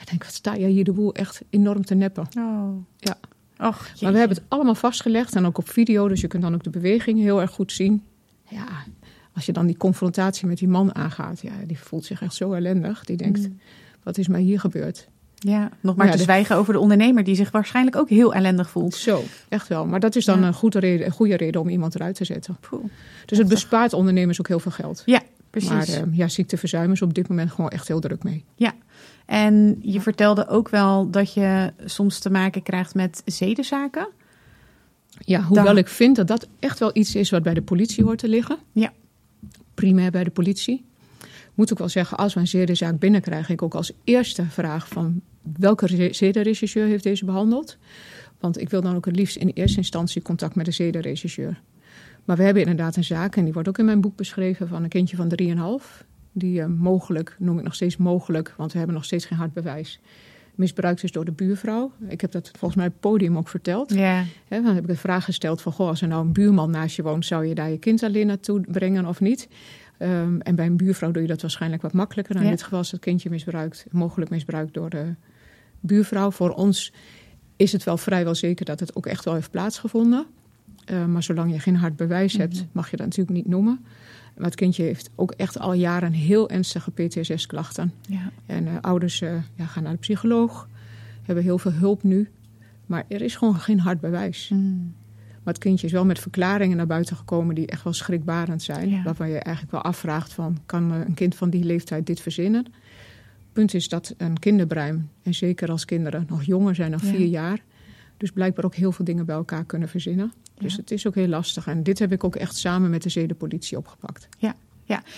Ik 0.02 0.10
denk, 0.10 0.24
wat 0.24 0.34
sta 0.34 0.58
jij 0.58 0.70
hier 0.70 0.84
de 0.84 0.92
boel 0.92 1.14
echt 1.14 1.42
enorm 1.50 1.86
te 1.86 1.96
neppen. 1.96 2.28
Oh. 2.38 2.70
Ja. 2.98 3.18
Och, 3.68 3.88
Maar 4.02 4.12
we 4.12 4.18
hebben 4.18 4.38
het 4.38 4.46
allemaal 4.48 4.76
vastgelegd 4.76 5.36
en 5.36 5.46
ook 5.46 5.58
op 5.58 5.70
video, 5.70 6.08
dus 6.08 6.22
je 6.22 6.28
kunt 6.28 6.44
dan 6.44 6.54
ook 6.54 6.64
de 6.64 6.70
beweging 6.70 7.20
heel 7.20 7.42
erg 7.42 7.52
goed 7.52 7.72
zien. 7.72 8.04
Ja, 8.50 8.66
als 9.34 9.46
je 9.46 9.52
dan 9.54 9.66
die 9.66 9.78
confrontatie 9.78 10.48
met 10.48 10.58
die 10.58 10.68
man 10.68 10.96
aangaat, 10.96 11.42
ja, 11.42 11.52
die 11.68 11.80
voelt 11.80 12.06
zich 12.06 12.22
echt 12.22 12.34
zo 12.34 12.54
ellendig. 12.54 13.04
Die 13.06 13.18
denkt, 13.18 13.50
wat 14.04 14.18
is 14.18 14.28
mij 14.28 14.42
hier 14.42 14.60
gebeurd? 14.60 15.08
Ja, 15.36 15.60
nog 15.60 15.70
maar 15.82 15.96
Maar 15.96 16.06
ja, 16.06 16.12
te 16.12 16.18
de- 16.18 16.24
zwijgen 16.24 16.56
over 16.56 16.74
de 16.74 16.80
ondernemer 16.80 17.24
die 17.24 17.36
zich 17.36 17.52
waarschijnlijk 17.52 17.96
ook 17.96 18.10
heel 18.10 18.34
ellendig 18.34 18.70
voelt. 18.70 18.96
Zo, 18.96 19.24
echt 19.50 19.68
wel. 19.68 19.86
Maar 19.86 20.00
dat 20.00 20.16
is 20.16 20.26
dan 20.26 20.40
Ja. 20.40 20.48
een, 20.48 20.54
goede 20.54 20.80
reden, 20.80 21.06
een 21.06 21.12
goede 21.12 21.38
reden 21.38 21.62
om 21.62 21.70
iemand 21.70 21.96
eruit 21.96 22.16
te 22.16 22.26
zetten. 22.26 22.58
Poeh. 22.70 22.84
Dus 23.26 23.38
het 23.38 23.48
bespaart 23.48 23.94
ondernemers 23.94 24.40
ook 24.40 24.48
heel 24.48 24.60
veel 24.60 24.72
geld. 24.72 25.04
Ja, 25.06 25.22
precies. 25.50 25.70
Maar 25.70 25.88
eh, 25.88 26.02
ja, 26.12 26.28
ziekteverzuim 26.28 26.92
is 26.92 27.02
op 27.02 27.14
dit 27.14 27.28
moment 27.28 27.52
gewoon 27.52 27.70
echt 27.70 27.88
heel 27.88 28.00
druk 28.00 28.24
mee. 28.24 28.44
Ja, 28.56 28.74
en 29.26 29.78
je 29.82 30.02
vertelde 30.02 30.48
ook 30.48 30.70
wel 30.70 31.10
dat 31.10 31.34
je 31.34 31.74
soms 31.86 32.20
te 32.20 32.30
maken 32.30 32.64
krijgt 32.64 32.96
met 32.96 33.22
zedenzaken. 33.26 34.08
Ja, 35.20 35.42
hoewel 35.42 35.76
ik 35.76 35.88
vind 35.88 36.16
dat 36.16 36.28
dat 36.28 36.48
echt 36.60 36.80
wel 36.80 36.90
iets 36.94 37.16
is 37.16 37.30
wat 37.30 37.44
bij 37.44 37.54
de 37.54 37.62
politie 37.62 38.04
hoort 38.04 38.20
te 38.20 38.28
liggen. 38.28 38.58
Ja. 38.72 38.94
Primair 39.74 40.12
bij 40.12 40.24
de 40.24 40.30
politie. 40.30 40.86
Moet 41.54 41.72
ook 41.72 41.78
wel 41.78 41.90
zeggen, 41.90 42.18
als 42.18 42.34
we 42.34 42.40
een 42.40 42.48
zedenzaak 42.48 43.00
binnenkrijgen, 43.00 43.54
ik 43.54 43.62
ook 43.62 43.76
als 43.76 43.92
eerste 44.04 44.46
vraag 44.46 44.88
van 44.88 45.22
welke 45.60 45.86
re- 45.86 46.14
zedenregisseur 46.14 46.88
heeft 46.88 47.04
deze 47.04 47.26
behandeld? 47.26 47.78
Want 48.40 48.62
ik 48.62 48.70
wil 48.70 48.82
dan 48.82 48.96
ook 48.96 49.06
het 49.06 49.16
liefst 49.16 49.36
in 49.36 49.52
eerste 49.54 49.78
instantie 49.78 50.22
contact 50.22 50.56
met 50.56 50.66
de 50.66 50.72
zedenregisseur. 50.72 51.62
Maar 52.28 52.38
we 52.38 52.44
hebben 52.44 52.62
inderdaad 52.62 52.96
een 52.96 53.04
zaak, 53.04 53.36
en 53.36 53.44
die 53.44 53.54
wordt 53.54 53.68
ook 53.68 53.78
in 53.78 53.86
mijn 53.86 54.02
boek 54.02 54.16
beschreven, 54.16 54.68
van 54.68 54.84
een 54.84 54.90
kindje 54.90 55.16
van 55.16 55.32
3,5. 55.82 56.06
Die 56.32 56.62
eh, 56.62 56.68
mogelijk, 56.68 57.36
noem 57.40 57.58
ik 57.58 57.64
nog 57.64 57.76
steeds 57.76 57.98
mogelijk, 57.98 58.54
want 58.58 58.72
we 58.72 58.78
hebben 58.78 58.96
nog 58.96 59.06
steeds 59.06 59.26
geen 59.26 59.38
hard 59.38 59.54
bewijs, 59.54 60.00
misbruikt 60.56 61.04
is 61.04 61.12
door 61.12 61.26
de 61.26 61.32
buurvrouw. 61.32 61.92
Ik 62.08 62.22
heb 62.22 62.32
dat 62.32 62.48
volgens 62.48 62.76
mij 62.76 62.86
op 62.86 62.92
het 62.92 63.02
podium 63.02 63.38
ook 63.38 63.48
verteld. 63.48 63.94
Ja, 64.48 64.62
dan 64.62 64.76
heb 64.76 64.84
ik 64.84 64.90
de 64.90 64.96
vraag 64.96 65.26
gesteld 65.26 65.62
van, 65.62 65.72
goh, 65.72 65.88
als 65.88 66.02
er 66.02 66.08
nou 66.08 66.26
een 66.26 66.34
buurman 66.34 66.72
naast 66.72 66.96
je 66.96 67.04
woont, 67.04 67.26
zou 67.26 67.46
je 67.46 67.56
daar 67.56 67.70
je 67.70 67.78
kind 67.78 68.04
alleen 68.04 68.28
naartoe 68.28 68.62
brengen 68.62 69.06
of 69.06 69.20
niet? 69.20 69.48
Ehm, 69.98 70.40
en 70.40 70.56
bij 70.56 70.66
een 70.66 70.78
buurvrouw 70.78 71.12
doe 71.12 71.22
je 71.22 71.28
dat 71.28 71.42
waarschijnlijk 71.42 71.82
wat 71.82 71.94
makkelijker. 71.94 72.34
Nou, 72.34 72.46
Ja. 72.46 72.52
In 72.52 72.58
dit 72.58 72.66
geval 72.66 72.84
is 72.84 72.92
het 72.92 73.02
kindje 73.02 73.30
misbruikt, 73.30 73.86
mogelijk 73.92 74.32
misbruikt 74.32 74.74
door 74.74 74.90
de 74.90 75.16
buurvrouw. 75.80 76.32
Voor 76.32 76.50
ons 76.50 76.94
is 77.56 77.72
het 77.72 77.84
wel 77.84 77.98
vrijwel 77.98 78.36
zeker 78.36 78.66
dat 78.66 78.80
het 78.80 78.96
ook 78.96 79.06
echt 79.06 79.26
wel 79.26 79.34
heeft 79.34 79.52
plaatsgevonden. 79.52 80.26
Eh, 80.88 81.06
maar 81.06 81.24
zolang 81.24 81.52
je 81.52 81.60
geen 81.60 81.76
hard 81.76 81.96
bewijs 81.96 82.34
Mhm. 82.34 82.42
hebt, 82.42 82.66
mag 82.72 82.92
je 82.92 82.98
dat 82.98 83.06
natuurlijk 83.06 83.38
niet 83.38 83.48
noemen. 83.48 83.80
Maar 84.36 84.46
het 84.46 84.56
kindje 84.56 84.84
heeft 84.84 85.10
ook 85.16 85.32
echt 85.32 85.60
al 85.60 85.74
jaren 85.74 86.12
heel 86.12 86.50
ernstige 86.50 86.92
PTSS-klachten. 86.92 87.92
ja. 88.10 88.32
En 88.46 88.68
eh, 88.68 88.74
ouders 88.82 89.22
eh, 89.22 89.34
ja, 89.56 89.66
gaan 89.66 89.84
naar 89.84 89.92
de 89.92 89.98
psycholoog, 89.98 90.68
hebben 91.24 91.44
heel 91.44 91.58
veel 91.58 91.72
hulp 91.72 92.04
nu. 92.04 92.30
Maar 92.86 93.04
er 93.08 93.22
is 93.22 93.36
gewoon 93.36 93.56
geen 93.56 93.80
hard 93.80 94.00
bewijs. 94.00 94.50
Mm. 94.54 94.94
Maar 95.44 95.54
het 95.54 95.64
kindje 95.64 95.86
is 95.88 95.94
wel 95.94 96.06
met 96.06 96.20
verklaringen 96.20 96.78
naar 96.78 96.88
buiten 96.88 97.16
gekomen 97.16 97.56
die 97.56 97.68
echt 97.68 97.84
wel 97.84 97.94
schrikbarend 97.94 98.62
zijn. 98.64 98.90
Ja. 98.90 99.04
Waarvan 99.04 99.30
je 99.30 99.40
eigenlijk 99.40 99.72
wel 99.74 99.82
afvraagt 99.84 100.34
van, 100.34 100.58
kan 100.66 100.92
een 100.92 101.14
kind 101.14 101.36
van 101.36 101.50
die 101.50 101.64
leeftijd 101.64 102.06
dit 102.06 102.20
verzinnen? 102.20 102.66
Punt 103.54 103.74
is 103.74 103.90
dat 103.90 104.14
een 104.18 104.40
kinderbrein, 104.40 105.10
en 105.24 105.34
zeker 105.34 105.70
als 105.72 105.86
kinderen 105.86 106.26
nog 106.30 106.44
jonger 106.44 106.76
zijn 106.76 106.92
dan 106.92 107.00
Ja. 107.04 107.10
vier 107.10 107.28
jaar... 107.28 107.60
dus 108.18 108.32
blijkbaar 108.32 108.66
ook 108.66 108.76
heel 108.76 108.92
veel 108.92 109.06
dingen 109.06 109.26
bij 109.26 109.36
elkaar 109.36 109.66
kunnen 109.66 109.90
verzinnen. 109.90 110.34
Dus 110.58 110.74
Ja. 110.74 110.80
het 110.80 110.92
is 110.92 111.08
ook 111.08 111.16
heel 111.16 111.28
lastig. 111.28 111.68
En 111.68 111.84
dit 111.84 112.00
heb 112.00 112.12
ik 112.12 112.24
ook 112.24 112.36
echt 112.36 112.56
samen 112.56 112.90
met 112.90 113.04
de 113.04 113.10
zedenpolitie 113.10 113.78
opgepakt. 113.78 114.28
ja. 114.38 114.56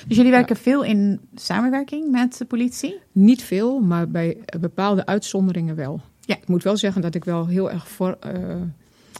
Dus 0.08 0.18
jullie 0.18 0.32
werken 0.32 0.56
veel 0.56 0.84
in 0.84 1.20
samenwerking 1.36 2.12
met 2.12 2.38
de 2.38 2.46
politie? 2.46 3.00
Niet 3.12 3.44
veel, 3.44 3.80
maar 3.80 4.10
bij 4.10 4.38
bepaalde 4.60 5.06
uitzonderingen 5.06 5.76
wel. 5.76 6.02
Ja. 6.22 6.36
Ik 6.36 6.48
moet 6.48 6.64
wel 6.64 6.78
zeggen 6.78 7.02
dat 7.02 7.16
ik 7.16 7.24
wel 7.24 7.48
heel 7.48 7.72
erg 7.72 7.88
voor, 7.90 8.18
eh, 8.20 8.56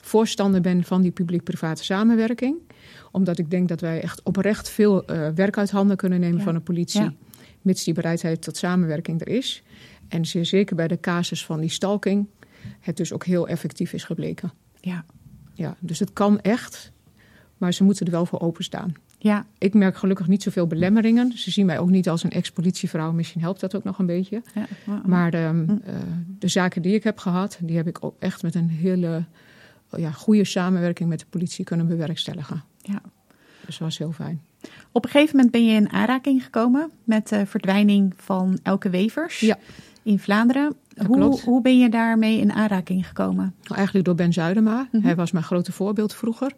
voorstander 0.02 0.62
ben 0.62 0.84
van 0.84 1.02
die 1.02 1.12
publiek-private 1.12 1.84
samenwerking. 1.84 2.58
Omdat 3.12 3.38
ik 3.38 3.50
denk 3.52 3.68
dat 3.68 3.82
wij 3.82 4.02
echt 4.02 4.24
oprecht 4.24 4.70
veel 4.70 5.06
eh, 5.06 5.28
werk 5.36 5.58
uit 5.58 5.72
handen 5.72 5.98
kunnen 5.98 6.20
nemen 6.20 6.38
Ja. 6.38 6.44
van 6.44 6.54
de 6.54 6.60
politie. 6.60 7.02
Ja. 7.02 7.14
Mits 7.62 7.84
die 7.84 7.94
bereidheid 7.94 8.42
tot 8.42 8.58
samenwerking 8.58 9.22
er 9.22 9.28
is. 9.28 9.64
En 10.08 10.26
zeer 10.26 10.46
zeker 10.46 10.76
bij 10.76 10.88
de 10.88 11.00
casus 11.00 11.46
van 11.46 11.60
die 11.60 11.70
stalking 11.70 12.28
het 12.80 12.98
dus 12.98 13.14
ook 13.14 13.26
heel 13.26 13.48
effectief 13.48 13.94
is 13.94 14.04
gebleken. 14.04 14.52
Ja. 14.80 15.06
Ja, 15.54 15.76
dus 15.80 16.00
het 16.00 16.14
kan 16.14 16.40
echt, 16.42 16.92
maar 17.58 17.74
ze 17.74 17.84
moeten 17.84 18.06
er 18.06 18.12
wel 18.12 18.26
voor 18.26 18.40
openstaan. 18.40 18.94
Ja, 19.22 19.46
Ik 19.58 19.74
merk 19.74 19.98
gelukkig 19.98 20.28
niet 20.28 20.44
zoveel 20.44 20.68
belemmeringen. 20.68 21.38
Ze 21.38 21.52
zien 21.52 21.66
mij 21.66 21.80
ook 21.80 21.90
niet 21.90 22.10
als 22.10 22.24
een 22.24 22.30
ex-politievrouw. 22.32 23.12
Misschien 23.12 23.42
helpt 23.42 23.60
dat 23.60 23.76
ook 23.76 23.84
nog 23.84 24.00
een 24.00 24.06
beetje. 24.06 24.42
ja. 24.86 25.02
Maar 25.06 25.34
ehm, 25.34 25.70
eh, 25.70 25.96
de 26.40 26.48
zaken 26.48 26.82
die 26.82 26.94
ik 26.94 27.04
heb 27.04 27.18
gehad, 27.18 27.58
die 27.62 27.76
heb 27.78 27.88
ik 27.88 27.98
ook 28.06 28.16
echt 28.20 28.42
met 28.44 28.56
een 28.56 28.70
hele 28.70 29.24
ja, 29.98 30.12
goede 30.12 30.46
samenwerking 30.46 31.10
met 31.10 31.20
de 31.20 31.26
politie 31.30 31.66
kunnen 31.66 31.88
bewerkstelligen. 31.88 32.64
Ja. 32.82 33.02
Dus 33.66 33.78
dat 33.78 33.88
was 33.88 33.98
heel 33.98 34.12
fijn. 34.12 34.42
Op 34.92 35.04
een 35.06 35.12
gegeven 35.12 35.36
moment 35.36 35.52
ben 35.54 35.66
je 35.66 35.74
in 35.76 35.90
aanraking 35.92 36.44
gekomen 36.44 36.92
met 37.04 37.28
de 37.28 37.46
verdwijning 37.46 38.14
van 38.18 38.60
Elke 38.64 38.90
Wevers 38.90 39.40
Ja. 39.40 39.58
in 40.04 40.20
Vlaanderen. 40.20 40.76
Hoe, 41.08 41.40
hoe 41.42 41.62
ben 41.62 41.80
je 41.80 41.90
daarmee 41.90 42.40
in 42.40 42.52
aanraking 42.52 43.08
gekomen? 43.08 43.54
Nou, 43.62 43.76
Eigenlijk 43.76 44.06
door 44.06 44.16
Ben 44.16 44.34
Zuidema. 44.34 44.88
Mhm. 44.92 45.04
Hij 45.04 45.16
was 45.16 45.32
mijn 45.32 45.46
grote 45.46 45.72
voorbeeld 45.72 46.14
vroeger. 46.14 46.52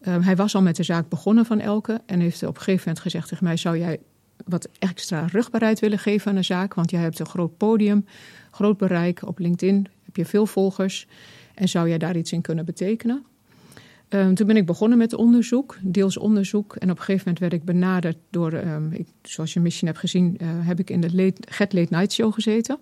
Ehm, 0.00 0.20
hij 0.20 0.36
was 0.36 0.54
al 0.54 0.62
met 0.62 0.76
de 0.76 0.82
zaak 0.82 1.08
begonnen 1.08 1.46
van 1.46 1.60
Elke. 1.60 2.00
En 2.06 2.20
heeft 2.20 2.42
op 2.42 2.48
een 2.48 2.62
gegeven 2.62 2.82
moment 2.84 3.00
gezegd 3.00 3.28
tegen 3.28 3.44
mij... 3.44 3.56
zou 3.56 3.78
jij 3.78 4.00
wat 4.44 4.68
extra 4.78 5.26
rugbaarheid 5.26 5.80
willen 5.80 5.98
geven 5.98 6.30
aan 6.30 6.36
de 6.36 6.42
zaak? 6.42 6.74
Want 6.74 6.90
jij 6.90 7.00
hebt 7.00 7.18
een 7.18 7.26
groot 7.26 7.56
podium, 7.56 8.04
groot 8.50 8.76
bereik. 8.76 9.26
Op 9.26 9.38
LinkedIn 9.38 9.86
heb 10.04 10.16
je 10.16 10.24
veel 10.24 10.46
volgers. 10.46 11.06
En 11.54 11.68
zou 11.68 11.88
jij 11.88 11.98
daar 11.98 12.16
iets 12.16 12.32
in 12.32 12.40
kunnen 12.40 12.64
betekenen? 12.64 13.24
Ehm, 14.08 14.34
toen 14.34 14.46
ben 14.46 14.56
ik 14.56 14.66
begonnen 14.66 14.98
met 14.98 15.14
onderzoek, 15.14 15.78
deels 15.82 16.16
onderzoek. 16.18 16.76
En 16.76 16.90
op 16.90 16.98
een 16.98 17.04
gegeven 17.04 17.22
moment 17.24 17.38
werd 17.38 17.52
ik 17.52 17.64
benaderd 17.64 18.16
door... 18.30 18.52
ehm, 18.52 18.92
ik, 18.92 19.06
zoals 19.22 19.52
je 19.52 19.60
misschien 19.60 19.86
hebt 19.86 19.98
gezien, 19.98 20.38
eh, 20.38 20.48
heb 20.50 20.78
ik 20.78 20.90
in 20.90 21.00
de 21.00 21.14
late, 21.14 21.42
Get 21.48 21.72
Late 21.72 21.94
Night 21.94 22.12
Show 22.12 22.32
gezeten... 22.32 22.78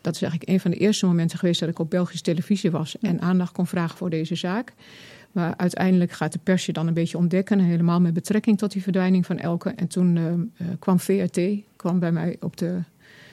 Dat 0.00 0.14
is 0.14 0.22
eigenlijk 0.22 0.52
een 0.52 0.60
van 0.60 0.70
de 0.70 0.76
eerste 0.76 1.06
momenten 1.06 1.38
geweest 1.38 1.60
dat 1.60 1.68
ik 1.68 1.78
op 1.78 1.90
Belgische 1.90 2.22
televisie 2.22 2.70
was 2.70 2.98
en 2.98 3.20
aandacht 3.20 3.52
kon 3.52 3.66
vragen 3.66 3.98
voor 3.98 4.10
deze 4.10 4.34
zaak. 4.34 4.72
Maar 5.32 5.54
uiteindelijk 5.56 6.12
gaat 6.12 6.32
de 6.32 6.38
pers 6.42 6.66
je 6.66 6.72
dan 6.72 6.86
een 6.86 6.94
beetje 6.94 7.18
ontdekken, 7.18 7.58
en 7.58 7.64
helemaal 7.64 8.00
met 8.00 8.14
betrekking 8.14 8.58
tot 8.58 8.72
die 8.72 8.82
verdwijning 8.82 9.26
van 9.26 9.38
Elke. 9.38 9.70
En 9.70 9.88
toen 9.88 10.16
eh, 10.16 10.32
eh, 10.32 10.74
kwam 10.78 11.00
VRT, 11.00 11.40
kwam 11.76 11.98
bij 11.98 12.12
mij 12.12 12.36
op 12.40 12.56
de, 12.56 12.78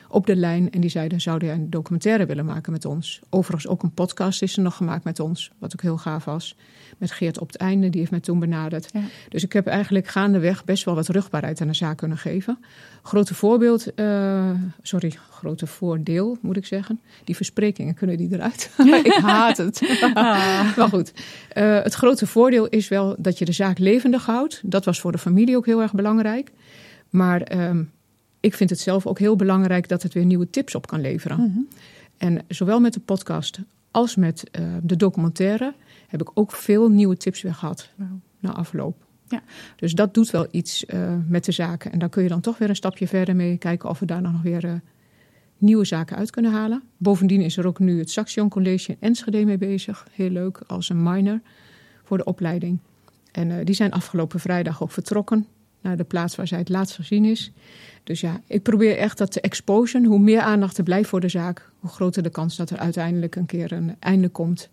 op 0.09 0.25
de 0.25 0.35
lijn 0.35 0.71
en 0.71 0.81
die 0.81 0.89
zeiden, 0.89 1.21
zou 1.21 1.45
jij 1.45 1.53
een 1.53 1.69
documentaire 1.69 2.25
willen 2.25 2.45
maken 2.45 2.71
met 2.71 2.85
ons? 2.85 3.21
Overigens 3.29 3.67
ook 3.67 3.83
een 3.83 3.93
podcast 3.93 4.41
is 4.41 4.57
er 4.57 4.63
nog 4.63 4.75
gemaakt 4.75 5.03
met 5.03 5.19
ons, 5.19 5.51
wat 5.59 5.73
ook 5.73 5.81
heel 5.81 5.97
gaaf 5.97 6.25
was. 6.25 6.55
Met 6.97 7.11
Geert 7.11 7.39
op 7.39 7.47
het 7.47 7.57
einde, 7.57 7.89
die 7.89 7.99
heeft 7.99 8.11
mij 8.11 8.19
toen 8.19 8.39
benaderd. 8.39 8.89
Ja. 8.93 9.01
Dus 9.29 9.43
ik 9.43 9.53
heb 9.53 9.67
eigenlijk 9.67 10.07
gaandeweg 10.07 10.65
best 10.65 10.85
wel 10.85 10.95
wat 10.95 11.07
rugbaarheid 11.07 11.61
aan 11.61 11.67
de 11.67 11.73
zaak 11.73 11.97
kunnen 11.97 12.17
geven. 12.17 12.57
Grote 13.01 13.33
voorbeeld, 13.33 13.93
eh, 13.93 14.51
sorry, 14.81 15.13
grote 15.29 15.67
voordeel 15.67 16.37
moet 16.41 16.57
ik 16.57 16.65
zeggen. 16.65 16.99
Die 17.23 17.35
versprekingen 17.35 17.93
kunnen 17.93 18.17
die 18.17 18.33
eruit. 18.33 18.71
ik 19.03 19.19
haat 19.21 19.57
het. 19.57 19.81
maar 20.13 20.89
goed, 20.89 21.13
eh, 21.49 21.83
het 21.83 21.93
grote 21.93 22.27
voordeel 22.27 22.67
is 22.67 22.87
wel 22.87 23.15
dat 23.19 23.37
je 23.37 23.45
de 23.45 23.51
zaak 23.51 23.79
levendig 23.79 24.25
houdt. 24.25 24.61
Dat 24.63 24.85
was 24.85 24.99
voor 24.99 25.11
de 25.11 25.17
familie 25.17 25.57
ook 25.57 25.65
heel 25.65 25.81
erg 25.81 25.93
belangrijk. 25.93 26.51
Maar 27.09 27.41
ehm, 27.41 27.83
ik 28.39 28.53
vind 28.53 28.69
het 28.69 28.79
zelf 28.79 29.07
ook 29.07 29.19
heel 29.19 29.35
belangrijk 29.35 29.87
dat 29.87 30.03
het 30.03 30.13
weer 30.13 30.25
nieuwe 30.25 30.49
tips 30.49 30.75
op 30.75 30.87
kan 30.87 31.01
leveren. 31.01 31.39
Mhm. 31.39 31.59
En 32.17 32.45
zowel 32.47 32.79
met 32.79 32.93
de 32.93 32.99
podcast 32.99 33.59
als 33.91 34.15
met 34.15 34.49
eh, 34.51 34.63
de 34.83 34.95
documentaire 34.95 35.73
heb 36.07 36.21
ik 36.21 36.31
ook 36.33 36.51
veel 36.51 36.89
nieuwe 36.89 37.17
tips 37.17 37.41
weer 37.41 37.53
gehad 37.53 37.89
na 38.39 38.53
afloop. 38.53 39.05
Ja. 39.27 39.41
Dus 39.75 39.93
dat 39.93 40.13
doet 40.13 40.31
wel 40.31 40.47
iets 40.51 40.85
eh, 40.85 41.13
met 41.27 41.45
de 41.45 41.51
zaken. 41.51 41.91
En 41.91 41.99
daar 41.99 42.09
kun 42.09 42.23
je 42.23 42.29
dan 42.29 42.41
toch 42.41 42.57
weer 42.57 42.69
een 42.69 42.75
stapje 42.75 43.07
verder 43.07 43.35
mee 43.35 43.57
kijken 43.57 43.89
of 43.89 43.99
we 43.99 44.05
daar 44.05 44.21
nog 44.21 44.41
weer 44.41 44.65
eh, 44.65 44.73
nieuwe 45.57 45.85
zaken 45.85 46.17
uit 46.17 46.29
kunnen 46.29 46.51
halen. 46.51 46.83
Bovendien 46.97 47.41
is 47.41 47.57
er 47.57 47.67
ook 47.67 47.79
nu 47.79 47.99
het 47.99 48.09
Saxion 48.09 48.49
College 48.49 48.91
in 48.91 48.97
Enschede 48.99 49.45
mee 49.45 49.57
bezig. 49.57 50.07
Heel 50.11 50.29
leuk, 50.29 50.61
als 50.67 50.89
een 50.89 51.03
minor 51.03 51.41
voor 52.03 52.17
de 52.17 52.23
opleiding. 52.23 52.79
En 53.31 53.63
die 53.63 53.75
zijn 53.75 53.91
afgelopen 53.91 54.39
vrijdag 54.39 54.83
ook 54.83 54.91
vertrokken 54.91 55.45
naar 55.81 55.97
de 55.97 56.03
plaats 56.03 56.35
waar 56.35 56.47
zij 56.47 56.57
het 56.57 56.69
laatst 56.69 56.95
gezien 56.95 57.25
is. 57.25 57.51
Dus 58.07 58.21
ja, 58.21 58.41
ik 58.47 58.63
probeer 58.63 58.97
echt 58.97 59.17
dat 59.17 59.31
te 59.31 59.41
exposen. 59.41 60.05
Hoe 60.05 60.19
meer 60.19 60.39
aandacht 60.39 60.77
er 60.77 60.83
blijft 60.83 61.09
voor 61.09 61.19
de 61.19 61.29
zaak, 61.29 61.71
hoe 61.79 61.89
groter 61.89 62.23
de 62.23 62.29
kans 62.29 62.55
dat 62.55 62.69
er 62.69 62.77
uiteindelijk 62.77 63.35
een 63.35 63.45
keer 63.45 63.71
een 63.71 63.95
einde 63.99 64.29
komt 64.29 64.69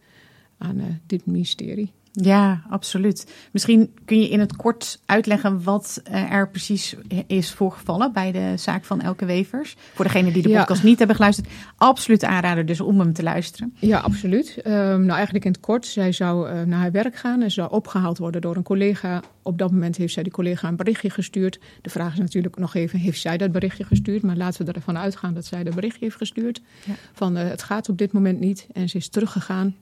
aan 0.58 0.78
eh, 0.78 0.84
dit 1.06 1.26
mysterie. 1.26 1.92
Ja, 2.20 2.62
absoluut. 2.68 3.32
Misschien 3.52 3.94
kun 4.04 4.20
je 4.20 4.28
in 4.28 4.40
het 4.40 4.56
kort 4.56 5.00
uitleggen 5.06 5.62
wat 5.62 6.00
eh, 6.04 6.32
er 6.32 6.48
precies 6.48 6.96
is 7.26 7.52
voorgevallen 7.52 8.12
bij 8.12 8.32
de 8.32 8.52
zaak 8.56 8.84
van 8.84 9.00
Elke 9.00 9.24
Wevers. 9.24 9.76
Voor 9.94 10.04
degenen 10.04 10.32
die 10.32 10.42
de 10.42 10.48
podcast 10.48 10.82
niet 10.82 10.98
hebben 10.98 11.16
geluisterd, 11.16 11.48
absoluut 11.76 12.24
aanraden 12.24 12.66
dus 12.66 12.80
om 12.80 13.00
hem 13.00 13.12
te 13.12 13.22
luisteren. 13.22 13.74
Ja, 13.78 13.98
absoluut. 13.98 14.56
Um, 14.56 14.72
nou, 14.72 15.10
eigenlijk 15.10 15.44
in 15.44 15.50
het 15.50 15.60
kort, 15.60 15.86
zij 15.86 16.12
zou 16.12 16.50
uh, 16.50 16.62
naar 16.62 16.78
haar 16.78 16.92
werk 16.92 17.16
gaan 17.16 17.42
en 17.42 17.50
zou 17.50 17.70
opgehaald 17.70 18.18
worden 18.18 18.40
door 18.40 18.56
een 18.56 18.62
collega. 18.62 19.22
Op 19.42 19.58
dat 19.58 19.70
moment 19.70 19.96
heeft 19.96 20.12
zij 20.12 20.22
die 20.22 20.32
collega 20.32 20.68
een 20.68 20.76
berichtje 20.76 21.10
gestuurd. 21.10 21.60
De 21.82 21.90
vraag 21.90 22.12
is 22.12 22.18
natuurlijk 22.18 22.56
nog 22.56 22.74
even, 22.74 22.98
heeft 22.98 23.20
zij 23.20 23.36
dat 23.36 23.52
berichtje 23.52 23.84
gestuurd? 23.84 24.22
Maar 24.22 24.36
laten 24.36 24.66
we 24.66 24.72
ervan 24.72 24.98
uitgaan 24.98 25.34
dat 25.34 25.44
zij 25.44 25.64
dat 25.64 25.74
berichtje 25.74 26.04
heeft 26.04 26.16
gestuurd. 26.16 26.60
Ja. 26.84 26.94
Van, 27.12 27.36
uh, 27.36 27.48
het 27.48 27.62
gaat 27.62 27.88
op 27.88 27.98
dit 27.98 28.12
moment 28.12 28.40
niet. 28.40 28.66
En 28.72 28.88
ze 28.88 28.96
is 28.96 29.08
teruggegaan 29.08 29.74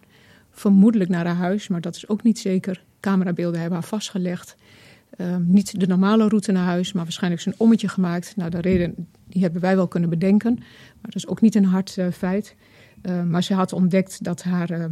vermoedelijk 0.53 1.11
naar 1.11 1.27
haar 1.27 1.37
huis, 1.37 1.69
maar 1.69 1.81
dat 1.81 1.97
is 1.97 2.09
ook 2.09 2.23
niet 2.23 2.39
zeker. 2.39 2.85
Camerabeelden 3.01 3.61
hebben 3.61 3.79
haar 3.79 3.89
vastgelegd. 3.89 4.57
Ehm, 5.17 5.43
niet 5.45 5.81
de 5.81 5.87
normale 5.87 6.29
route 6.29 6.53
naar 6.53 6.65
huis, 6.65 6.93
maar 6.93 7.03
waarschijnlijk 7.03 7.43
zijn 7.43 7.55
ommetje 7.59 7.89
gemaakt. 7.89 8.37
Nou, 8.37 8.51
de 8.51 8.61
reden 8.61 9.09
die 9.29 9.43
hebben 9.43 9.61
wij 9.61 9.77
wel 9.77 9.89
kunnen 9.89 10.11
bedenken, 10.11 10.55
maar 10.55 11.11
dat 11.11 11.15
is 11.15 11.27
ook 11.27 11.41
niet 11.41 11.55
een 11.55 11.65
hard 11.65 11.97
uh, 11.97 12.07
feit. 12.11 12.55
Uh, 13.03 13.23
maar 13.23 13.43
ze 13.43 13.55
had 13.55 13.73
ontdekt 13.73 14.25
dat 14.25 14.43
haar 14.43 14.71
uh, 14.71 14.85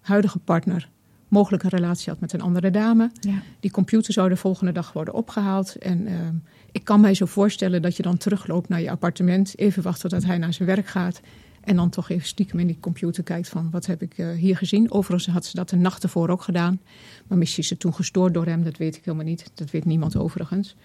huidige 0.00 0.38
partner 0.38 0.88
mogelijk 1.28 1.62
een 1.62 1.68
relatie 1.68 2.12
had 2.12 2.20
met 2.20 2.32
een 2.32 2.40
andere 2.40 2.70
dame. 2.70 3.10
Ja. 3.20 3.42
Die 3.60 3.70
computer 3.70 4.12
zou 4.12 4.28
de 4.28 4.36
volgende 4.36 4.72
dag 4.72 4.92
worden 4.92 5.14
opgehaald. 5.14 5.76
En 5.76 6.08
ik 6.72 6.84
kan 6.84 7.00
mij 7.00 7.14
zo 7.14 7.26
voorstellen 7.26 7.82
dat 7.82 7.96
je 7.96 8.02
dan 8.02 8.16
terugloopt 8.16 8.68
naar 8.68 8.80
je 8.80 8.90
appartement, 8.90 9.58
even 9.58 9.82
wachten 9.82 10.10
tot 10.10 10.24
hij 10.24 10.38
naar 10.38 10.52
zijn 10.52 10.68
werk 10.68 10.86
gaat 10.86 11.20
en 11.64 11.76
dan 11.76 11.90
toch 11.90 12.08
even 12.08 12.26
stiekem 12.26 12.58
in 12.58 12.66
die 12.66 12.80
computer 12.80 13.22
kijkt 13.22 13.48
van 13.48 13.70
wat 13.70 13.86
heb 13.86 14.02
ik 14.02 14.18
uh, 14.18 14.32
hier 14.32 14.56
gezien. 14.56 14.90
Overigens 14.90 15.34
had 15.34 15.44
ze 15.44 15.56
dat 15.56 15.68
de 15.68 15.76
nacht 15.76 16.02
ervoor 16.02 16.28
ook 16.28 16.42
gedaan. 16.42 16.80
Maar 17.26 17.38
misschien 17.38 17.62
is 17.62 17.68
ze 17.68 17.76
toen 17.76 17.94
gestoord 17.94 18.34
door 18.34 18.46
hem, 18.46 18.64
dat 18.64 18.76
weet 18.76 18.96
ik 18.96 19.04
helemaal 19.04 19.26
niet. 19.26 19.50
Dat 19.54 19.70
weet 19.70 19.84
niemand 19.84 20.16
overigens. 20.16 20.76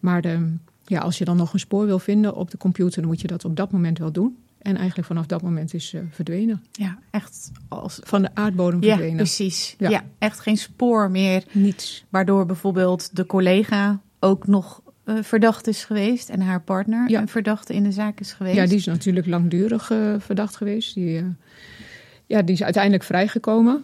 Maar 0.00 0.22
de, 0.22 0.54
ja, 0.84 1.00
als 1.00 1.18
je 1.18 1.24
dan 1.24 1.36
nog 1.36 1.52
een 1.52 1.58
spoor 1.58 1.86
wil 1.86 1.98
vinden 1.98 2.34
op 2.34 2.50
de 2.50 2.56
computer, 2.56 3.00
dan 3.00 3.10
moet 3.10 3.20
je 3.20 3.26
dat 3.26 3.44
op 3.44 3.56
dat 3.56 3.70
moment 3.70 3.98
wel 3.98 4.12
doen. 4.12 4.36
En 4.58 4.76
eigenlijk 4.76 5.06
vanaf 5.06 5.26
dat 5.26 5.42
moment 5.42 5.74
is 5.74 5.92
uh, 5.92 6.00
verdwenen. 6.10 6.62
Ja, 6.72 6.98
echt 7.10 7.50
als... 7.68 8.00
van 8.02 8.22
de 8.22 8.34
aardbodem 8.34 8.82
verdwenen. 8.82 9.10
Ja, 9.10 9.16
precies. 9.16 9.74
Ja. 9.78 9.88
ja. 9.88 10.04
echt 10.18 10.40
geen 10.40 10.56
spoor 10.56 11.10
meer. 11.10 11.44
Niets. 11.52 12.04
Waardoor 12.08 12.46
bijvoorbeeld 12.46 13.16
de 13.16 13.26
collega 13.26 14.00
ook 14.20 14.46
nog 14.46 14.81
uh, 15.04 15.22
verdacht 15.22 15.66
is 15.66 15.84
geweest 15.84 16.28
en 16.28 16.40
haar 16.40 16.60
partner 16.60 17.10
ja. 17.10 17.20
een 17.20 17.28
verdachte 17.28 17.74
in 17.74 17.82
de 17.82 17.92
zaak 17.92 18.20
is 18.20 18.32
geweest. 18.32 18.56
Ja, 18.56 18.66
die 18.66 18.76
is 18.76 18.84
natuurlijk 18.84 19.26
langdurig 19.26 19.90
uh, 19.90 20.14
verdacht 20.18 20.56
geweest. 20.56 20.94
Die, 20.94 21.20
uh, 21.20 21.26
ja, 22.26 22.42
die 22.42 22.54
is 22.54 22.62
uiteindelijk 22.62 23.04
vrijgekomen. 23.04 23.82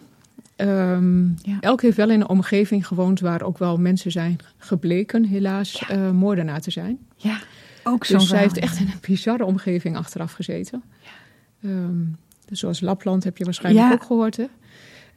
Um, 0.57 1.35
ja. 1.41 1.57
Elk 1.59 1.81
heeft 1.81 1.97
wel 1.97 2.09
in 2.09 2.21
een 2.21 2.29
omgeving 2.29 2.87
gewoond 2.87 3.19
waar 3.19 3.41
ook 3.41 3.57
wel 3.57 3.77
mensen 3.77 4.11
zijn 4.11 4.37
gebleken, 4.57 5.25
helaas, 5.25 5.83
ja. 5.87 6.11
moordenaar 6.11 6.61
te 6.61 6.71
zijn. 6.71 6.97
Ja, 7.15 7.39
ook 7.83 8.05
zo. 8.05 8.17
Dus 8.17 8.27
zij 8.27 8.39
heeft 8.39 8.57
echt 8.57 8.79
in 8.79 8.87
een 8.87 8.99
bizarre 9.07 9.45
omgeving 9.45 9.97
achteraf 9.97 10.31
gezeten. 10.31 10.83
Ja. 10.99 11.69
Um, 11.69 12.17
dus 12.45 12.59
zoals 12.59 12.81
Lapland 12.81 13.23
heb 13.23 13.37
je 13.37 13.43
waarschijnlijk 13.43 13.93
ook 13.93 14.03
gehoord, 14.03 14.37
hè? 14.37 14.45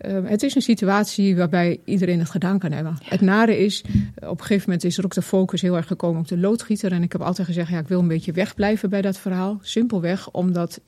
Uh, 0.06 0.28
het 0.28 0.42
is 0.42 0.54
een 0.54 0.62
situatie 0.62 1.36
waarbij 1.36 1.80
iedereen 1.84 2.18
het 2.18 2.30
gedaan 2.30 2.58
kan 2.58 2.72
hebben. 2.72 2.98
Het 3.02 3.20
nare 3.20 3.58
is, 3.58 3.84
op 4.14 4.38
een 4.40 4.46
gegeven 4.46 4.64
moment 4.64 4.84
is 4.84 4.98
er 4.98 5.04
ook 5.04 5.14
de 5.14 5.22
focus 5.22 5.60
heel 5.62 5.76
erg 5.76 5.86
gekomen 5.86 6.20
op 6.20 6.28
de 6.28 6.38
loodgieter. 6.38 6.92
En 6.92 7.02
ik 7.02 7.12
heb 7.12 7.20
altijd 7.20 7.46
gezegd, 7.46 7.68
ja, 7.70 7.78
ik 7.78 7.88
wil 7.88 7.98
een 7.98 8.08
beetje 8.08 8.32
wegblijven 8.32 8.90
bij 8.90 9.02
dat 9.02 9.18
verhaal. 9.18 9.58
Simpelweg 9.62 10.30
omdat 10.30 10.80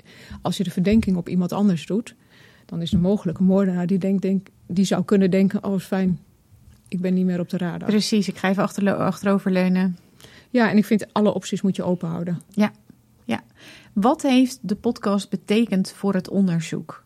als 0.42 0.56
je 0.56 0.64
de 0.64 0.70
verdenking 0.70 1.16
op 1.16 1.28
iemand 1.28 1.52
anders 1.52 1.86
doet, 1.86 2.14
dan 2.66 2.82
is 2.82 2.92
er 2.92 2.98
mogelijk 2.98 3.38
een 3.38 3.44
moordenaar 3.44 3.86
die, 3.86 3.98
denkt, 3.98 4.22
denk, 4.22 4.46
die 4.66 4.84
zou 4.84 5.04
kunnen 5.04 5.30
denken, 5.30 5.64
oh 5.64 5.78
fijn, 5.78 6.20
ik 6.88 7.00
ben 7.00 7.14
niet 7.14 7.24
meer 7.26 7.40
op 7.40 7.48
de 7.48 7.56
radar. 7.56 7.88
Precies, 7.88 8.28
ik 8.28 8.36
ga 8.36 8.48
even 8.48 8.62
achter, 8.62 8.94
achteroverleunen. 8.94 9.96
Ja, 10.50 10.70
en 10.70 10.76
ik 10.76 10.84
vind 10.84 11.12
alle 11.12 11.34
opties 11.34 11.62
moet 11.62 11.76
je 11.76 11.82
open 11.82 12.08
houden. 12.08 12.40
Ja, 12.50 12.72
ja. 13.24 13.42
Wat 13.92 14.22
heeft 14.22 14.58
de 14.62 14.74
podcast 14.74 15.30
betekend 15.30 15.92
voor 15.92 16.14
het 16.14 16.28
onderzoek? 16.28 17.03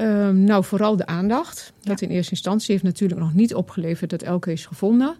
Um, 0.00 0.44
nou, 0.44 0.64
vooral 0.64 0.96
de 0.96 1.06
aandacht. 1.06 1.72
Dat 1.80 2.00
in 2.00 2.08
eerste 2.08 2.30
instantie 2.30 2.72
heeft 2.72 2.84
natuurlijk 2.84 3.20
nog 3.20 3.34
niet 3.34 3.54
opgeleverd 3.54 4.10
dat 4.10 4.22
Elke 4.22 4.52
is 4.52 4.66
gevonden. 4.66 5.16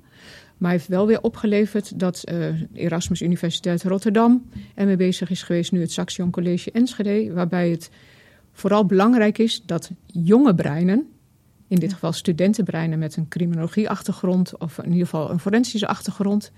Maar 0.56 0.70
heeft 0.70 0.88
wel 0.88 1.06
weer 1.06 1.22
opgeleverd 1.22 1.98
dat 1.98 2.24
uh, 2.32 2.62
Erasmus 2.72 3.22
Universiteit 3.22 3.82
Rotterdam 3.82 4.48
ermee 4.74 4.96
bezig 4.96 5.30
is 5.30 5.42
geweest, 5.42 5.72
nu 5.72 5.80
het 5.80 5.92
Saxion 5.92 6.30
College 6.30 6.70
Enschede. 6.72 7.32
Waarbij 7.32 7.70
het 7.70 7.90
vooral 8.52 8.86
belangrijk 8.86 9.38
is 9.38 9.62
dat 9.66 9.90
jonge 10.06 10.54
breinen, 10.54 11.06
in 11.68 11.78
dit 11.78 11.92
geval 11.92 12.12
studentenbreinen 12.12 12.98
met 12.98 13.16
een 13.16 13.28
criminologie-achtergrond 13.28 14.58
of 14.58 14.78
in 14.78 14.90
ieder 14.90 15.06
geval 15.06 15.30
een 15.30 15.40
forensische 15.40 15.86
achtergrond, 15.86 16.52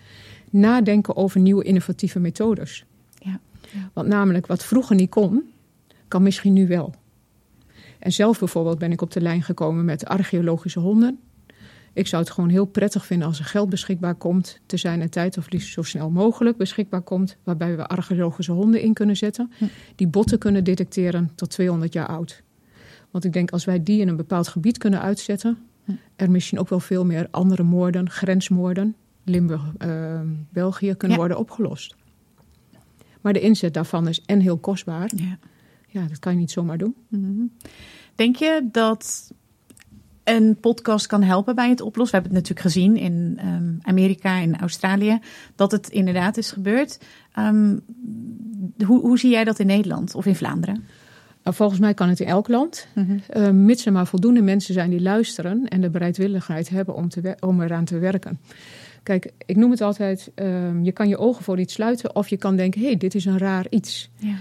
nadenken 0.51 1.17
over 1.17 1.41
nieuwe 1.41 1.65
innovatieve 1.65 2.19
methodes. 2.19 2.85
Ja. 3.19 3.41
Want 3.93 4.09
namelijk 4.09 4.47
wat 4.47 4.65
vroeger 4.65 4.97
niet 4.97 5.11
kon, 5.11 5.43
kan 6.09 6.23
misschien 6.23 6.53
nu 6.53 6.67
wel. 6.67 6.95
En 8.01 8.13
zelf 8.13 8.39
bijvoorbeeld 8.39 8.79
ben 8.79 8.93
ik 8.93 9.03
op 9.03 9.11
de 9.11 9.21
lijn 9.21 9.43
gekomen 9.43 9.85
met 9.85 10.07
archeologische 10.07 10.81
honden. 10.81 11.19
Ik 11.93 12.07
zou 12.07 12.23
het 12.23 12.33
gewoon 12.33 12.51
heel 12.51 12.65
prettig 12.65 13.07
vinden 13.07 13.27
als 13.27 13.39
er 13.39 13.45
geld 13.45 13.69
beschikbaar 13.69 14.15
komt, 14.15 14.61
te 14.67 14.77
zijn 14.77 15.01
en 15.01 15.11
tijd, 15.11 15.39
of 15.39 15.51
liefst 15.51 15.73
zo 15.73 15.83
snel 15.83 16.11
mogelijk 16.11 16.57
beschikbaar 16.57 17.01
komt, 17.01 17.37
waarbij 17.45 17.77
we 17.77 17.87
archeologische 17.87 18.53
honden 18.53 18.81
in 18.81 18.93
kunnen 18.93 19.17
zetten, 19.17 19.53
hm. 19.59 19.65
die 19.95 20.09
botten 20.09 20.39
kunnen 20.39 20.65
detecteren 20.65 21.31
tot 21.35 21.51
200 21.51 21.93
jaar 21.93 22.07
oud. 22.07 22.43
Want 23.11 23.25
ik 23.25 23.33
denk 23.33 23.51
als 23.51 23.65
wij 23.65 23.83
die 23.83 24.01
in 24.01 24.09
een 24.09 24.17
bepaald 24.17 24.49
gebied 24.49 24.79
kunnen 24.79 25.01
uitzetten, 25.01 25.59
hm. 25.85 25.93
er 26.17 26.31
misschien 26.31 26.59
ook 26.59 26.69
wel 26.69 26.81
veel 26.81 27.05
meer 27.05 27.29
andere 27.31 27.63
moorden, 27.63 28.11
grensmoorden, 28.11 28.95
Limburg, 29.25 29.63
uh, 29.79 30.21
België, 30.53 30.95
kunnen 30.95 31.19
worden 31.19 31.39
opgelost. 31.39 31.97
Maar 33.21 33.33
de 33.33 33.41
inzet 33.41 33.75
daarvan 33.75 34.09
is 34.09 34.23
en 34.27 34.41
heel 34.41 34.59
kostbaar. 34.59 35.11
Ja 35.17 35.39
ja, 35.91 36.07
dat 36.07 36.19
kan 36.19 36.33
je 36.33 36.39
niet 36.39 36.51
zomaar 36.51 36.79
doen. 36.79 36.95
Mhm. 37.09 37.45
Denk 38.15 38.37
je 38.37 38.69
dat 38.73 39.33
een 40.25 40.57
podcast 40.61 41.07
kan 41.07 41.23
helpen 41.23 41.55
bij 41.55 41.69
het 41.69 41.81
oplossen? 41.81 42.17
We 42.17 42.23
hebben 42.23 42.41
het 42.41 42.49
natuurlijk 42.49 42.75
gezien 42.75 42.97
in 42.97 43.39
um, 43.45 43.79
Amerika 43.83 44.41
en 44.41 44.59
Australië 44.59 45.19
dat 45.55 45.73
het 45.73 45.89
inderdaad 45.89 46.37
is 46.37 46.51
gebeurd. 46.51 46.99
Um, 47.39 47.81
hoe, 48.87 49.01
hoe 49.01 49.19
zie 49.19 49.31
jij 49.31 49.45
dat 49.45 49.59
in 49.59 49.67
Nederland 49.67 50.15
of 50.15 50.27
in 50.27 50.37
Vlaanderen? 50.37 50.85
Nou, 51.43 51.57
volgens 51.57 51.81
mij 51.81 51.95
kan 51.95 52.09
het 52.09 52.21
in 52.21 52.27
elk 52.27 52.49
land, 52.49 52.87
mm 52.95 53.07
-hmm. 53.07 53.43
uh, 53.43 53.51
mits 53.51 53.87
er 53.87 53.93
maar 53.93 54.07
voldoende 54.07 54.43
mensen 54.43 54.75
zijn 54.75 54.91
die 54.91 55.01
luisteren 55.01 55.69
en 55.69 55.81
de 55.81 55.91
bereidwilligheid 55.91 56.69
hebben 56.69 56.95
om, 56.95 57.09
te 57.09 57.37
om 57.41 57.63
eraan 57.63 57.85
te 57.85 57.99
werken. 57.99 58.41
Kijk, 59.03 59.33
ik 59.47 59.57
noem 59.57 59.71
het 59.71 59.81
altijd: 59.81 60.31
uh, 60.37 60.85
je 60.85 60.93
kan 60.93 61.09
je 61.09 61.19
ogen 61.19 61.45
voor 61.45 61.61
iets 61.61 61.75
sluiten 61.75 62.15
of 62.17 62.29
je 62.29 62.37
kan 62.37 62.57
denken: 62.57 62.81
hé, 62.81 62.87
hey, 62.87 62.97
dit 62.97 63.15
is 63.15 63.25
een 63.25 63.39
raar 63.39 63.67
iets. 63.71 64.11
Ja. 64.17 64.35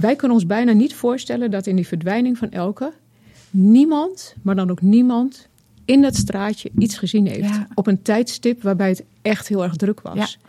Wij 0.00 0.16
kunnen 0.16 0.36
ons 0.36 0.46
bijna 0.46 0.72
niet 0.72 0.94
voorstellen 0.94 1.50
dat 1.50 1.66
in 1.66 1.76
die 1.76 1.86
verdwijning 1.86 2.38
van 2.38 2.50
Elke 2.50 2.92
niemand, 3.50 4.34
maar 4.42 4.56
dan 4.56 4.70
ook 4.70 4.82
niemand, 4.82 5.48
in 5.84 6.02
dat 6.02 6.16
straatje 6.16 6.70
iets 6.78 6.98
gezien 6.98 7.26
heeft. 7.26 7.58
Op 7.74 7.86
een 7.86 8.02
tijdstip 8.02 8.62
waarbij 8.62 8.88
het 8.88 9.04
echt 9.22 9.48
heel 9.48 9.62
erg 9.62 9.76
druk 9.76 10.00
was. 10.00 10.16
Ja. 10.16 10.48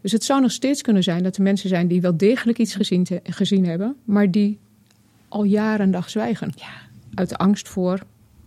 Dus 0.00 0.12
het 0.12 0.24
zou 0.24 0.40
nog 0.40 0.50
steeds 0.50 0.82
kunnen 0.82 1.02
zijn 1.02 1.22
dat 1.22 1.36
er 1.36 1.42
mensen 1.42 1.68
zijn 1.68 1.88
die 1.88 2.00
wel 2.00 2.16
degelijk 2.16 2.58
iets 2.58 2.74
gezien, 2.74 3.04
te, 3.04 3.20
gezien 3.24 3.66
hebben, 3.66 3.96
maar 4.04 4.30
die 4.30 4.58
al 5.28 5.44
jaren 5.44 5.80
en 5.80 5.90
dag 5.90 6.10
zwijgen. 6.10 6.52
Ja. 6.56 6.72
Uit 7.14 7.38
angst 7.38 7.68
voor, 7.68 8.02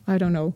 I 0.09 0.17
don't 0.17 0.33
know, 0.33 0.53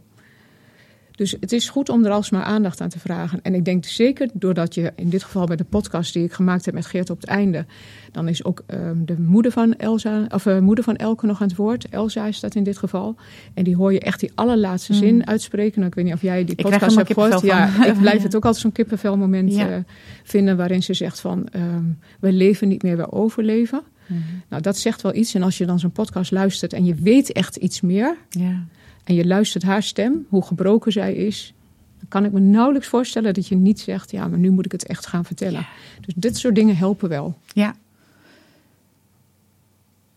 dus 1.21 1.35
het 1.39 1.51
is 1.51 1.69
goed 1.69 1.89
om 1.89 2.05
er 2.05 2.11
alsmaar 2.11 2.43
aandacht 2.43 2.81
aan 2.81 2.89
te 2.89 2.99
vragen. 2.99 3.39
En 3.41 3.55
ik 3.55 3.65
denk 3.65 3.85
zeker 3.85 4.29
doordat 4.33 4.73
je 4.73 4.91
in 4.95 5.09
dit 5.09 5.23
geval 5.23 5.45
bij 5.45 5.55
de 5.55 5.63
podcast 5.63 6.13
die 6.13 6.23
ik 6.23 6.33
gemaakt 6.33 6.65
heb 6.65 6.73
met 6.73 6.85
Geert 6.85 7.09
op 7.09 7.21
het 7.21 7.29
einde, 7.29 7.65
dan 8.11 8.27
is 8.27 8.43
ook 8.43 8.63
um, 8.67 9.05
de 9.05 9.19
moeder 9.19 9.51
van 9.51 9.75
Elsa, 9.75 10.25
of 10.29 10.45
uh, 10.45 10.59
moeder 10.59 10.83
van 10.83 10.95
Elke 10.95 11.25
nog 11.25 11.41
aan 11.41 11.47
het 11.47 11.57
woord. 11.57 11.89
Elsa 11.89 12.25
is 12.25 12.39
dat 12.39 12.55
in 12.55 12.63
dit 12.63 12.77
geval. 12.77 13.15
En 13.53 13.63
die 13.63 13.75
hoor 13.75 13.93
je 13.93 13.99
echt 13.99 14.19
die 14.19 14.31
allerlaatste 14.35 14.93
zin 14.93 15.15
mm. 15.15 15.23
uitspreken. 15.23 15.75
Nou, 15.75 15.87
ik 15.87 15.95
weet 15.95 16.05
niet 16.05 16.13
of 16.13 16.21
jij 16.21 16.45
die 16.45 16.55
podcast 16.55 16.95
hebt 16.95 17.13
gehoord. 17.13 17.41
Ja, 17.41 17.85
ik 17.85 17.99
blijf 17.99 18.23
het 18.23 18.35
ook 18.35 18.45
altijd 18.45 18.61
zo'n 18.61 18.71
kippenvelmoment 18.71 19.53
ja. 19.53 19.69
uh, 19.69 19.75
vinden 20.23 20.57
waarin 20.57 20.83
ze 20.83 20.93
zegt 20.93 21.19
van 21.19 21.47
um, 21.55 21.99
we 22.19 22.31
leven 22.31 22.67
niet 22.67 22.83
meer, 22.83 22.97
we 22.97 23.11
overleven. 23.11 23.81
Mm. 24.07 24.23
Nou, 24.49 24.61
dat 24.61 24.77
zegt 24.77 25.01
wel 25.01 25.15
iets. 25.15 25.33
En 25.33 25.43
als 25.43 25.57
je 25.57 25.65
dan 25.65 25.79
zo'n 25.79 25.91
podcast 25.91 26.31
luistert 26.31 26.73
en 26.73 26.85
je 26.85 26.95
weet 26.95 27.31
echt 27.31 27.55
iets 27.55 27.81
meer. 27.81 28.17
Ja 28.29 28.65
en 29.03 29.13
je 29.13 29.27
luistert 29.27 29.63
haar 29.63 29.83
stem, 29.83 30.25
hoe 30.29 30.43
gebroken 30.43 30.91
zij 30.91 31.13
is, 31.13 31.53
dan 31.99 32.09
kan 32.09 32.25
ik 32.25 32.31
me 32.31 32.39
nauwelijks 32.39 32.87
voorstellen 32.87 33.33
dat 33.33 33.47
je 33.47 33.55
niet 33.55 33.79
zegt: 33.79 34.11
ja, 34.11 34.27
maar 34.27 34.39
nu 34.39 34.49
moet 34.49 34.65
ik 34.65 34.71
het 34.71 34.85
echt 34.85 35.05
gaan 35.05 35.25
vertellen. 35.25 35.67
Dus 36.01 36.13
dit 36.17 36.37
soort 36.37 36.55
dingen 36.55 36.77
helpen 36.77 37.09
wel. 37.09 37.37
Ja. 37.53 37.75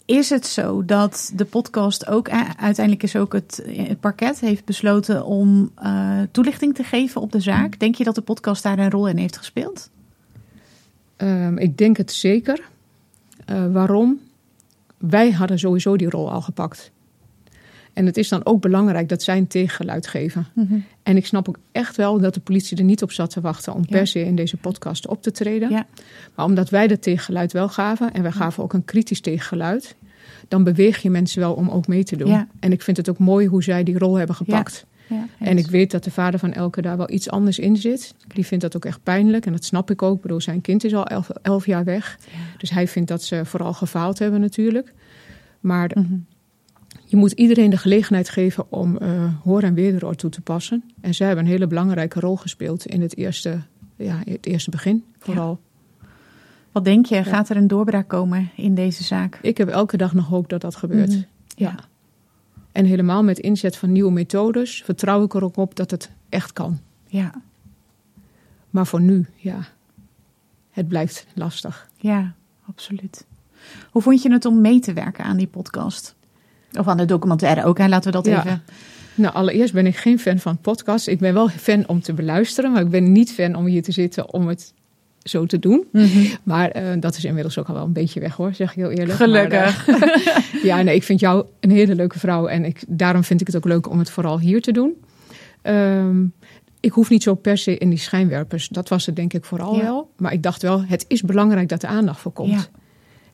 Is 0.05 0.31
het 0.31 0.47
zo 0.47 0.85
dat 0.85 1.33
de 1.35 1.45
podcast 1.45 2.07
ook 2.07 2.29
uiteindelijk 2.57 3.03
is 3.03 3.17
ook 3.17 3.33
het, 3.33 3.65
het 3.67 4.01
parket 4.01 4.41
heeft 4.41 4.65
besloten 4.65 5.25
om 5.25 5.71
uh, 5.83 6.21
toelichting 6.31 6.75
te 6.75 6.85
geven 6.85 7.21
op 7.21 7.33
de 7.33 7.41
zaak? 7.41 7.79
Denk 7.79 7.95
je 7.95 8.05
dat 8.05 8.15
de 8.15 8.21
podcast 8.21 8.63
daar 8.63 8.79
een 8.79 8.91
rol 8.91 9.09
in 9.09 9.17
heeft 9.17 9.37
gespeeld? 9.37 9.91
Um, 11.17 11.59
ik 11.59 11.79
denk 11.79 11.97
het 11.97 12.13
zeker. 12.13 12.61
Uh, 13.51 13.73
waarom? 13.73 14.21
Wij 14.97 15.31
hadden 15.31 15.59
sowieso 15.59 15.97
die 15.97 16.11
rol 16.11 16.31
al 16.31 16.41
gepakt. 16.41 16.91
En 17.95 18.07
het 18.07 18.17
is 18.17 18.29
dan 18.29 18.47
ook 18.47 18.61
belangrijk 18.61 19.09
dat 19.09 19.23
zij 19.23 19.37
een 19.37 19.47
tegengeluid 19.47 20.07
geven. 20.07 20.47
Mhm. 20.55 20.75
En 21.03 21.17
ik 21.17 21.27
snap 21.27 21.49
ook 21.49 21.59
echt 21.73 21.97
wel 21.97 22.19
dat 22.21 22.35
de 22.35 22.41
politie 22.41 22.77
er 22.77 22.85
niet 22.85 23.03
op 23.03 23.13
zat 23.13 23.31
te 23.31 23.41
wachten 23.41 23.75
om 23.75 23.81
Ja. 23.87 23.97
per 23.97 24.07
se 24.07 24.25
in 24.25 24.37
deze 24.37 24.57
podcast 24.57 25.07
op 25.07 25.23
te 25.23 25.31
treden. 25.31 25.71
Ja. 25.71 25.87
Maar 26.35 26.45
omdat 26.45 26.71
wij 26.71 26.87
dat 26.87 27.03
tegengeluid 27.03 27.53
wel 27.53 27.69
gaven 27.69 28.13
en 28.13 28.23
wij 28.23 28.33
gaven 28.33 28.63
ook 28.63 28.73
een 28.73 28.85
kritisch 28.85 29.21
tegengeluid, 29.21 29.97
dan 30.49 30.65
beweeg 30.65 30.99
je 31.03 31.11
mensen 31.11 31.41
wel 31.41 31.55
om 31.55 31.69
ook 31.69 31.87
mee 31.87 32.05
te 32.05 32.17
doen. 32.17 32.29
Ja. 32.29 32.49
En 32.61 32.73
ik 32.73 32.83
vind 32.83 32.97
het 32.97 33.09
ook 33.09 33.19
mooi 33.19 33.47
hoe 33.47 33.63
zij 33.63 33.83
die 33.85 33.99
rol 33.99 34.15
hebben 34.15 34.37
gepakt. 34.37 34.87
Ja, 35.09 35.27
En 35.39 35.59
ik 35.59 35.67
weet 35.67 35.91
dat 35.91 36.05
de 36.05 36.11
vader 36.11 36.41
van 36.41 36.53
Elke 36.53 36.83
daar 36.83 36.97
wel 36.97 37.11
iets 37.11 37.31
anders 37.31 37.59
in 37.59 37.77
zit. 37.77 38.15
Die 38.27 38.47
vindt 38.47 38.65
dat 38.65 38.77
ook 38.77 38.85
echt 38.85 39.03
pijnlijk 39.03 39.47
en 39.47 39.53
dat 39.53 39.65
snap 39.65 39.91
ik 39.91 40.03
ook. 40.03 40.17
Ik 40.17 40.23
bedoel, 40.23 40.41
zijn 40.41 40.61
kind 40.61 40.85
is 40.85 40.95
al 40.95 41.07
elf, 41.07 41.31
elf 41.43 41.67
jaar 41.67 41.85
weg. 41.85 42.19
Ja. 42.21 42.39
Dus 42.59 42.71
hij 42.71 42.89
vindt 42.89 43.09
dat 43.09 43.23
ze 43.23 43.45
vooral 43.45 43.73
gefaald 43.73 44.19
hebben 44.19 44.41
natuurlijk. 44.41 44.93
Maar. 45.61 45.91
Je 47.05 47.17
moet 47.17 47.33
iedereen 47.33 47.71
de 47.71 47.77
gelegenheid 47.77 48.29
geven 48.29 48.73
om 48.73 48.97
eh, 48.99 49.35
hoor 49.43 49.63
en 49.63 49.75
wederhoor 49.75 50.15
toe 50.15 50.31
te 50.31 50.41
passen. 50.41 50.85
En 51.01 51.15
zij 51.15 51.27
hebben 51.27 51.45
een 51.45 51.51
hele 51.51 51.67
belangrijke 51.67 52.21
rol 52.21 52.37
gespeeld 52.37 52.87
in 52.87 53.01
het 53.01 53.17
eerste, 53.17 53.61
ja, 53.97 54.21
het 54.25 54.47
eerste 54.47 54.71
begin. 54.71 55.05
Vooral. 55.19 55.61
Wat 56.73 56.85
denk 56.85 57.07
je, 57.07 57.25
gaat 57.25 57.49
er 57.49 57.57
een 57.57 57.67
doorbraak 57.67 58.09
komen 58.09 58.51
in 58.57 58.75
deze 58.75 59.03
zaak? 59.03 59.39
Ik 59.43 59.57
heb 59.59 59.69
elke 59.69 59.97
dag 59.97 60.15
nog 60.15 60.27
hoop 60.27 60.49
dat 60.49 60.61
dat 60.61 60.77
gebeurt. 60.77 61.11
Mhm. 61.11 61.23
Ja. 61.57 61.75
En 62.73 62.85
helemaal 62.85 63.23
met 63.23 63.39
inzet 63.39 63.77
van 63.77 63.93
nieuwe 63.93 64.13
methodes 64.13 64.83
vertrouw 64.85 65.25
ik 65.25 65.35
er 65.35 65.45
ook 65.45 65.57
op 65.57 65.75
dat 65.75 65.91
het 65.91 66.11
echt 66.29 66.53
kan. 66.53 66.79
Ja, 67.07 67.33
Maar 68.71 68.87
voor 68.87 69.01
nu, 69.01 69.27
ja, 69.37 69.59
het 70.71 70.89
blijft 70.89 71.27
lastig. 71.35 71.89
ja, 71.97 72.35
absoluut. 72.69 73.27
Hoe 73.91 74.03
vond 74.03 74.23
je 74.23 74.33
het 74.33 74.45
om 74.45 74.61
mee 74.61 74.81
te 74.81 74.93
werken 74.93 75.25
aan 75.25 75.37
die 75.37 75.47
podcast? 75.47 76.15
Of 76.79 76.89
aan 76.89 76.97
de 76.97 77.05
documentaire 77.05 77.65
ook, 77.65 77.79
hè? 77.79 77.89
laten 77.89 78.11
we 78.13 78.17
dat 78.17 78.27
Ja. 78.27 78.39
even... 78.39 78.63
Nou, 79.17 79.35
allereerst 79.35 79.73
ben 79.73 79.87
ik 79.87 79.97
geen 79.97 80.19
fan 80.19 80.39
van 80.39 80.59
podcasts. 80.59 81.09
Ik 81.09 81.19
ben 81.19 81.35
wel 81.35 81.49
fan 81.49 81.89
om 81.89 82.01
te 82.01 82.13
beluisteren, 82.13 82.73
maar 82.73 82.83
ik 82.83 82.89
ben 82.89 83.13
niet 83.13 83.33
fan 83.33 83.55
om 83.55 83.65
hier 83.67 83.83
te 83.83 83.93
zitten 83.93 84.33
om 84.33 84.47
het 84.49 84.73
zo 85.23 85.47
te 85.47 85.59
doen. 85.59 85.85
Maar 86.43 86.69
eh, 86.71 86.85
dat 87.01 87.17
is 87.17 87.25
inmiddels 87.25 87.59
ook 87.59 87.69
al 87.69 87.75
wel 87.75 87.85
een 87.85 87.93
beetje 87.93 88.21
weg 88.21 88.35
hoor, 88.37 88.55
zeg 88.55 88.69
ik 88.71 88.77
heel 88.77 88.91
eerlijk. 88.91 89.13
Gelukkig. 89.19 89.87
Maar, 89.87 90.03
eh, 90.03 90.63
ja, 90.71 90.83
nee, 90.83 90.95
ik 90.95 91.03
vind 91.03 91.21
jou 91.21 91.45
een 91.61 91.71
hele 91.71 91.95
leuke 91.95 92.19
vrouw 92.19 92.47
en 92.47 92.65
ik, 92.65 92.83
daarom 92.89 93.25
vind 93.25 93.41
ik 93.41 93.47
het 93.47 93.57
ook 93.57 93.65
leuk 93.65 93.91
om 93.91 93.99
het 93.99 94.11
vooral 94.11 94.39
hier 94.41 94.63
te 94.63 94.73
doen. 94.73 94.93
Ehm, 95.63 96.25
ik 96.81 96.93
hoef 96.93 97.11
niet 97.11 97.23
zo 97.23 97.35
per 97.35 97.59
se 97.59 97.79
in 97.79 97.89
die 97.89 97.99
schijnwerpers. 97.99 98.69
Dat 98.69 98.89
was 98.89 99.07
het 99.07 99.17
denk 99.17 99.33
ik 99.33 99.45
vooral 99.45 99.75
Ja. 99.77 99.83
wel. 99.83 100.11
Maar 100.17 100.33
ik 100.33 100.43
dacht 100.43 100.63
wel, 100.63 100.85
het 100.87 101.05
is 101.09 101.23
belangrijk 101.23 101.69
dat 101.69 101.83
er 101.83 101.89
aandacht 101.89 102.21
voor 102.21 102.33
komt. 102.33 102.51
Ja. 102.51 102.67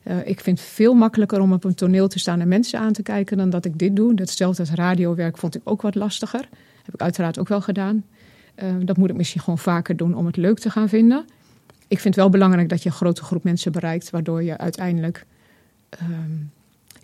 Eh, 0.03 0.27
ik 0.27 0.39
vind 0.39 0.59
het 0.59 0.67
veel 0.67 0.93
makkelijker 0.93 1.39
om 1.41 1.53
op 1.53 1.63
een 1.63 1.75
toneel 1.75 2.07
te 2.07 2.19
staan 2.19 2.39
en 2.39 2.47
mensen 2.47 2.79
aan 2.79 2.93
te 2.93 3.03
kijken 3.03 3.37
dan 3.37 3.49
dat 3.49 3.65
ik 3.65 3.79
dit 3.79 3.95
doe. 3.95 4.13
Datzelfde 4.13 4.61
als 4.61 4.71
radiowerk 4.71 5.37
vond 5.37 5.55
ik 5.55 5.61
ook 5.63 5.81
wat 5.81 5.95
lastiger. 5.95 6.49
Heb 6.83 6.93
ik 6.93 7.01
uiteraard 7.01 7.39
ook 7.39 7.47
wel 7.47 7.61
gedaan. 7.61 8.05
Eh, 8.55 8.67
dat 8.83 8.97
moet 8.97 9.09
ik 9.09 9.15
misschien 9.15 9.41
gewoon 9.41 9.59
vaker 9.59 9.97
doen 9.97 10.15
om 10.15 10.25
het 10.25 10.37
leuk 10.37 10.59
te 10.59 10.69
gaan 10.69 10.89
vinden. 10.89 11.25
Ik 11.87 11.99
vind 11.99 12.15
het 12.15 12.23
wel 12.23 12.29
belangrijk 12.29 12.69
dat 12.69 12.83
je 12.83 12.89
een 12.89 12.95
grote 12.95 13.23
groep 13.23 13.43
mensen 13.43 13.71
bereikt, 13.71 14.09
waardoor 14.09 14.43
je 14.43 14.57
uiteindelijk 14.57 15.25
ehm, 15.89 16.09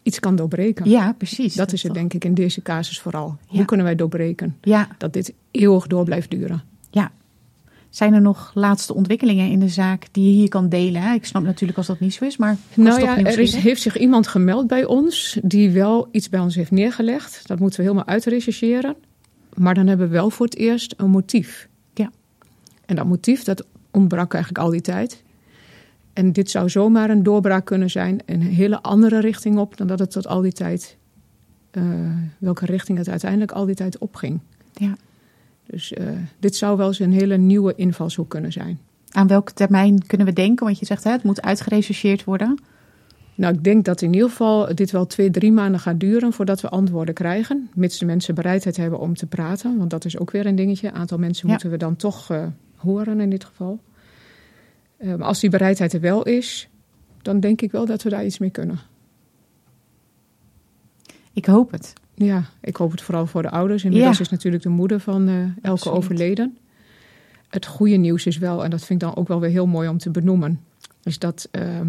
iets 0.04 0.20
kan 0.20 0.36
doorbreken. 0.36 0.90
Ja, 0.90 1.14
precies. 1.14 1.54
Dat 1.56 1.74
is 1.74 1.84
het 1.84 1.94
denk 1.94 2.14
ik 2.14 2.26
in 2.26 2.34
deze 2.34 2.62
casus 2.62 3.00
vooral. 3.00 3.38
Ja. 3.50 3.56
Hoe 3.56 3.66
kunnen 3.66 3.86
wij 3.86 3.96
doorbreken 3.96 4.58
Ja, 4.62 4.88
dat 4.98 5.14
dit 5.14 5.34
eeuwig 5.52 5.88
door 5.88 6.04
blijft 6.04 6.30
duren? 6.30 6.62
ja. 6.90 7.12
Zijn 7.98 8.14
er 8.14 8.22
nog 8.22 8.52
laatste 8.54 8.94
ontwikkelingen 8.94 9.50
in 9.50 9.60
de 9.60 9.70
zaak 9.70 10.08
die 10.12 10.26
je 10.26 10.32
hier 10.32 10.50
kan 10.50 10.70
delen? 10.70 11.14
Ik 11.14 11.26
snap 11.26 11.44
natuurlijk 11.44 11.78
als 11.78 11.88
dat 11.88 12.00
niet 12.00 12.14
zo 12.14 12.26
is, 12.26 12.38
maar 12.38 12.58
Nou 12.74 13.02
ja, 13.02 13.18
er 13.18 13.40
is, 13.40 13.56
heeft 13.56 13.82
zich 13.82 13.98
iemand 13.98 14.28
gemeld 14.28 14.68
bij 14.68 14.86
ons 14.86 15.40
die 15.44 15.72
wel 15.72 16.08
iets 16.12 16.30
bij 16.30 16.40
ons 16.40 16.56
heeft 16.56 16.72
neergelegd. 16.72 17.48
Dat 17.48 17.60
moeten 17.60 17.80
we 17.80 17.86
helemaal 17.86 18.08
uitrechercheren. 18.08 18.96
Maar 19.54 19.74
dan 19.74 19.88
hebben 19.88 20.08
we 20.08 20.14
wel 20.14 20.30
voor 20.30 20.46
het 20.46 20.56
eerst 20.56 20.94
een 20.98 21.10
motief. 21.10 21.68
Ja. 21.94 22.12
En 22.86 22.96
dat 22.96 23.06
motief, 23.06 23.44
dat 23.44 23.66
ontbrak 23.92 24.34
eigenlijk 24.34 24.64
al 24.64 24.72
die 24.72 24.82
tijd. 24.82 25.24
En 26.14 26.32
dit 26.32 26.50
zou 26.50 26.70
zomaar 26.70 27.10
een 27.10 27.24
doorbraak 27.24 27.66
kunnen 27.66 27.90
zijn, 27.90 28.20
een 28.26 28.42
hele 28.42 28.82
andere 28.82 29.20
richting 29.20 29.58
op 29.58 29.78
dan 29.78 29.88
dat 29.88 30.00
het 30.00 30.12
tot 30.12 30.28
al 30.28 30.42
die 30.42 30.54
tijd, 30.54 30.98
eh, 31.72 31.84
welke 32.38 32.66
richting 32.66 32.98
het 32.98 33.10
uiteindelijk 33.10 33.52
al 33.52 33.66
die 33.66 33.76
tijd 33.76 33.98
opging. 33.98 34.40
Ja. 34.74 34.96
Dus 35.68 35.94
eh, 35.94 36.08
dit 36.40 36.56
zou 36.56 36.78
wel 36.78 36.88
eens 36.88 37.00
een 37.00 37.14
hele 37.14 37.38
nieuwe 37.38 37.76
invalshoek 37.76 38.30
kunnen 38.30 38.52
zijn. 38.52 38.80
Aan 39.12 39.28
welke 39.28 39.54
termijn 39.54 40.06
kunnen 40.08 40.28
we 40.28 40.34
denken? 40.34 40.66
Want 40.66 40.80
je 40.80 40.86
zegt 40.86 41.04
hè, 41.04 41.12
het 41.12 41.24
moet 41.24 41.42
uitgerechercheerd 41.42 42.24
worden. 42.24 42.60
Nou, 43.36 43.54
ik 43.54 43.64
denk 43.64 43.86
dat 43.86 44.02
in 44.02 44.14
ieder 44.14 44.30
geval 44.30 44.76
dit 44.76 44.92
wel 44.92 45.06
twee, 45.08 45.30
drie 45.32 45.52
maanden 45.52 45.80
gaat 45.80 46.00
duren 46.00 46.34
voordat 46.34 46.62
we 46.62 46.70
antwoorden 46.70 47.14
krijgen. 47.14 47.70
Mits 47.74 47.98
de 47.98 48.06
mensen 48.06 48.36
bereidheid 48.36 48.78
hebben 48.78 49.00
om 49.00 49.16
te 49.16 49.26
praten. 49.26 49.78
Want 49.78 49.90
dat 49.90 50.06
is 50.06 50.18
ook 50.18 50.32
weer 50.32 50.46
een 50.46 50.56
dingetje. 50.56 50.88
Een 50.88 50.94
aantal 50.94 51.18
mensen 51.18 51.46
Ja. 51.46 51.52
moeten 51.52 51.70
we 51.70 51.78
dan 51.78 51.96
toch 51.96 52.30
eh, 52.30 52.46
horen 52.76 53.20
in 53.20 53.30
dit 53.30 53.44
geval. 53.44 53.80
Maar 55.02 55.24
als 55.24 55.40
die 55.40 55.50
bereidheid 55.50 55.94
er 55.94 56.00
wel 56.00 56.24
is, 56.24 56.70
dan 57.22 57.40
denk 57.40 57.62
ik 57.62 57.72
wel 57.72 57.86
dat 57.86 58.04
we 58.04 58.10
daar 58.10 58.26
iets 58.26 58.38
mee 58.38 58.50
kunnen. 58.50 58.80
Ik 61.34 61.46
hoop 61.46 61.72
het. 61.72 61.94
Ja, 62.20 62.44
ik 62.62 62.76
hoop 62.76 62.92
het 62.92 63.02
vooral 63.02 63.26
voor 63.28 63.42
de 63.42 63.50
ouders. 63.50 63.84
Inmiddels 63.84 64.18
Ja. 64.18 64.24
is 64.24 64.30
natuurlijk 64.30 64.64
de 64.64 64.70
moeder 64.70 65.00
van 65.00 65.28
eh, 65.28 65.36
Elke 65.42 65.70
Absoluut. 65.70 65.98
overleden. 65.98 66.58
Het 67.50 67.66
goede 67.66 67.96
nieuws 67.96 68.26
is 68.26 68.38
wel, 68.38 68.64
en 68.64 68.70
dat 68.70 68.86
vind 68.86 69.02
ik 69.02 69.08
dan 69.08 69.16
ook 69.18 69.28
wel 69.28 69.40
weer 69.40 69.50
heel 69.50 69.66
mooi 69.68 69.88
om 69.90 69.98
te 69.98 70.10
benoemen, 70.10 70.60
is 71.04 71.20
dat 71.20 71.48
ehm, 71.52 71.88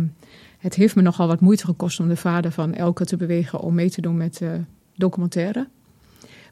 het 0.58 0.74
heeft 0.74 0.94
me 0.96 1.02
nogal 1.02 1.26
wat 1.26 1.40
moeite 1.40 1.64
gekost 1.64 2.00
om 2.00 2.08
de 2.08 2.16
vader 2.16 2.50
van 2.52 2.74
Elke 2.74 3.04
te 3.04 3.16
bewegen 3.16 3.60
om 3.60 3.74
mee 3.74 3.90
te 3.90 4.00
doen 4.00 4.16
met 4.16 4.40
eh 4.42 4.50
documentaire. 4.96 5.66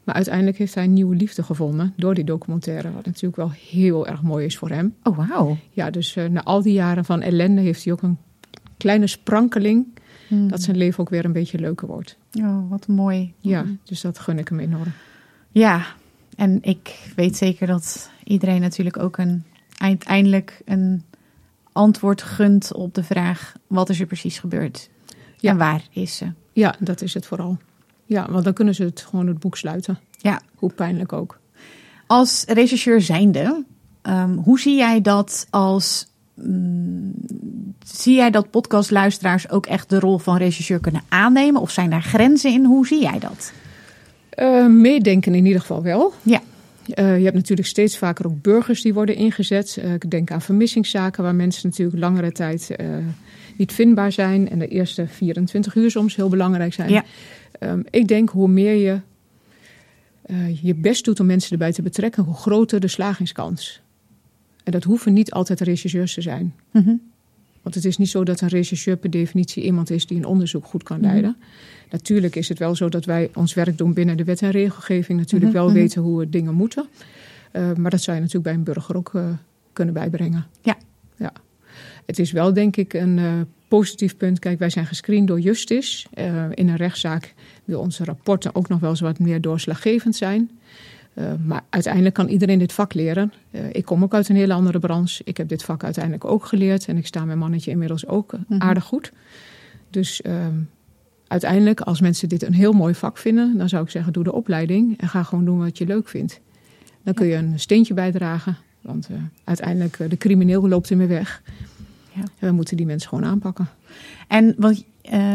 Maar 0.03 0.15
uiteindelijk 0.15 0.57
heeft 0.57 0.75
hij 0.75 0.83
een 0.83 0.93
nieuwe 0.93 1.15
liefde 1.15 1.43
gevonden 1.43 1.93
door 1.97 2.13
die 2.13 2.23
documentaire, 2.23 2.91
wat 2.91 3.05
natuurlijk 3.05 3.35
wel 3.35 3.51
heel 3.51 4.07
erg 4.07 4.21
mooi 4.21 4.45
is 4.45 4.57
voor 4.57 4.69
hem. 4.69 4.95
Oh, 5.03 5.17
wauw. 5.17 5.57
Ja, 5.71 5.89
dus 5.89 6.15
eh, 6.15 6.25
na 6.25 6.43
al 6.43 6.61
die 6.61 6.73
jaren 6.73 7.05
van 7.05 7.21
ellende 7.21 7.61
heeft 7.61 7.83
hij 7.83 7.93
ook 7.93 8.01
een 8.01 8.17
kleine 8.77 9.07
sprankeling 9.07 9.85
Hmm. 10.27 10.47
dat 10.47 10.61
zijn 10.61 10.77
leven 10.77 10.99
ook 10.99 11.09
weer 11.09 11.25
een 11.25 11.31
beetje 11.31 11.59
leuker 11.59 11.87
wordt. 11.87 12.17
Oh, 12.39 12.69
wat 12.69 12.87
mooi. 12.87 13.33
Ja, 13.39 13.65
dus 13.83 14.01
dat 14.01 14.19
gun 14.19 14.39
ik 14.39 14.47
hem 14.47 14.59
enorm. 14.59 14.91
Ja, 15.51 15.85
en 16.35 16.57
ik 16.61 17.11
weet 17.15 17.37
zeker 17.37 17.67
dat 17.67 18.09
iedereen 18.23 18.61
natuurlijk 18.61 18.97
ook 18.97 19.17
een, 19.17 19.43
uiteindelijk 19.77 20.61
een 20.65 21.03
antwoord 21.71 22.21
gunt 22.21 22.73
op 22.73 22.93
de 22.93 23.03
vraag: 23.03 23.53
wat 23.67 23.89
is 23.89 23.99
er 23.99 24.05
precies 24.05 24.39
gebeurd? 24.39 24.89
Ja. 25.37 25.51
En 25.51 25.57
waar 25.57 25.87
is 25.91 26.17
ze? 26.17 26.31
Ja, 26.53 26.75
dat 26.79 27.01
is 27.01 27.13
het 27.13 27.25
vooral. 27.25 27.57
Ja, 28.05 28.31
want 28.31 28.43
dan 28.43 28.53
kunnen 28.53 28.75
ze 28.75 28.83
het 28.83 29.01
gewoon 29.01 29.27
het 29.27 29.39
boek 29.39 29.57
sluiten. 29.57 29.99
Ja. 30.17 30.41
Hoe 30.55 30.71
pijnlijk 30.73 31.13
ook. 31.13 31.39
Als 32.07 32.43
rechercheur 32.47 33.01
zijnde, 33.01 33.65
ehm, 34.01 34.35
hoe 34.37 34.59
zie 34.59 34.75
jij 34.75 35.01
dat 35.01 35.47
als. 35.49 36.07
mm, 36.33 37.13
zie 37.93 38.15
jij 38.15 38.31
dat 38.31 38.49
podcastluisteraars 38.49 39.49
ook 39.49 39.65
echt 39.65 39.89
de 39.89 39.99
rol 39.99 40.17
van 40.17 40.37
rechercheur 40.37 40.79
kunnen 40.79 41.01
aannemen? 41.09 41.61
Of 41.61 41.71
zijn 41.71 41.89
daar 41.89 42.01
grenzen 42.01 42.51
in? 42.51 42.65
Hoe 42.65 42.87
zie 42.87 43.01
jij 43.01 43.19
dat? 43.19 43.51
Eh, 44.29 44.65
meedenken 44.65 45.35
in 45.35 45.45
ieder 45.45 45.61
geval 45.61 45.83
wel. 45.83 46.13
Ja. 46.23 46.41
Eh, 46.93 47.17
je 47.17 47.23
hebt 47.23 47.35
natuurlijk 47.35 47.67
steeds 47.67 47.97
vaker 47.97 48.25
ook 48.25 48.41
burgers 48.41 48.81
die 48.81 48.93
worden 48.93 49.15
ingezet. 49.15 49.77
Eh, 49.77 49.93
ik 49.93 50.11
denk 50.11 50.31
aan 50.31 50.41
vermissingszaken 50.41 51.23
waar 51.23 51.35
mensen 51.35 51.69
natuurlijk 51.69 51.99
langere 51.99 52.31
tijd 52.31 52.75
niet 53.55 53.73
vindbaar 53.73 54.11
zijn. 54.11 54.49
En 54.49 54.59
de 54.59 54.67
eerste 54.67 55.07
24 55.07 55.75
uur 55.75 55.91
soms 55.91 56.15
heel 56.15 56.29
belangrijk 56.29 56.73
zijn. 56.73 56.89
Ja. 56.89 57.03
Ehm, 57.59 57.81
ik 57.89 58.07
denk 58.07 58.29
hoe 58.29 58.47
meer 58.47 58.75
je 58.75 58.99
je 60.61 60.75
best 60.75 61.05
doet 61.05 61.19
om 61.19 61.25
mensen 61.25 61.51
erbij 61.51 61.71
te 61.71 61.81
betrekken, 61.81 62.23
hoe 62.23 62.35
groter 62.35 62.79
de 62.79 62.87
slagingskans. 62.87 63.81
En 64.63 64.71
dat 64.71 64.83
hoeven 64.83 65.13
niet 65.13 65.31
altijd 65.31 65.61
rechercheurs 65.61 66.13
te 66.13 66.21
zijn. 66.21 66.53
Mhm. 66.71 66.95
Want 67.67 67.79
het 67.79 67.87
is 67.87 67.97
niet 67.97 68.09
zo 68.09 68.23
dat 68.23 68.41
een 68.41 68.47
rechercheur 68.47 68.97
per 68.97 69.09
definitie 69.09 69.63
iemand 69.63 69.89
is 69.89 70.07
die 70.07 70.17
een 70.17 70.25
onderzoek 70.25 70.65
goed 70.65 70.83
kan 70.83 71.01
leiden. 71.01 71.37
Natuurlijk 71.89 72.35
is 72.35 72.49
het 72.49 72.59
wel 72.59 72.75
zo 72.75 72.89
dat 72.89 73.05
wij 73.05 73.29
ons 73.33 73.53
werk 73.53 73.77
doen 73.77 73.93
binnen 73.93 74.17
de 74.17 74.23
wet 74.23 74.41
en 74.41 74.51
regelgeving. 74.51 75.19
Natuurlijk 75.19 75.51
Mhm, 75.51 75.61
wel 75.61 75.69
mhm. 75.69 75.79
weten 75.79 76.01
hoe 76.01 76.19
we 76.19 76.29
dingen 76.29 76.53
moeten. 76.53 76.87
Uh, 77.53 77.73
maar 77.73 77.91
dat 77.91 78.01
zou 78.01 78.15
je 78.15 78.21
natuurlijk 78.23 78.49
bij 78.49 78.53
een 78.53 78.73
burger 78.73 78.95
ook 78.95 79.11
uh, 79.13 79.25
kunnen 79.73 79.93
bijbrengen. 79.93 80.45
Ja. 80.61 80.77
ja. 81.17 81.31
Het 82.05 82.19
is 82.19 82.31
wel 82.31 82.53
denk 82.53 82.77
ik 82.77 82.93
een 82.93 83.17
uh, 83.17 83.31
positief 83.67 84.17
punt. 84.17 84.39
Kijk, 84.39 84.59
wij 84.59 84.69
zijn 84.69 84.85
gescreend 84.85 85.27
door 85.27 85.39
Justis. 85.39 86.07
Uh, 86.17 86.43
in 86.53 86.69
een 86.69 86.75
rechtszaak 86.75 87.33
wil 87.65 87.79
onze 87.79 88.03
rapporten 88.03 88.55
ook 88.55 88.67
nog 88.67 88.79
wel 88.79 88.89
eens 88.89 88.99
wat 88.99 89.19
meer 89.19 89.41
doorslaggevend 89.41 90.15
zijn. 90.15 90.51
Uh, 91.17 91.31
maar 91.45 91.63
uiteindelijk 91.69 92.13
kan 92.13 92.27
iedereen 92.27 92.59
dit 92.59 92.73
vak 92.73 92.93
leren. 92.93 93.33
Uh, 93.51 93.61
ik 93.71 93.85
kom 93.85 94.03
ook 94.03 94.13
uit 94.13 94.29
een 94.29 94.35
hele 94.35 94.53
andere 94.53 94.79
branche. 94.79 95.21
Ik 95.25 95.37
heb 95.37 95.47
dit 95.47 95.63
vak 95.63 95.83
uiteindelijk 95.83 96.25
ook 96.25 96.45
geleerd. 96.45 96.85
En 96.87 96.97
ik 96.97 97.07
sta 97.07 97.25
mijn 97.25 97.37
mannetje 97.37 97.71
inmiddels 97.71 98.07
ook 98.07 98.33
uh, 98.33 98.39
Mhm. 98.47 98.61
aardig 98.61 98.83
goed. 98.83 99.11
Dus 99.89 100.21
uiteindelijk, 101.27 101.81
als 101.81 102.01
mensen 102.01 102.29
dit 102.29 102.43
een 102.43 102.53
heel 102.53 102.71
mooi 102.73 102.93
vak 102.95 103.17
vinden... 103.17 103.57
dan 103.57 103.69
zou 103.69 103.83
ik 103.83 103.89
zeggen, 103.89 104.13
doe 104.13 104.23
de 104.23 104.33
opleiding 104.33 104.99
en 104.99 105.07
ga 105.07 105.23
gewoon 105.23 105.45
doen 105.45 105.59
wat 105.59 105.77
je 105.77 105.85
leuk 105.85 106.07
vindt. 106.07 106.39
Dan 107.03 107.13
kun 107.13 107.27
je 107.27 107.35
een 107.35 107.59
steentje 107.59 107.93
bijdragen. 107.93 108.57
Want 108.81 109.09
uiteindelijk, 109.43 110.09
de 110.09 110.17
crimineel 110.17 110.67
loopt 110.67 110.89
ermee 110.89 111.07
weg. 111.07 111.41
Ja. 112.13 112.21
En 112.21 112.47
we 112.47 112.51
moeten 112.51 112.77
die 112.77 112.85
mensen 112.85 113.09
gewoon 113.09 113.25
aanpakken. 113.25 113.67
En 114.27 114.55
want, 114.57 114.85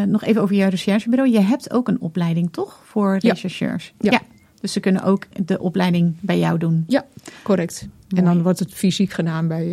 nog 0.07 0.25
even 0.25 0.42
over 0.42 0.57
jouw 0.57 0.68
recherchebureau. 0.68 1.31
Je 1.31 1.40
hebt 1.40 1.73
ook 1.73 1.88
een 1.88 2.01
opleiding, 2.01 2.53
toch? 2.53 2.81
Voor 2.85 3.16
rechercheurs. 3.16 3.95
Ja. 4.01 4.11
ja. 4.11 4.21
Dus 4.62 4.72
ze 4.72 4.81
kunnen 4.81 5.03
ook 5.03 5.27
de 5.44 5.59
opleiding 5.59 6.14
bij 6.20 6.38
jou 6.38 6.59
doen. 6.59 6.85
Ja, 6.87 7.07
correct. 7.42 7.88
En 8.09 8.25
dan 8.25 8.42
wordt 8.42 8.59
het 8.59 8.75
fysiek 8.75 9.12
gedaan 9.12 9.48
bij 9.48 9.66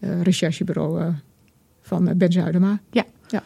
uh, 0.00 0.22
recherchebureau 0.22 1.12
van 1.80 2.16
Ben 2.16 2.32
Zuidema. 2.32 2.80
Ja. 2.90 3.04
ja. 3.28 3.42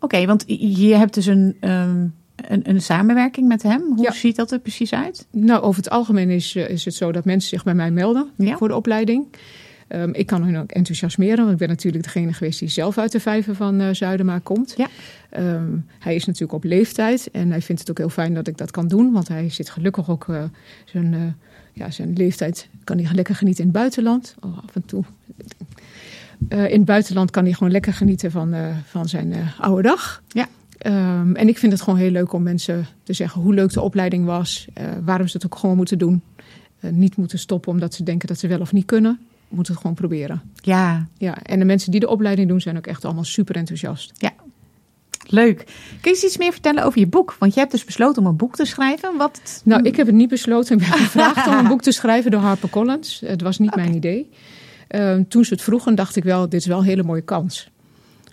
Oké, 0.00 0.26
want 0.26 0.44
je 0.46 0.94
hebt 0.94 1.14
dus 1.14 1.26
een, 1.26 1.56
um, 1.60 2.14
een, 2.36 2.68
een, 2.68 2.80
samenwerking 2.80 3.48
met 3.48 3.62
hem. 3.62 3.82
Hoe 3.96 4.12
ziet 4.12 4.36
dat 4.36 4.50
er 4.50 4.58
precies 4.58 4.92
uit? 4.92 5.26
Nou, 5.30 5.62
over 5.62 5.82
het 5.82 5.90
algemeen 5.90 6.30
is, 6.30 6.56
is 6.56 6.84
het 6.84 6.94
zo 6.94 7.12
dat 7.12 7.24
mensen 7.24 7.48
zich 7.48 7.64
bij 7.64 7.74
mij 7.74 7.90
melden 7.90 8.30
ja. 8.36 8.56
voor 8.56 8.68
de 8.68 8.74
opleiding. 8.74 9.26
Um, 9.88 10.14
ik 10.14 10.26
kan 10.26 10.42
hun 10.42 10.58
ook 10.58 10.70
enthousiasmeren, 10.70 11.38
want 11.38 11.50
ik 11.50 11.56
ben 11.56 11.68
natuurlijk 11.68 12.04
degene 12.04 12.32
geweest 12.32 12.58
die 12.58 12.68
zelf 12.68 12.98
uit 12.98 13.12
de 13.12 13.20
vijver 13.20 13.54
van 13.54 13.80
uh, 13.80 13.88
Zuidema 13.92 14.38
komt. 14.38 14.74
Ja. 14.76 14.88
Um, 15.36 15.86
hij 15.98 16.14
is 16.14 16.24
natuurlijk 16.24 16.52
op 16.52 16.64
leeftijd 16.64 17.30
en 17.30 17.50
hij 17.50 17.62
vindt 17.62 17.80
het 17.80 17.90
ook 17.90 17.98
heel 17.98 18.08
fijn 18.08 18.34
dat 18.34 18.46
ik 18.46 18.56
dat 18.56 18.70
kan 18.70 18.88
doen, 18.88 19.12
want 19.12 19.28
hij 19.28 19.50
zit 19.50 19.70
gelukkig 19.70 20.10
ook 20.10 20.26
uh, 20.26 20.42
zijn, 20.84 21.12
uh, 21.12 21.20
ja, 21.72 21.90
zijn 21.90 22.12
leeftijd 22.12 22.68
kan 22.84 22.98
hij 22.98 23.14
lekker 23.14 23.34
genieten 23.34 23.64
in 23.64 23.70
het 23.70 23.78
buitenland. 23.78 24.34
Oh, 24.40 24.58
af 24.64 24.74
en 24.74 24.84
toe. 24.84 25.04
in 26.48 26.56
het 26.56 26.84
buitenland 26.84 27.30
kan 27.30 27.44
hij 27.44 27.52
gewoon 27.52 27.72
lekker 27.72 27.92
genieten 27.92 28.30
van, 28.30 28.54
van 28.84 29.08
zijn 29.08 29.34
oude 29.60 29.82
dag. 29.82 30.22
Ja. 30.28 30.48
Um, 31.20 31.36
en 31.36 31.48
ik 31.48 31.58
vind 31.58 31.72
het 31.72 31.82
gewoon 31.82 31.98
heel 31.98 32.10
leuk 32.10 32.32
om 32.32 32.42
mensen 32.42 32.86
te 33.02 33.12
zeggen 33.12 33.40
hoe 33.40 33.54
leuk 33.54 33.72
de 33.72 33.80
opleiding 33.80 34.24
was, 34.24 34.68
waarom 35.04 35.28
ze 35.28 35.36
het 35.36 35.46
ook 35.46 35.58
gewoon 35.58 35.76
moeten 35.76 35.98
doen. 35.98 36.22
niet 36.80 37.16
moeten 37.16 37.38
stoppen 37.38 37.72
omdat 37.72 37.94
ze 37.94 38.02
denken 38.02 38.28
dat 38.28 38.38
ze 38.38 38.46
wel 38.46 38.60
of 38.60 38.72
niet 38.72 38.84
kunnen 38.84 39.18
moeten 39.48 39.72
het 39.72 39.82
gewoon 39.82 39.96
proberen. 39.96 40.42
Ja. 40.54 41.08
ja. 41.18 41.42
En 41.42 41.58
de 41.58 41.64
mensen 41.64 41.90
die 41.90 42.00
de 42.00 42.08
opleiding 42.08 42.48
doen 42.48 42.60
zijn 42.60 42.76
ook 42.76 42.86
echt 42.86 43.04
allemaal 43.04 43.24
super 43.24 43.56
enthousiast. 43.56 44.12
Ja. 44.14 44.32
Leuk. 45.26 45.64
Kun 46.00 46.12
je 46.12 46.26
iets 46.26 46.36
meer 46.36 46.52
vertellen 46.52 46.84
over 46.84 46.98
je 46.98 47.06
boek? 47.06 47.36
Want 47.38 47.54
je 47.54 47.60
hebt 47.60 47.72
dus 47.72 47.84
besloten 47.84 48.22
om 48.22 48.28
een 48.28 48.36
boek 48.36 48.56
te 48.56 48.64
schrijven. 48.64 49.16
Wat... 49.16 49.62
Nou, 49.64 49.82
ik 49.82 49.96
heb 49.96 50.06
het 50.06 50.14
niet 50.14 50.28
besloten. 50.28 50.78
Ik 50.78 50.88
ben 50.88 50.98
gevraagd 50.98 51.46
om 51.46 51.52
een 51.52 51.68
boek 51.68 51.82
te 51.82 51.92
schrijven 51.92 52.30
door 52.30 52.40
HarperCollins. 52.40 53.20
Het 53.26 53.42
was 53.42 53.58
niet 53.58 53.74
mijn 53.74 53.94
idee. 53.94 54.30
Uh, 54.90 55.16
toen 55.28 55.44
ze 55.44 55.52
het 55.54 55.62
vroegen, 55.62 55.94
dacht 55.94 56.16
ik 56.16 56.24
wel, 56.24 56.48
dit 56.48 56.60
is 56.60 56.66
wel 56.66 56.78
een 56.78 56.84
hele 56.84 57.02
mooie 57.02 57.22
kans. 57.22 57.70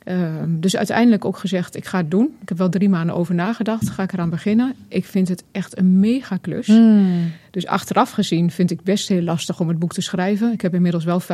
Uh, 0.06 0.34
dus 0.48 0.76
uiteindelijk 0.78 1.26
ook 1.26 1.38
gezegd, 1.38 1.76
ik 1.76 1.86
ga 1.86 1.98
het 1.98 2.12
doen. 2.12 2.36
Ik 2.42 2.50
heb 2.50 2.58
wel 2.58 2.70
drie 2.70 2.90
maanden 2.90 3.16
over 3.16 3.36
nagedacht. 3.36 3.90
Ga 3.90 4.04
ik 4.04 4.14
eraan 4.14 4.30
beginnen? 4.30 4.74
Ik 4.88 5.06
vind 5.06 5.28
het 5.28 5.44
echt 5.52 5.78
een 5.78 6.00
mega 6.00 6.38
klus. 6.38 6.68
Mm. 6.68 7.32
Dus 7.52 7.66
achteraf 7.68 8.12
gezien 8.12 8.52
vind 8.52 8.72
ik 8.72 8.82
best 8.84 9.08
heel 9.08 9.22
lastig 9.22 9.60
om 9.60 9.68
het 9.68 9.80
boek 9.80 9.94
te 9.94 10.02
schrijven. 10.02 10.52
Ik 10.52 10.62
heb 10.62 10.74
inmiddels 10.74 11.04
wel 11.04 11.22
50.000 11.22 11.28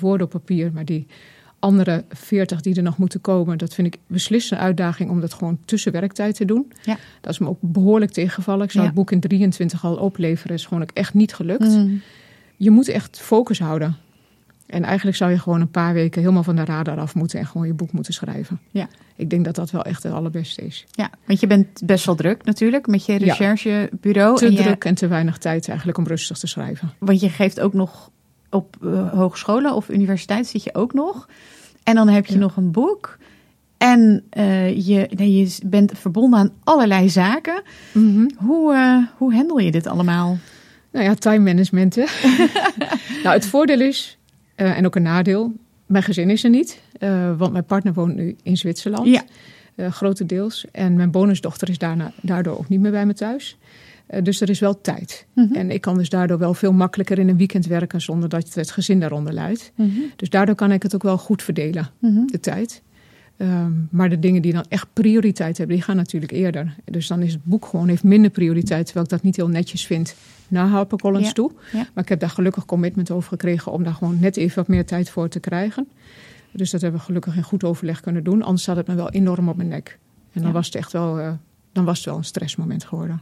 woorden 0.00 0.26
op 0.26 0.32
papier. 0.32 0.70
Maar 0.72 0.84
die 0.84 1.06
andere 1.58 2.04
40 2.10 2.60
die 2.60 2.74
er 2.76 2.82
nog 2.82 2.96
moeten 2.98 3.20
komen... 3.20 3.58
dat 3.58 3.74
vind 3.74 3.86
ik 3.94 4.00
beslist 4.06 4.52
een 4.52 4.58
uitdaging 4.58 5.10
om 5.10 5.20
dat 5.20 5.32
gewoon 5.34 5.58
tussen 5.64 5.92
werktijd 5.92 6.34
te 6.36 6.44
doen. 6.44 6.72
Ja. 6.82 6.96
Dat 7.20 7.32
is 7.32 7.38
me 7.38 7.48
ook 7.48 7.58
behoorlijk 7.60 8.12
tegengevallen. 8.12 8.64
Ik 8.64 8.70
zou 8.70 8.82
Ja. 8.84 8.90
het 8.90 8.98
boek 8.98 9.10
in 9.10 9.20
23 9.20 9.84
al 9.84 9.96
opleveren. 9.96 10.56
is 10.56 10.66
gewoon 10.66 10.82
ook 10.82 10.90
echt 10.94 11.14
niet 11.14 11.34
gelukt. 11.34 11.68
Mm. 11.68 12.00
Je 12.56 12.70
moet 12.70 12.88
echt 12.88 13.20
focus 13.20 13.58
houden. 13.58 13.96
En 14.72 14.82
eigenlijk 14.84 15.16
zou 15.16 15.30
je 15.30 15.38
gewoon 15.38 15.60
een 15.60 15.70
paar 15.70 15.94
weken 15.94 16.20
helemaal 16.20 16.42
van 16.42 16.56
de 16.56 16.64
radar 16.64 16.98
af 16.98 17.14
moeten 17.14 17.38
en 17.38 17.46
gewoon 17.46 17.66
je 17.66 17.72
boek 17.74 17.92
moeten 17.92 18.12
schrijven. 18.14 18.60
Ja. 18.70 18.88
Ik 19.16 19.30
denk 19.30 19.44
dat 19.44 19.54
dat 19.54 19.70
wel 19.70 19.84
echt 19.84 20.02
het 20.02 20.12
allerbeste 20.12 20.62
is. 20.66 20.86
Ja, 20.90 21.10
want 21.26 21.40
je 21.40 21.46
bent 21.46 21.80
best 21.84 22.04
wel 22.06 22.14
druk 22.14 22.44
natuurlijk 22.44 22.86
met 22.86 23.06
je 23.06 23.12
Ja. 23.12 23.18
recherchebureau. 23.18 24.36
Te 24.36 24.46
en 24.46 24.52
je- 24.52 24.62
druk 24.62 24.84
en 24.84 24.94
te 24.94 25.06
weinig 25.06 25.38
tijd 25.38 25.68
eigenlijk 25.68 25.98
om 25.98 26.06
rustig 26.06 26.38
te 26.38 26.46
schrijven. 26.46 26.92
Want 26.98 27.20
je 27.20 27.28
geeft 27.28 27.60
ook 27.60 27.72
nog 27.72 28.10
op 28.50 28.76
eh, 28.82 29.12
hogescholen 29.12 29.74
of 29.74 29.88
universiteit 29.88 30.46
zit 30.46 30.62
je 30.64 30.74
ook 30.74 30.92
nog. 30.92 31.28
En 31.82 31.94
dan 31.94 32.08
heb 32.08 32.26
je 32.26 32.32
Ja. 32.34 32.38
nog 32.38 32.56
een 32.56 32.70
boek. 32.70 33.18
En 33.78 34.24
eh, 34.30 34.86
je, 34.86 35.08
nee, 35.16 35.36
je 35.36 35.56
bent 35.66 35.92
verbonden 35.98 36.38
aan 36.38 36.50
allerlei 36.64 37.08
zaken. 37.10 37.62
Hoe, 38.36 38.74
eh, 38.74 38.96
hoe 39.16 39.34
handel 39.34 39.58
je 39.58 39.70
dit 39.70 39.86
allemaal? 39.86 40.38
Nou 40.92 41.04
ja, 41.04 41.14
time 41.14 41.38
management. 41.52 41.94
Hè? 41.94 42.04
nou, 43.22 43.34
het 43.34 43.46
voordeel 43.46 43.80
is, 43.80 44.18
eh, 44.62 44.78
en 44.78 44.86
ook 44.86 44.96
een 44.96 45.02
nadeel, 45.02 45.52
mijn 45.86 46.02
gezin 46.04 46.30
is 46.30 46.44
er 46.44 46.50
niet. 46.50 46.80
eh, 46.98 47.36
want 47.36 47.52
mijn 47.52 47.64
partner 47.64 47.92
woont 47.92 48.14
nu 48.14 48.36
in 48.42 48.56
Zwitserland. 48.56 49.06
Ja. 49.06 49.22
eh, 49.74 49.92
grotendeels. 49.92 50.64
En 50.72 50.96
mijn 50.96 51.10
bonusdochter 51.10 51.68
is 51.68 51.78
daarna, 51.78 52.12
daardoor 52.22 52.58
ook 52.58 52.68
niet 52.68 52.80
meer 52.80 52.90
bij 52.90 53.06
me 53.06 53.14
thuis. 53.14 53.56
Dus 54.22 54.40
er 54.40 54.50
is 54.50 54.58
wel 54.60 54.80
tijd. 54.80 55.26
Mhm. 55.34 55.54
En 55.54 55.70
ik 55.70 55.80
kan 55.80 55.96
dus 55.98 56.08
daardoor 56.08 56.38
wel 56.38 56.54
veel 56.54 56.72
makkelijker 56.72 57.18
in 57.18 57.28
een 57.28 57.36
weekend 57.36 57.66
werken 57.66 58.00
zonder 58.00 58.28
dat 58.28 58.54
het 58.54 58.70
gezin 58.70 59.00
daaronder 59.00 59.32
leidt. 59.32 59.72
Mhm. 59.76 59.90
Dus 60.16 60.30
daardoor 60.30 60.54
kan 60.54 60.72
ik 60.72 60.82
het 60.82 60.94
ook 60.94 61.02
wel 61.02 61.18
goed 61.18 61.42
verdelen, 61.42 61.90
Mhm. 61.98 62.26
de 62.26 62.40
tijd. 62.40 62.82
Ehm, 63.36 63.72
maar 63.90 64.08
de 64.10 64.18
dingen 64.18 64.42
die 64.42 64.52
dan 64.52 64.64
echt 64.68 64.86
prioriteit 64.92 65.58
hebben, 65.58 65.76
die 65.76 65.84
gaan 65.84 65.96
natuurlijk 65.96 66.32
eerder. 66.32 66.74
Dus 66.84 67.06
dan 67.06 67.22
is 67.22 67.32
het 67.32 67.44
boek 67.44 67.66
gewoon 67.66 67.88
heeft 67.88 68.04
minder 68.04 68.30
prioriteit, 68.30 68.84
terwijl 68.84 69.04
ik 69.04 69.10
dat 69.10 69.22
niet 69.22 69.36
heel 69.36 69.48
netjes 69.48 69.86
vind 69.86 70.14
naar 70.48 70.66
HarperCollins 70.66 71.26
Ja, 71.26 71.32
toe. 71.32 71.50
ja. 71.72 71.86
Maar 71.94 72.02
ik 72.02 72.08
heb 72.08 72.20
daar 72.20 72.30
gelukkig 72.30 72.64
commitment 72.64 73.10
over 73.10 73.28
gekregen 73.28 73.72
om 73.72 73.84
daar 73.84 73.94
gewoon 73.94 74.20
net 74.20 74.36
even 74.36 74.56
wat 74.56 74.68
meer 74.68 74.86
tijd 74.86 75.10
voor 75.10 75.28
te 75.28 75.40
krijgen. 75.40 75.88
Dus 76.52 76.70
dat 76.70 76.80
hebben 76.80 77.00
we 77.00 77.06
gelukkig 77.06 77.36
in 77.36 77.42
goed 77.42 77.64
overleg 77.64 78.00
kunnen 78.00 78.24
doen. 78.24 78.42
Anders 78.42 78.62
zat 78.64 78.76
het 78.76 78.86
me 78.86 78.94
wel 78.94 79.10
enorm 79.10 79.48
op 79.48 79.56
mijn 79.56 79.68
nek. 79.68 79.98
En 80.32 80.40
dan 80.40 80.50
Ja. 80.50 80.52
was 80.56 80.66
het 80.66 80.74
echt 80.74 80.92
wel, 80.92 81.18
eh, 81.18 81.32
dan 81.72 81.84
was 81.84 81.96
het 81.96 82.06
wel 82.06 82.16
een 82.16 82.24
stressmoment 82.24 82.84
geworden. 82.84 83.20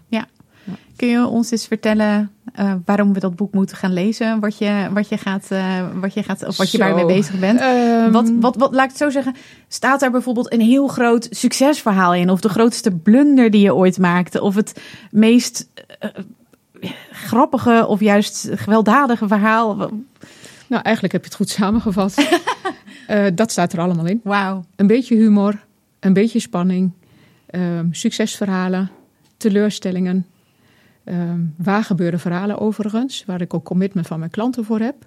Kun 0.97 1.09
je 1.09 1.27
ons 1.27 1.51
eens 1.51 1.67
vertellen 1.67 2.31
eh, 2.53 2.75
waarom 2.85 3.13
we 3.13 3.21
dat 3.21 3.37
boek 3.37 3.53
moeten 3.53 3.77
gaan 3.77 3.93
lezen? 3.93 4.41
Wat 4.41 4.59
je, 4.59 4.89
wat 4.93 5.09
je 5.09 5.19
gaat, 5.19 5.47
eh, 5.51 5.89
wat 5.95 6.15
je 6.15 6.23
gaat, 6.23 6.47
of 6.47 6.57
wat 6.57 6.71
je 6.71 6.79
daarmee 6.79 7.07
bezig 7.07 7.39
bent? 7.39 7.61
Ehm, 7.61 8.11
Wat, 8.11 8.33
wat, 8.41 8.57
wat, 8.57 8.73
laat 8.73 8.85
ik 8.85 8.91
het 8.91 8.99
zo 8.99 9.11
zeggen, 9.11 9.35
staat 9.69 10.01
daar 10.01 10.11
bijvoorbeeld 10.11 10.53
een 10.53 10.61
heel 10.61 10.89
groot 10.89 11.27
succesverhaal 11.31 12.15
in? 12.15 12.31
Of 12.31 12.41
de 12.41 12.49
grootste 12.49 12.91
blunder 12.91 13.51
die 13.51 13.61
je 13.61 13.75
ooit 13.75 13.99
maakte? 13.99 14.43
Of 14.43 14.55
het 14.55 14.81
meest 15.11 15.69
eh, 15.99 16.11
grappige 17.11 17.87
of 17.87 18.01
juist 18.01 18.49
gewelddadige 18.55 19.29
verhaal? 19.29 19.77
Nou, 20.67 20.83
eigenlijk 20.83 21.13
heb 21.13 21.23
je 21.23 21.29
het 21.29 21.37
goed 21.37 21.51
samengevat. 21.51 22.15
Dat 23.35 23.51
staat 23.51 23.73
er 23.73 23.81
allemaal 23.81 24.07
in. 24.07 24.21
Wauw. 24.25 24.65
Een 24.77 24.87
beetje 24.87 25.17
humor, 25.17 25.65
een 26.01 26.13
beetje 26.13 26.41
spanning, 26.41 26.91
ehm, 27.47 27.87
succesverhalen, 27.91 28.91
teleurstellingen, 29.37 30.27
ehm 31.11 31.41
waar 31.57 31.85
gebeuren 31.85 32.21
verhalen 32.21 32.59
overigens, 32.59 33.25
waar 33.25 33.41
ik 33.41 33.55
ook 33.55 33.65
commitment 33.65 34.07
van 34.07 34.19
mijn 34.19 34.31
klanten 34.31 34.65
voor 34.65 34.81
heb. 34.81 35.07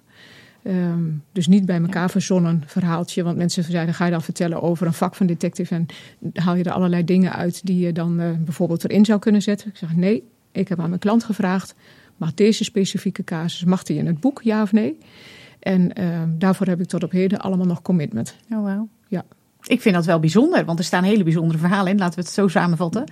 Ehm, 0.62 1.02
dus 1.32 1.46
niet 1.46 1.66
bij 1.66 1.80
elkaar 1.80 2.10
verzonnen 2.10 2.62
verhaaltje, 2.66 3.22
want 3.22 3.36
mensen 3.36 3.64
zeiden, 3.64 3.94
ga 3.94 4.04
je 4.04 4.10
dan 4.10 4.22
vertellen 4.22 4.62
over 4.62 4.86
een 4.86 4.92
vak 4.92 5.14
van 5.14 5.26
detective 5.26 5.74
en 5.74 5.86
haal 6.32 6.54
je 6.54 6.64
er 6.64 6.72
allerlei 6.72 7.04
dingen 7.04 7.32
uit 7.32 7.66
die 7.66 7.78
je 7.78 7.92
dan 7.92 8.20
eh, 8.20 8.30
bijvoorbeeld 8.44 8.84
erin 8.84 9.04
zou 9.04 9.18
kunnen 9.18 9.42
zetten. 9.42 9.68
Ik 9.68 9.76
zeg, 9.76 9.96
nee, 9.96 10.22
ik 10.52 10.68
heb 10.68 10.80
aan 10.80 10.88
mijn 10.88 11.00
klant 11.00 11.24
gevraagd, 11.24 11.74
mag 12.16 12.34
deze 12.34 12.64
specifieke 12.64 13.24
casus, 13.24 13.64
mag 13.64 13.82
die 13.82 13.98
in 13.98 14.06
het 14.06 14.20
boek, 14.20 14.42
ja 14.42 14.62
of 14.62 14.72
nee? 14.72 14.98
En 15.58 15.92
ehm, 15.92 16.28
daarvoor 16.38 16.66
heb 16.66 16.80
ik 16.80 16.86
tot 16.86 17.02
op 17.02 17.10
heden 17.10 17.40
allemaal 17.40 17.66
nog 17.66 17.82
commitment. 17.82 18.36
Oh, 18.50 18.62
wauw. 18.62 18.88
Ja. 19.08 19.24
Ik 19.66 19.80
vind 19.80 19.94
dat 19.94 20.04
wel 20.04 20.20
bijzonder, 20.20 20.64
want 20.64 20.78
er 20.78 20.84
staan 20.84 21.04
hele 21.04 21.22
bijzondere 21.22 21.58
verhalen 21.58 21.92
in. 21.92 21.98
Laten 21.98 22.18
we 22.18 22.24
het 22.24 22.34
zo 22.34 22.48
samenvatten. 22.48 23.04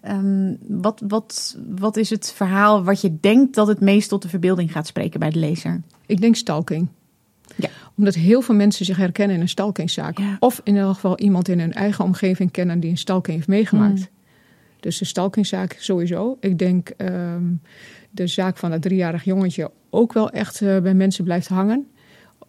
Ehm, 0.00 0.54
wat, 0.68 1.02
wat, 1.08 1.58
wat 1.76 1.96
is 1.96 2.10
het 2.10 2.32
verhaal 2.36 2.84
wat 2.84 3.00
je 3.00 3.16
denkt 3.20 3.54
dat 3.54 3.66
het 3.66 3.80
meest 3.80 4.08
tot 4.08 4.22
de 4.22 4.28
verbeelding 4.28 4.72
gaat 4.72 4.86
spreken 4.86 5.20
bij 5.20 5.30
de 5.30 5.38
lezer? 5.38 5.80
Ik 6.06 6.20
denk 6.20 6.36
stalking. 6.36 6.88
Ja. 7.56 7.68
Omdat 7.96 8.14
heel 8.14 8.42
veel 8.42 8.54
mensen 8.54 8.84
zich 8.84 8.96
herkennen 8.96 9.36
in 9.36 9.42
een 9.42 9.48
stalkingzaak. 9.48 10.18
Ja. 10.18 10.36
Of 10.38 10.60
in 10.64 10.76
elk 10.76 10.94
geval 10.94 11.18
iemand 11.18 11.48
in 11.48 11.60
hun 11.60 11.72
eigen 11.72 12.04
omgeving 12.04 12.50
kennen 12.50 12.80
die 12.80 12.90
een 12.90 12.98
stalking 12.98 13.36
heeft 13.36 13.48
meegemaakt. 13.48 13.98
Mm. 13.98 14.06
Dus 14.80 14.98
de 14.98 15.04
stalkingzaak 15.04 15.76
sowieso. 15.78 16.36
Ik 16.40 16.58
denk 16.58 16.88
ehm, 16.88 17.44
de 18.10 18.26
zaak 18.26 18.56
van 18.56 18.70
dat 18.70 18.82
driejarig 18.82 19.24
jongetje 19.24 19.70
ook 19.90 20.12
wel 20.12 20.30
echt 20.30 20.60
eh, 20.62 20.78
bij 20.78 20.94
mensen 20.94 21.24
blijft 21.24 21.48
hangen. 21.48 21.86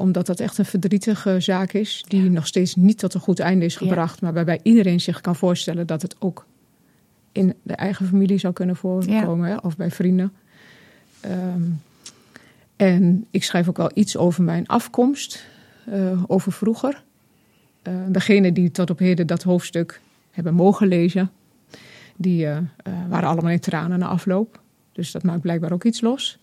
Omdat 0.01 0.25
dat 0.25 0.39
echt 0.39 0.57
een 0.57 0.65
verdrietige 0.65 1.39
zaak 1.39 1.73
is. 1.73 2.05
Die 2.07 2.29
nog 2.29 2.47
steeds 2.47 2.75
niet 2.75 2.97
tot 2.97 3.13
een 3.13 3.19
goed 3.21 3.39
einde 3.39 3.65
is 3.65 3.73
Ja. 3.73 3.79
gebracht. 3.79 4.21
Maar 4.21 4.33
waarbij 4.33 4.59
iedereen 4.63 4.99
zich 4.99 5.21
kan 5.21 5.35
voorstellen 5.35 5.87
dat 5.87 6.01
het 6.01 6.15
ook 6.19 6.45
in 7.31 7.53
de 7.63 7.73
eigen 7.73 8.07
familie 8.07 8.37
zou 8.37 8.53
kunnen 8.53 8.75
voorkomen. 8.75 9.49
Hè, 9.49 9.55
of 9.55 9.75
bij 9.77 9.91
vrienden. 9.91 10.33
Ehm, 11.19 11.61
en 12.75 13.25
ik 13.31 13.43
schrijf 13.43 13.69
ook 13.69 13.77
wel 13.77 13.91
iets 13.93 14.17
over 14.17 14.43
mijn 14.43 14.67
afkomst, 14.67 15.45
eh, 15.85 16.23
over 16.27 16.51
vroeger. 16.51 17.03
Eh 17.81 17.93
degene 18.09 18.51
die 18.51 18.71
tot 18.71 18.89
op 18.89 18.99
heden 18.99 19.27
dat 19.27 19.43
hoofdstuk 19.43 20.01
hebben 20.31 20.53
mogen 20.53 20.87
lezen, 20.87 21.31
die 22.15 22.47
eh, 22.47 22.57
waren 23.09 23.29
allemaal 23.29 23.51
in 23.51 23.59
tranen 23.59 23.99
na 23.99 24.07
afloop. 24.07 24.61
Dus 24.91 25.11
dat 25.11 25.23
maakt 25.23 25.41
blijkbaar 25.41 25.71
ook 25.71 25.83
iets 25.83 26.01
los. 26.01 26.39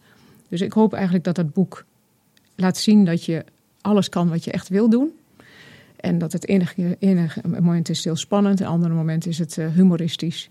Dus 0.49 0.61
ik 0.61 0.73
hoop 0.73 0.92
eigenlijk 0.92 1.25
dat 1.25 1.35
dat 1.35 1.52
boek 1.52 1.85
laat 2.61 2.77
zien 2.77 3.04
dat 3.04 3.25
je 3.25 3.44
alles 3.81 4.09
kan 4.09 4.29
wat 4.29 4.44
je 4.44 4.52
echt 4.52 4.69
wil 4.69 4.88
doen. 4.90 5.11
En 5.96 6.19
dat 6.19 6.33
het 6.33 6.48
enige, 6.48 6.96
enige 6.98 7.40
moment 7.61 7.88
is 7.88 8.04
heel 8.04 8.17
spannend, 8.17 8.61
en 8.61 8.67
andere 8.67 8.94
moment 8.94 9.27
is 9.27 9.38
het 9.38 9.59
eh, 9.59 9.67
humoristisch. 9.75 10.50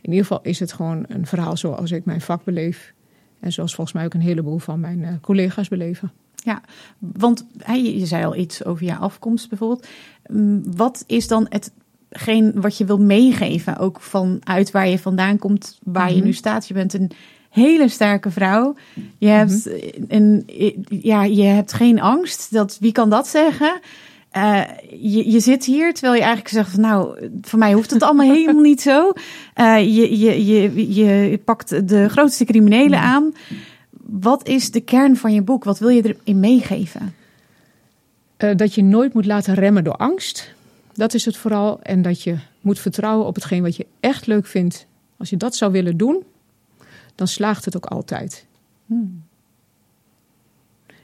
In 0.00 0.10
ieder 0.10 0.26
geval 0.26 0.42
is 0.42 0.60
het 0.60 0.72
gewoon 0.72 1.04
een 1.08 1.26
verhaal 1.26 1.56
zoals 1.56 1.90
ik 1.90 2.04
mijn 2.04 2.20
vak 2.20 2.44
beleef. 2.44 2.92
En 3.40 3.52
zoals 3.52 3.74
volgens 3.74 3.96
mij 3.96 4.04
ook 4.04 4.14
een 4.14 4.20
heleboel 4.20 4.58
van 4.58 4.80
mijn 4.80 5.04
eh, 5.04 5.12
collega's 5.20 5.68
beleven. 5.68 6.12
Ja, 6.34 6.60
want 6.98 7.46
je 7.66 8.06
zei 8.06 8.24
al 8.24 8.36
iets 8.36 8.64
over 8.64 8.84
je 8.84 8.96
afkomst 8.96 9.48
bijvoorbeeld. 9.48 9.86
Mm, 10.26 10.76
wat 10.76 11.04
is 11.06 11.28
dan 11.28 11.46
hetgeen 11.48 12.60
wat 12.60 12.76
je 12.78 12.84
wil 12.84 12.98
meegeven, 12.98 13.78
ook 13.78 14.00
vanuit 14.00 14.70
waar 14.70 14.88
je 14.88 14.98
vandaan 14.98 15.38
komt, 15.38 15.78
waar 15.82 16.10
je 16.10 16.16
mhm. 16.16 16.24
nu 16.24 16.32
staat? 16.32 16.68
Je 16.68 16.74
bent 16.74 16.94
een 16.94 17.10
hele 17.64 17.88
sterke 17.88 18.30
vrouw. 18.30 18.74
Je 19.18 19.28
hebt, 19.28 19.64
mhm. 19.64 20.04
een, 20.08 20.48
ja, 20.88 21.24
je 21.24 21.42
hebt 21.42 21.72
geen 21.72 22.00
angst. 22.00 22.52
Dat, 22.52 22.76
wie 22.80 22.92
kan 22.92 23.10
dat 23.10 23.28
zeggen? 23.28 23.80
Uh, 24.32 24.62
je, 24.90 25.30
je 25.30 25.40
zit 25.40 25.64
hier 25.64 25.92
terwijl 25.92 26.14
je 26.14 26.20
eigenlijk 26.20 26.54
zegt: 26.54 26.70
van, 26.70 26.80
Nou, 26.80 27.30
voor 27.42 27.58
mij 27.58 27.72
hoeft 27.72 27.90
het 27.90 28.02
allemaal 28.06 28.32
helemaal 28.32 28.62
niet 28.62 28.80
zo. 28.80 29.12
Uh, 29.56 29.78
je, 29.78 30.18
je, 30.18 30.46
je, 30.46 30.94
je 30.94 31.38
pakt 31.44 31.88
de 31.88 32.08
grootste 32.08 32.44
criminelen 32.44 32.98
mhm. 32.98 33.08
aan. 33.08 33.34
Wat 34.06 34.48
is 34.48 34.70
de 34.70 34.80
kern 34.80 35.16
van 35.16 35.32
je 35.32 35.42
boek? 35.42 35.64
Wat 35.64 35.78
wil 35.78 35.88
je 35.88 36.02
erin 36.02 36.40
meegeven? 36.40 37.14
Uh, 38.38 38.56
dat 38.56 38.74
je 38.74 38.82
nooit 38.82 39.14
moet 39.14 39.26
laten 39.26 39.54
remmen 39.54 39.84
door 39.84 39.96
angst. 39.96 40.54
Dat 40.94 41.14
is 41.14 41.24
het 41.24 41.36
vooral. 41.36 41.80
En 41.82 42.02
dat 42.02 42.22
je 42.22 42.36
moet 42.60 42.78
vertrouwen 42.78 43.26
op 43.26 43.34
hetgeen 43.34 43.62
wat 43.62 43.76
je 43.76 43.86
echt 44.00 44.26
leuk 44.26 44.46
vindt. 44.46 44.86
Als 45.16 45.30
je 45.30 45.36
dat 45.36 45.56
zou 45.56 45.72
willen 45.72 45.96
doen, 45.96 46.22
dan 47.16 47.28
slaagt 47.28 47.64
het 47.64 47.76
ook 47.76 47.86
altijd. 47.86 48.46
Hmm. 48.86 49.24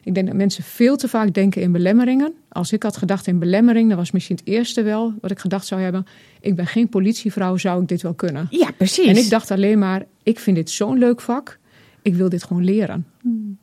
Ik 0.05 0.15
denk 0.15 0.27
dat 0.27 0.37
mensen 0.37 0.65
veel 0.65 0.97
te 0.97 1.09
vaak 1.09 1.35
denken 1.35 1.63
in 1.63 1.73
belemmeringen. 1.73 2.35
Als 2.49 2.73
ik 2.73 2.83
had 2.83 2.97
gedacht 2.97 3.27
in 3.27 3.39
belemmering, 3.39 3.89
dan 3.89 3.99
was 3.99 4.11
misschien 4.11 4.37
het 4.37 4.47
eerste 4.47 4.83
wel 4.83 5.15
wat 5.21 5.31
ik 5.31 5.39
gedacht 5.39 5.67
zou 5.67 5.81
hebben. 5.81 6.07
Ik 6.41 6.55
ben 6.55 6.67
geen 6.67 6.89
politievrouw, 6.89 7.57
zou 7.57 7.83
ik 7.83 7.89
dit 7.89 8.03
wel 8.03 8.15
kunnen? 8.15 8.47
Ja, 8.51 8.71
precies. 8.77 9.07
En 9.07 9.17
ik 9.17 9.31
dacht 9.31 9.51
alleen 9.51 9.79
maar, 9.79 10.07
ik 10.23 10.39
vind 10.39 10.57
dit 10.57 10.71
zo'n 10.71 10.99
leuk 10.99 11.21
vak. 11.21 11.59
Ik 12.03 12.15
wil 12.15 12.29
dit 12.29 12.45
gewoon 12.45 12.65
leren. 12.65 13.07
Hmm. 13.21 13.59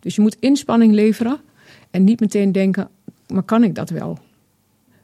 Dus 0.00 0.14
je 0.14 0.20
moet 0.20 0.36
inspanning 0.40 0.92
leveren 0.92 1.40
en 1.90 2.04
niet 2.04 2.20
meteen 2.20 2.52
denken, 2.52 2.88
maar 3.28 3.42
kan 3.42 3.64
ik 3.64 3.74
dat 3.74 3.90
wel? 3.90 4.18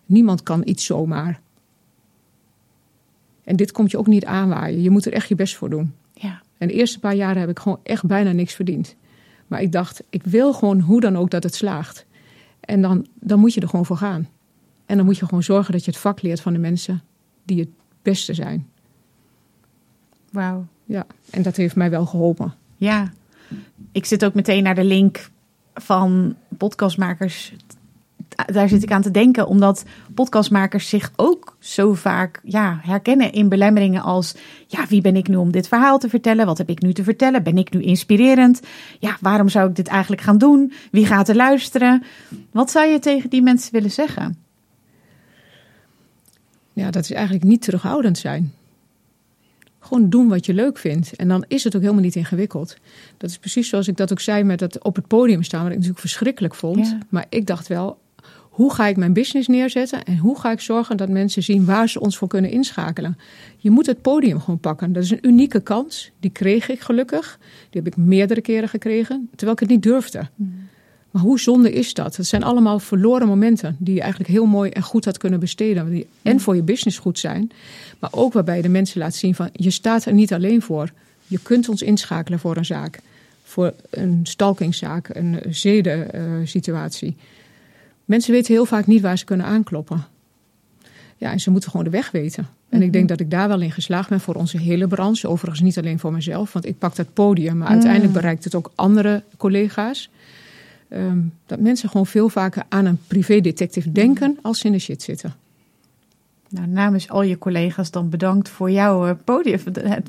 Niemand 0.07 0.43
kan 0.43 0.62
iets 0.64 0.85
zomaar. 0.85 1.41
En 3.45 3.57
dit 3.57 3.73
komt 3.73 3.91
je 3.91 3.99
ook 3.99 4.07
niet 4.07 4.25
aanwaaien. 4.25 4.83
Je 4.83 4.91
moet 4.91 5.07
er 5.07 5.12
echt 5.12 5.29
je 5.29 5.35
best 5.35 5.57
voor 5.57 5.70
doen. 5.70 5.93
En 6.63 6.69
de 6.69 6.75
eerste 6.75 6.99
paar 6.99 7.15
jaren 7.15 7.41
heb 7.41 7.51
ik 7.51 7.59
gewoon 7.59 7.81
echt 7.83 8.07
bijna 8.07 8.33
niks 8.33 8.55
verdiend. 8.55 8.97
Maar 9.47 9.63
ik 9.63 9.73
dacht, 9.73 10.03
ik 10.11 10.23
wil 10.23 10.53
gewoon 10.53 10.81
hoe 10.81 11.01
dan 11.01 11.17
ook 11.17 11.31
dat 11.31 11.43
het 11.43 11.55
slaagt. 11.55 12.07
En 12.61 12.83
dan, 12.83 13.07
dan 13.15 13.39
moet 13.39 13.55
je 13.55 13.61
er 13.61 13.69
gewoon 13.69 13.87
voor 13.87 13.97
gaan. 13.97 14.29
En 14.87 14.97
dan 14.97 15.07
moet 15.07 15.17
je 15.17 15.25
gewoon 15.25 15.43
zorgen 15.43 15.73
dat 15.73 15.85
je 15.85 15.91
het 15.91 16.01
vak 16.01 16.23
leert 16.23 16.41
van 16.41 16.53
de 16.53 16.59
mensen 16.59 17.03
die 17.45 17.61
het 17.61 17.69
beste 18.03 18.35
zijn. 18.35 18.69
Wauw. 20.31 20.67
Ja, 20.85 21.07
en 21.31 21.43
dat 21.43 21.57
heeft 21.57 21.77
mij 21.77 21.91
wel 21.91 22.07
geholpen. 22.07 22.55
Ja, 22.77 23.13
ik 23.93 24.05
zit 24.05 24.25
ook 24.25 24.35
meteen 24.35 24.63
naar 24.63 24.75
de 24.75 24.85
link 24.85 25.31
van 25.75 26.37
podcastmakers 26.59 27.53
daar 28.47 28.68
zit 28.68 28.83
ik 28.83 28.93
aan 28.93 29.03
te 29.03 29.11
denken, 29.11 29.47
omdat 29.47 29.85
podcastmakers 30.14 30.89
zich 30.89 31.12
ook 31.16 31.57
zo 31.59 31.95
vaak 31.95 32.41
ja, 32.45 32.78
herkennen 32.83 33.33
in 33.33 33.49
belemmeringen 33.49 34.03
als: 34.03 34.35
ja, 34.66 34.87
wie 34.89 35.01
ben 35.01 35.16
ik 35.16 35.28
nu 35.28 35.37
om 35.37 35.53
dit 35.53 35.68
verhaal 35.68 35.99
te 35.99 36.09
vertellen? 36.09 36.47
Wat 36.47 36.59
heb 36.59 36.68
ik 36.68 36.83
nu 36.83 36.93
te 36.93 37.05
vertellen? 37.05 37.43
Ben 37.43 37.59
ik 37.59 37.72
nu 37.72 37.83
inspirerend? 37.83 38.61
Ja, 38.99 39.16
waarom 39.20 39.49
zou 39.49 39.68
ik 39.68 39.76
dit 39.76 39.89
eigenlijk 39.89 40.22
gaan 40.22 40.39
doen? 40.39 40.72
Wie 40.91 41.07
gaat 41.07 41.28
er 41.28 41.37
luisteren? 41.37 42.03
Wat 42.51 42.70
zou 42.70 42.87
je 42.87 42.99
tegen 42.99 43.30
die 43.30 43.43
mensen 43.43 43.72
willen 43.72 43.91
zeggen? 43.91 44.37
Ja, 46.72 46.91
dat 46.91 47.03
is 47.03 47.11
eigenlijk 47.11 47.45
niet 47.45 47.62
terughoudend 47.62 48.18
zijn. 48.18 48.53
Gewoon 49.78 50.11
doen 50.11 50.28
wat 50.28 50.47
je 50.47 50.55
leuk 50.55 50.78
vindt. 50.78 51.16
En 51.16 51.28
dan 51.28 51.45
is 51.49 51.64
het 51.64 51.76
ook 51.76 51.80
helemaal 51.83 52.03
niet 52.03 52.16
ingewikkeld. 52.16 52.76
Dat 53.16 53.30
is 53.30 53.39
precies 53.39 53.68
zoals 53.68 53.89
ik 53.89 53.97
dat 53.97 54.12
ook 54.12 54.20
zei 54.20 54.43
met 54.43 54.59
dat 54.59 54.83
op 54.83 54.97
het 54.97 55.07
podium 55.07 55.43
staan, 55.43 55.61
wat 55.61 55.70
ik 55.70 55.76
natuurlijk 55.76 56.01
verschrikkelijk 56.01 56.55
vond. 56.55 56.97
Maar 57.09 57.26
ik 57.28 57.47
dacht 57.47 57.68
wel, 57.68 57.99
hoe 58.53 58.75
ga 58.75 58.87
ik 58.87 58.97
mijn 58.97 59.13
business 59.13 59.49
neerzetten 59.49 60.05
en 60.05 60.17
hoe 60.17 60.39
ga 60.39 60.51
ik 60.51 60.61
zorgen 60.61 60.97
dat 60.97 61.09
mensen 61.09 61.43
zien 61.43 61.65
waar 61.65 61.89
ze 61.89 62.01
ons 62.01 62.17
voor 62.17 62.29
kunnen 62.29 62.51
inschakelen. 62.51 63.19
Je 63.57 63.71
moet 63.71 63.87
het 63.87 64.03
podium 64.03 64.41
gewoon 64.41 64.59
pakken. 64.59 64.93
Dat 64.93 65.03
is 65.03 65.11
een 65.11 65.27
unieke 65.27 65.61
kans. 65.61 66.11
Die 66.21 66.31
kreeg 66.31 66.69
ik 66.69 66.81
gelukkig. 66.81 67.39
Die 67.71 67.83
heb 67.83 67.93
ik 67.93 67.97
meerdere 67.97 68.41
keren 68.41 68.69
gekregen, 68.69 69.29
terwijl 69.31 69.53
ik 69.53 69.59
het 69.59 69.69
niet 69.69 69.83
durfde. 69.83 70.29
Mm. 70.35 70.69
Maar 71.11 71.23
hoe 71.23 71.41
zonde 71.41 71.73
is 71.73 71.95
dat? 71.95 72.17
Het 72.17 72.27
zijn 72.27 72.43
allemaal 72.43 72.79
verloren 72.79 73.27
momenten 73.27 73.77
die 73.79 73.95
je 73.95 74.01
eigenlijk 74.01 74.31
heel 74.31 74.47
mooi 74.47 74.71
en 74.71 74.83
goed 74.83 75.05
had 75.05 75.19
kunnen 75.19 75.41
besteden. 75.41 75.91
Die 75.91 76.07
en 76.23 76.33
mm. 76.33 76.41
voor 76.41 76.57
je 76.57 76.63
business 76.63 76.99
goed 76.99 77.19
zijn, 77.19 77.51
maar 77.99 78.11
ook 78.13 78.33
waarbij 78.33 78.57
je 78.57 78.63
de 78.63 78.69
mensen 78.69 79.01
laat 79.01 79.15
zien 79.15 79.35
van 79.35 79.49
je 79.53 79.71
staat 79.71 80.05
er 80.05 80.13
niet 80.13 80.33
alleen 80.33 80.63
voor. 80.63 80.93
Je 81.27 81.39
kunt 81.43 81.69
ons 81.69 81.83
inschakelen 81.83 82.39
voor 82.39 82.57
een 82.57 82.65
zaak, 82.65 83.01
voor 83.43 83.75
een 83.91 84.21
stalkingzaak, 84.23 85.09
een 85.13 85.41
zedensituatie. 85.51 87.17
Uh, 87.19 87.23
Mensen 88.05 88.33
weten 88.33 88.55
heel 88.55 88.65
vaak 88.65 88.87
niet 88.87 89.01
waar 89.01 89.19
ze 89.19 89.25
kunnen 89.25 89.47
aankloppen. 89.47 90.05
Ja, 91.17 91.31
en 91.31 91.41
ze 91.41 91.51
moeten 91.51 91.71
gewoon 91.71 91.85
de 91.85 91.93
weg 91.93 92.11
weten. 92.11 92.49
En 92.69 92.79
ik 92.79 92.89
mhm. 92.89 92.93
denk 92.93 93.09
dat 93.09 93.21
ik 93.21 93.31
daar 93.31 93.49
wel 93.49 93.61
in 93.61 93.73
geslaagd 93.73 94.09
ben 94.09 94.21
voor 94.21 94.35
onze 94.35 94.59
hele 94.59 94.87
branche. 94.87 95.29
Overigens 95.29 95.61
niet 95.61 95.79
alleen 95.79 95.99
voor 95.99 96.13
mezelf, 96.13 96.53
want 96.53 96.67
ik 96.67 96.79
pak 96.79 96.97
dat 96.97 97.13
podium. 97.13 97.57
Maar 97.57 97.69
uiteindelijk 97.69 98.13
mhm. 98.13 98.21
bereikt 98.21 98.45
het 98.45 98.55
ook 98.55 98.71
andere 98.75 99.23
collega's. 99.37 100.11
Ehm, 100.89 101.19
dat 101.47 101.61
mensen 101.61 101.89
gewoon 101.89 102.07
veel 102.07 102.29
vaker 102.29 102.63
aan 102.69 102.85
een 102.85 102.99
privédetective 103.07 103.93
denken 103.93 104.39
als 104.43 104.59
ze 104.59 104.67
in 104.67 104.73
de 104.73 104.79
shit 104.79 105.03
zitten. 105.03 105.35
Nou, 106.49 106.67
namens 106.67 107.09
al 107.09 107.23
je 107.23 107.39
collega's 107.39 107.91
dan 107.91 108.09
bedankt 108.09 108.49
voor 108.49 108.71
jouw 108.71 109.07
eh, 109.07 109.15
podium. 109.25 109.61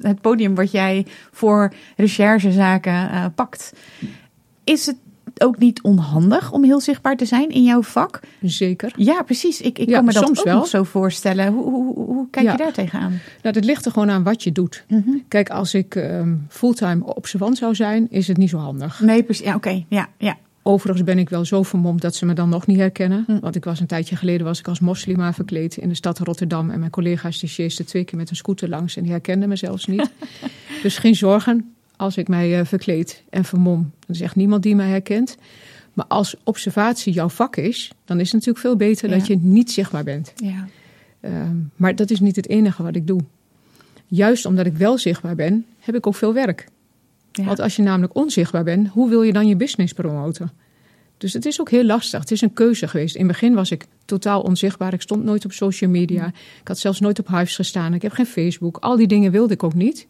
Het, 0.02 0.22
podium 0.22 0.56
wat 0.56 0.72
jij 0.72 1.06
voor 1.32 1.74
recherchezaken 1.98 2.94
uh, 2.94 3.26
pakt. 3.36 3.74
Is 4.64 4.86
het 4.86 4.96
ook 5.44 5.58
niet 5.58 5.82
onhandig 5.82 6.52
om 6.52 6.64
heel 6.64 6.80
zichtbaar 6.80 7.18
te 7.18 7.26
zijn 7.26 7.50
in 7.50 7.64
jouw 7.64 7.82
vak? 7.82 8.20
Zeker. 8.41 8.94
Ja, 8.96 9.22
precies. 9.22 9.62
Ik, 9.62 9.80
ik 9.80 9.88
kan 9.88 10.06
me 10.06 10.14
dat 10.14 10.30
ook 10.30 10.44
wel. 10.44 10.58
nog 10.58 10.68
zo 10.68 10.84
voorstellen. 10.84 11.54
Hoe, 11.54 11.70
hoe, 11.70 11.96
hoe 11.96 12.28
kijk 12.30 12.52
je 12.52 12.58
daar 12.58 12.74
tegenaan? 12.74 13.20
Nou, 13.41 13.54
dat 13.54 13.66
ligt 13.66 13.86
er 13.86 13.91
gewoon 13.91 14.10
aan 14.10 14.24
wat 14.24 14.44
je 14.44 14.52
doet. 14.52 14.86
Mhm. 14.88 15.10
Kijk, 15.28 15.50
als 15.50 15.74
ik 15.74 15.96
um, 15.96 16.46
fulltime 16.50 17.16
observant 17.16 17.58
zou 17.58 17.76
zijn, 17.76 18.08
is 18.10 18.28
het 18.28 18.38
niet 18.38 18.50
zo 18.50 18.58
handig. 18.58 19.00
Nee, 19.00 19.24
precies. 19.24 19.46
Ja, 19.46 19.56
oké. 19.56 19.84
Ja, 19.88 20.08
ja. 20.18 20.38
Overigens 20.66 21.04
ben 21.04 21.20
ik 21.20 21.30
wel 21.30 21.46
zo 21.46 21.64
vermomd 21.64 22.02
dat 22.02 22.16
ze 22.16 22.26
me 22.26 22.34
dan 22.34 22.50
nog 22.50 22.68
niet 22.68 22.78
herkennen. 22.78 23.24
Hm. 23.28 23.39
Want 23.39 23.56
ik 23.56 23.64
was 23.64 23.80
een 23.80 23.88
tijdje 23.88 24.16
geleden 24.16 24.46
was 24.46 24.60
ik 24.60 24.68
als 24.68 24.80
moslima 24.80 25.34
verkleed 25.34 25.78
in 25.78 25.89
de 25.89 25.96
stad 25.96 26.20
Rotterdam. 26.20 26.70
En 26.70 26.80
mijn 26.80 26.91
collega's 26.91 27.39
die 27.39 27.50
sjeesten 27.50 27.86
twee 27.86 28.04
keer 28.04 28.18
met 28.18 28.30
een 28.30 28.36
scooter 28.36 28.70
langs 28.70 28.96
en 28.96 29.04
die 29.04 29.12
herkenden 29.12 29.50
me 29.50 29.56
zelfs 29.56 29.86
niet. 29.86 30.12
dus 30.84 30.98
geen 30.98 31.16
zorgen 31.16 31.74
als 31.96 32.18
ik 32.18 32.28
mij 32.28 32.60
uh, 32.60 32.66
verkleed 32.66 33.24
en 33.30 33.46
vermom. 33.46 33.91
Er 34.00 34.14
is 34.14 34.22
echt 34.22 34.36
niemand 34.36 34.64
die 34.64 34.76
mij 34.76 34.89
herkent. 34.89 35.38
Maar 35.94 36.06
als 36.06 36.36
observatie 36.44 37.14
jouw 37.14 37.30
vak 37.30 37.56
is, 37.56 37.91
dan 38.06 38.20
is 38.20 38.26
het 38.26 38.34
natuurlijk 38.34 38.60
veel 38.60 38.76
beter 38.76 39.10
dat 39.10 39.28
je 39.28 39.38
niet 39.41 39.72
zichtbaar 39.72 40.04
bent. 40.04 40.34
Ja. 40.36 40.68
Ehm, 41.20 41.56
maar 41.76 41.96
dat 41.96 42.10
is 42.10 42.20
niet 42.20 42.36
het 42.36 42.50
enige 42.50 42.84
wat 42.84 42.96
ik 42.96 43.08
doe. 43.08 43.22
Juist 44.08 44.46
omdat 44.46 44.66
ik 44.66 44.78
wel 44.78 44.98
zichtbaar 44.98 45.36
ben, 45.36 45.66
heb 45.80 45.96
ik 45.96 46.08
ook 46.08 46.16
veel 46.16 46.34
werk. 46.34 46.68
Ja. 47.32 47.44
Want 47.44 47.60
als 47.60 47.76
je 47.76 47.82
namelijk 47.82 48.16
onzichtbaar 48.16 48.64
bent, 48.64 48.88
hoe 48.88 49.10
wil 49.10 49.22
je 49.22 49.34
dan 49.34 49.48
je 49.48 49.56
business 49.56 49.94
promoten? 49.94 50.52
Dus 51.18 51.34
het 51.34 51.46
is 51.46 51.60
ook 51.60 51.70
heel 51.70 51.84
lastig. 51.84 52.20
Het 52.20 52.32
is 52.32 52.41
een 52.41 52.54
keuze 52.54 52.88
geweest. 52.88 53.16
In 53.16 53.22
het 53.22 53.32
begin 53.32 53.54
was 53.54 53.72
ik 53.72 53.86
totaal 54.06 54.41
onzichtbaar. 54.41 54.94
Ik 54.94 55.02
stond 55.02 55.24
nooit 55.24 55.46
op 55.46 55.52
social 55.52 55.89
media. 55.89 56.28
Ik 56.62 56.68
had 56.68 56.80
zelfs 56.80 57.00
nooit 57.00 57.20
op 57.20 57.28
Hives 57.28 57.56
gestaan. 57.56 57.94
Ik 57.94 58.02
heb 58.02 58.12
geen 58.12 58.26
Facebook. 58.26 58.78
Al 58.78 58.96
die 58.96 59.08
dingen 59.08 59.32
wilde 59.32 59.54
ik 59.54 59.64
ook 59.64 59.74
niet. 59.74 60.08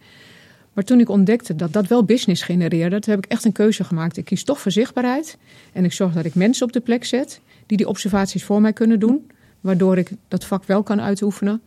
Maar 0.73 0.83
toen 0.83 0.99
ik 0.99 1.09
ontdekte 1.09 1.55
dat 1.55 1.73
dat 1.73 1.87
wel 1.87 2.03
business 2.03 2.41
genereerde, 2.41 2.99
toen 2.99 3.13
heb 3.13 3.25
ik 3.25 3.31
echt 3.31 3.45
een 3.45 3.51
keuze 3.51 3.83
gemaakt. 3.83 4.17
Ik 4.17 4.25
kies 4.25 4.43
toch 4.43 4.59
voor 4.59 4.71
zichtbaarheid. 4.71 5.37
En 5.71 5.85
ik 5.85 5.93
zorg 5.93 6.13
dat 6.13 6.25
ik 6.25 6.35
mensen 6.35 6.65
op 6.65 6.73
de 6.73 6.79
plek 6.79 7.05
zet 7.05 7.41
die 7.65 7.77
die 7.77 7.87
observaties 7.87 8.43
voor 8.43 8.61
mij 8.61 8.73
kunnen 8.73 8.99
doen. 8.99 9.31
Waardoor 9.61 9.97
ik 9.97 10.11
dat 10.27 10.45
vak 10.45 10.63
wel 10.63 10.83
kan 10.83 11.01
uitoefenen. 11.01 11.61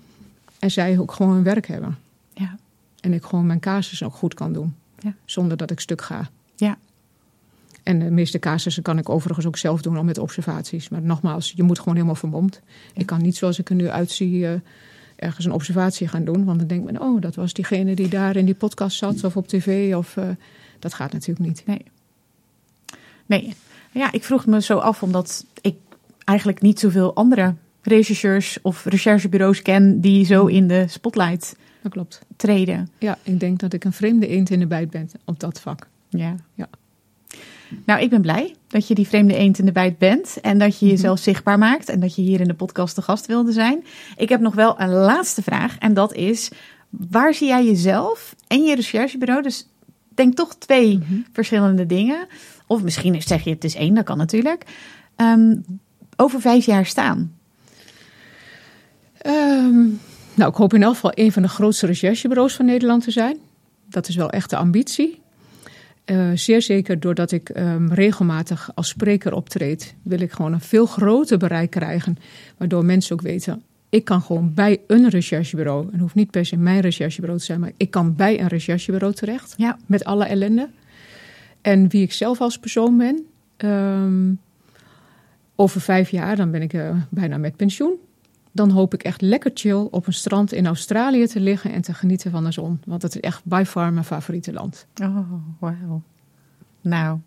En 0.58 0.70
zij 0.70 0.98
ook 0.98 1.12
gewoon 1.12 1.32
hun 1.32 1.42
werk 1.42 1.66
hebben. 1.66 1.98
Ja. 2.34 2.56
En 3.00 3.12
ik 3.12 3.24
gewoon 3.24 3.46
mijn 3.46 3.60
casus 3.60 4.02
ook 4.02 4.14
goed 4.14 4.34
kan 4.34 4.52
doen. 4.52 4.74
Ja. 4.98 5.14
Zonder 5.24 5.56
dat 5.56 5.70
ik 5.70 5.80
stuk 5.80 6.02
ga. 6.02 6.30
Ja. 6.56 6.78
En 7.82 7.98
de 7.98 8.10
meeste 8.10 8.38
casussen 8.38 8.82
kan 8.82 8.98
ik 8.98 9.08
overigens 9.08 9.46
ook 9.46 9.56
zelf 9.56 9.82
doen 9.82 9.96
al 9.96 10.04
met 10.04 10.18
observaties. 10.18 10.88
Maar 10.88 11.02
nogmaals, 11.02 11.52
je 11.56 11.62
moet 11.62 11.78
gewoon 11.78 11.94
helemaal 11.94 12.14
vermomd. 12.14 12.60
Ik 12.94 13.06
kan 13.06 13.22
niet 13.22 13.36
zoals 13.36 13.58
ik 13.58 13.68
er 13.68 13.74
nu 13.74 13.88
uitzie... 13.88 14.38
Uh, 14.38 14.52
ergens 15.16 15.44
een 15.44 15.52
observatie 15.52 16.08
gaan 16.08 16.24
doen. 16.24 16.44
Want 16.44 16.58
dan 16.58 16.68
denkt 16.68 16.84
men, 16.84 17.00
oh, 17.00 17.20
dat 17.20 17.34
was 17.34 17.52
diegene 17.52 17.94
die 17.94 18.08
daar 18.08 18.36
in 18.36 18.44
die 18.44 18.54
podcast 18.54 18.96
zat 18.96 19.24
of 19.24 19.36
op 19.36 19.48
tv. 19.48 19.94
Of, 19.94 20.16
uh, 20.16 20.24
dat 20.78 20.94
gaat 20.94 21.12
natuurlijk 21.12 21.46
niet. 21.46 21.62
Nee. 21.66 21.82
Nee. 23.26 23.54
Ja, 23.92 24.12
ik 24.12 24.24
vroeg 24.24 24.46
me 24.46 24.62
zo 24.62 24.78
af 24.78 25.02
omdat 25.02 25.46
ik 25.60 25.76
eigenlijk 26.24 26.60
niet 26.60 26.78
zoveel 26.78 27.14
andere 27.14 27.54
rechercheurs 27.82 28.58
of 28.62 28.84
recherchebureaus 28.84 29.62
ken 29.62 30.00
die 30.00 30.24
zo 30.24 30.42
mm. 30.42 30.48
in 30.48 30.68
de 30.68 30.84
spotlight 30.88 31.56
dat 31.82 31.92
klopt. 31.92 32.20
treden. 32.36 32.88
Ja, 32.98 33.18
ik 33.22 33.40
denk 33.40 33.58
dat 33.58 33.72
ik 33.72 33.84
een 33.84 33.92
vreemde 33.92 34.26
eend 34.26 34.50
in 34.50 34.58
de 34.58 34.66
bijt 34.66 34.90
ben 34.90 35.10
op 35.24 35.40
dat 35.40 35.60
vak. 35.60 35.88
Ja. 36.08 36.34
ja. 36.54 36.68
Nou, 37.84 38.00
ik 38.00 38.10
ben 38.10 38.20
blij 38.20 38.54
dat 38.68 38.88
je 38.88 38.94
die 38.94 39.06
vreemde 39.06 39.34
eend 39.34 39.58
in 39.58 39.64
de 39.64 39.72
bijt 39.72 39.98
bent. 39.98 40.38
En 40.40 40.58
dat 40.58 40.78
je 40.78 40.84
mhm. 40.84 40.94
jezelf 40.94 41.18
zichtbaar 41.18 41.58
maakt. 41.58 41.88
En 41.88 42.00
dat 42.00 42.14
je 42.14 42.22
hier 42.22 42.40
in 42.40 42.48
de 42.48 42.54
podcast 42.54 42.94
de 42.94 43.02
gast 43.02 43.26
wilde 43.26 43.52
zijn. 43.52 43.84
Ik 44.16 44.28
heb 44.28 44.40
nog 44.40 44.54
wel 44.54 44.80
een 44.80 44.92
laatste 44.92 45.42
vraag. 45.42 45.78
En 45.78 45.94
dat 45.94 46.14
is: 46.14 46.50
waar 46.90 47.34
zie 47.34 47.48
jij 47.48 47.64
jezelf 47.64 48.34
en 48.46 48.64
je 48.64 48.74
recherchebureau? 48.74 49.42
Dus 49.42 49.68
denk 50.14 50.34
toch 50.34 50.54
twee 50.54 50.98
mhm. 50.98 51.20
verschillende 51.32 51.86
dingen. 51.86 52.26
of 52.66 52.82
misschien 52.82 53.22
zeg 53.22 53.44
je 53.44 53.50
het 53.50 53.64
is 53.64 53.74
één, 53.74 53.94
dat 53.94 54.04
kan 54.04 54.16
natuurlijk, 54.16 54.64
ehm, 55.16 55.56
over 56.16 56.40
vijf 56.40 56.66
jaar 56.66 56.86
staan? 56.86 57.34
Ehm, 59.18 59.84
nou, 60.34 60.50
ik 60.50 60.54
hoop 60.54 60.74
in 60.74 60.82
elk 60.82 60.94
geval 60.94 61.12
een 61.14 61.32
van 61.32 61.42
de 61.42 61.48
grootste 61.48 61.86
recherchebureaus 61.86 62.54
van 62.54 62.64
Nederland 62.64 63.04
te 63.04 63.10
zijn. 63.10 63.38
Dat 63.88 64.08
is 64.08 64.16
wel 64.16 64.30
echt 64.30 64.50
de 64.50 64.56
ambitie. 64.56 65.20
Uh, 66.10 66.30
zeer 66.34 66.62
zeker 66.62 67.00
doordat 67.00 67.32
ik 67.32 67.48
um, 67.56 67.92
regelmatig 67.92 68.70
als 68.74 68.88
spreker 68.88 69.32
optreed, 69.32 69.94
wil 70.02 70.20
ik 70.20 70.32
gewoon 70.32 70.52
een 70.52 70.60
veel 70.60 70.86
groter 70.86 71.38
bereik 71.38 71.70
krijgen. 71.70 72.18
Waardoor 72.56 72.84
mensen 72.84 73.12
ook 73.12 73.22
weten, 73.22 73.62
ik 73.88 74.04
kan 74.04 74.22
gewoon 74.22 74.54
bij 74.54 74.80
een 74.86 75.08
recherchebureau, 75.08 75.88
en 75.92 75.98
hoeft 75.98 76.14
niet 76.14 76.30
per 76.30 76.46
se 76.46 76.56
mijn 76.56 76.80
recherchebureau 76.80 77.40
te 77.40 77.46
zijn, 77.46 77.60
maar 77.60 77.72
ik 77.76 77.90
kan 77.90 78.14
bij 78.14 78.40
een 78.40 78.48
recherchebureau 78.48 79.14
terecht. 79.14 79.54
Ja. 79.56 79.78
Met 79.86 80.04
alle 80.04 80.24
ellende. 80.24 80.68
En 81.60 81.88
wie 81.88 82.02
ik 82.02 82.12
zelf 82.12 82.40
als 82.40 82.58
persoon 82.58 82.96
ben. 82.96 83.26
Um, 83.70 84.38
over 85.54 85.80
vijf 85.80 86.10
jaar, 86.10 86.36
dan 86.36 86.50
ben 86.50 86.62
ik 86.62 86.72
uh, 86.72 86.96
bijna 87.08 87.38
met 87.38 87.56
pensioen. 87.56 87.94
Dan 88.56 88.70
hoop 88.70 88.94
ik 88.94 89.02
echt 89.02 89.20
lekker 89.20 89.50
chill 89.54 89.88
op 89.90 90.06
een 90.06 90.12
strand 90.12 90.52
in 90.52 90.66
Australië 90.66 91.26
te 91.26 91.40
liggen 91.40 91.72
en 91.72 91.82
te 91.82 91.94
genieten 91.94 92.30
van 92.30 92.44
de 92.44 92.52
zon. 92.52 92.80
Want 92.84 93.02
het 93.02 93.14
is 93.14 93.20
echt 93.20 93.44
by 93.44 93.62
far 93.66 93.92
mijn 93.92 94.04
favoriete 94.04 94.52
land. 94.52 94.86
Oh, 95.02 95.32
wauw. 95.60 96.02
Nou, 96.80 97.18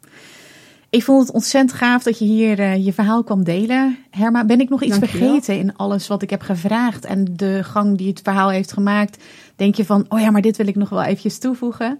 ik 0.90 1.04
vond 1.04 1.22
het 1.22 1.32
ontzettend 1.32 1.74
gaaf 1.74 2.04
dat 2.04 2.20
je 2.20 2.26
hier 2.26 2.60
uh, 2.60 2.86
je 2.86 2.94
verhaal 2.94 3.24
kwam 3.24 3.44
delen. 3.44 3.98
Herma, 4.10 4.46
ben 4.46 4.60
ik 4.60 4.70
nog 4.70 4.84
iets 4.84 4.98
vergeten 4.98 5.58
in 5.58 5.76
alles 5.76 6.08
wat 6.08 6.22
ik 6.22 6.30
heb 6.30 6.42
gevraagd 6.42 7.06
en 7.06 7.26
de 7.36 7.64
gang 7.64 7.98
die 7.98 8.08
het 8.08 8.22
verhaal 8.24 8.50
heeft 8.50 8.74
gemaakt? 8.74 9.24
Denk 9.56 9.76
je 9.76 9.86
van, 9.86 10.06
oh 10.08 10.20
ja, 10.20 10.32
maar 10.32 10.42
dit 10.42 10.58
wil 10.58 10.68
ik 10.68 10.76
nog 10.76 10.90
wel 10.90 11.04
eventjes 11.04 11.38
toevoegen? 11.38 12.00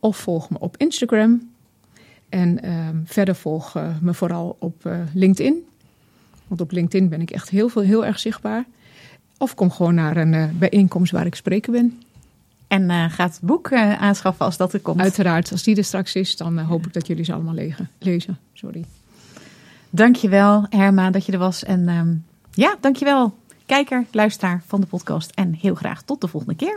of 0.00 0.16
volg 0.16 0.50
me 0.50 0.58
op 0.58 0.76
Instagram. 0.76 1.50
En 2.28 2.62
ehm, 2.62 2.96
verder 3.04 3.34
volg 3.34 3.76
uh, 3.76 3.88
me 4.00 4.14
vooral 4.14 4.56
op 4.58 4.90
LinkedIn. 5.14 5.64
Want 6.46 6.60
op 6.60 6.70
LinkedIn 6.70 7.08
ben 7.08 7.20
ik 7.20 7.30
echt 7.30 7.48
heel, 7.48 7.68
veel, 7.68 7.82
heel 7.82 8.06
erg 8.06 8.18
zichtbaar. 8.18 8.64
Of 9.38 9.54
kom 9.54 9.70
gewoon 9.70 9.94
naar 9.94 10.16
een 10.16 10.58
bijeenkomst 10.58 11.12
waar 11.12 11.26
ik 11.26 11.34
spreken 11.34 11.72
ben. 11.72 12.00
En 12.68 12.90
uh, 12.90 13.04
gaat 13.10 13.30
het 13.30 13.40
boek 13.42 13.70
uh, 13.70 14.02
aanschaffen 14.02 14.44
als 14.44 14.56
dat 14.56 14.72
er 14.72 14.80
komt. 14.80 15.00
Uiteraard, 15.00 15.52
als 15.52 15.62
die 15.62 15.76
er 15.76 15.84
straks 15.84 16.14
is, 16.14 16.36
dan 16.36 16.58
uh, 16.58 16.68
hoop 16.68 16.86
ik 16.86 16.92
dat 16.92 17.06
jullie 17.06 17.24
ze 17.24 17.32
allemaal 17.32 17.54
lezen. 17.54 17.90
lezen. 17.98 18.38
Sorry. 18.52 18.84
Dankjewel, 19.90 20.66
Herma, 20.70 21.10
dat 21.10 21.26
je 21.26 21.32
er 21.32 21.38
was. 21.38 21.64
En 21.64 21.88
um, 21.88 22.24
ja, 22.50 22.76
dankjewel, 22.80 23.34
kijker, 23.66 24.04
luisteraar 24.10 24.62
van 24.66 24.80
de 24.80 24.86
podcast. 24.86 25.30
En 25.34 25.58
heel 25.60 25.74
graag 25.74 26.02
tot 26.02 26.20
de 26.20 26.28
volgende 26.28 26.56
keer. 26.56 26.76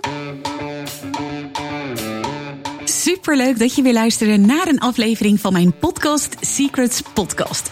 Superleuk 2.83 3.59
dat 3.59 3.75
je 3.75 3.81
weer 3.81 3.93
luisterde 3.93 4.37
naar 4.37 4.67
een 4.67 4.79
aflevering 4.79 5.39
van 5.39 5.53
mijn 5.53 5.77
podcast 5.77 6.37
Secrets 6.39 7.01
Podcast. 7.01 7.71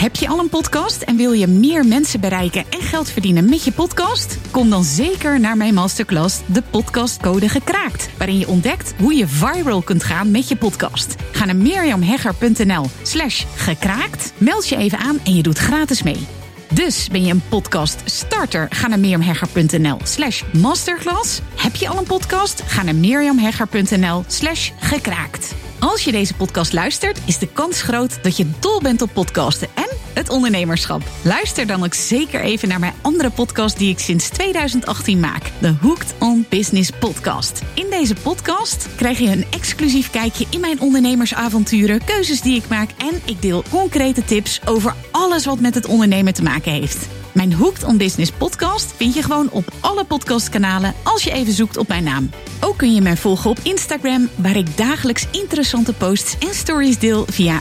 Heb 0.00 0.16
je 0.16 0.28
al 0.28 0.38
een 0.38 0.48
podcast 0.48 1.02
en 1.02 1.16
wil 1.16 1.32
je 1.32 1.46
meer 1.46 1.86
mensen 1.86 2.20
bereiken 2.20 2.64
en 2.70 2.80
geld 2.80 3.10
verdienen 3.10 3.48
met 3.48 3.64
je 3.64 3.72
podcast? 3.72 4.38
Kom 4.50 4.70
dan 4.70 4.84
zeker 4.84 5.40
naar 5.40 5.56
mijn 5.56 5.74
masterclass 5.74 6.40
De 6.46 6.62
Podcastcode 6.70 7.48
Gekraakt, 7.48 8.10
waarin 8.18 8.38
je 8.38 8.48
ontdekt 8.48 8.94
hoe 8.98 9.14
je 9.14 9.26
viral 9.26 9.82
kunt 9.82 10.04
gaan 10.04 10.30
met 10.30 10.48
je 10.48 10.56
podcast. 10.56 11.14
Ga 11.32 11.44
naar 11.44 11.56
mirjamhegger.nl 11.56 12.86
slash 13.02 13.44
gekraakt, 13.54 14.32
meld 14.38 14.68
je 14.68 14.76
even 14.76 14.98
aan 14.98 15.18
en 15.24 15.34
je 15.34 15.42
doet 15.42 15.58
gratis 15.58 16.02
mee. 16.02 16.26
Dus 16.72 17.08
ben 17.08 17.24
je 17.24 17.32
een 17.32 17.42
podcast 17.48 18.02
starter? 18.04 18.66
Ga 18.70 18.88
naar 18.88 18.98
mirjamhegger.nl 18.98 19.98
slash 20.02 20.42
masterclass. 20.52 21.40
Heb 21.56 21.74
je 21.76 21.88
al 21.88 21.98
een 21.98 22.04
podcast? 22.04 22.62
Ga 22.62 22.82
naar 22.82 22.94
mirjamhegger.nl 22.94 24.24
slash 24.26 24.70
gekraakt. 24.78 25.54
Als 25.80 26.04
je 26.04 26.12
deze 26.12 26.34
podcast 26.34 26.72
luistert, 26.72 27.20
is 27.26 27.38
de 27.38 27.46
kans 27.46 27.82
groot 27.82 28.22
dat 28.22 28.36
je 28.36 28.50
dol 28.60 28.80
bent 28.80 29.02
op 29.02 29.10
podcasten. 29.12 29.68
En 29.74 29.88
het 30.12 30.28
ondernemerschap. 30.28 31.02
Luister 31.22 31.66
dan 31.66 31.84
ook 31.84 31.94
zeker 31.94 32.40
even 32.40 32.68
naar 32.68 32.78
mijn 32.78 32.92
andere 33.00 33.30
podcast 33.30 33.78
die 33.78 33.90
ik 33.90 33.98
sinds 33.98 34.28
2018 34.28 35.20
maak. 35.20 35.50
De 35.58 35.74
Hooked 35.80 36.14
on 36.18 36.46
Business 36.48 36.90
podcast. 36.90 37.62
In 37.74 37.86
deze 37.90 38.14
podcast 38.14 38.88
krijg 38.96 39.18
je 39.18 39.28
een 39.28 39.44
exclusief 39.50 40.10
kijkje 40.10 40.46
in 40.50 40.60
mijn 40.60 40.80
ondernemersavonturen, 40.80 42.04
keuzes 42.04 42.40
die 42.40 42.56
ik 42.56 42.68
maak 42.68 42.90
en 42.98 43.20
ik 43.24 43.42
deel 43.42 43.64
concrete 43.70 44.24
tips 44.24 44.60
over 44.64 44.94
alles 45.10 45.44
wat 45.44 45.60
met 45.60 45.74
het 45.74 45.86
ondernemen 45.86 46.34
te 46.34 46.42
maken 46.42 46.72
heeft. 46.72 47.08
Mijn 47.32 47.52
Hooked 47.52 47.84
on 47.84 47.96
Business 47.96 48.32
podcast 48.32 48.92
vind 48.96 49.14
je 49.14 49.22
gewoon 49.22 49.50
op 49.50 49.72
alle 49.80 50.04
podcastkanalen 50.04 50.94
als 51.02 51.22
je 51.22 51.32
even 51.32 51.52
zoekt 51.52 51.76
op 51.76 51.88
mijn 51.88 52.04
naam. 52.04 52.30
Ook 52.60 52.76
kun 52.76 52.94
je 52.94 53.00
mij 53.00 53.16
volgen 53.16 53.50
op 53.50 53.58
Instagram, 53.62 54.28
waar 54.34 54.56
ik 54.56 54.76
dagelijks 54.76 55.26
interessante 55.30 55.92
posts 55.92 56.36
en 56.38 56.54
stories 56.54 56.98
deel 56.98 57.24
via 57.28 57.60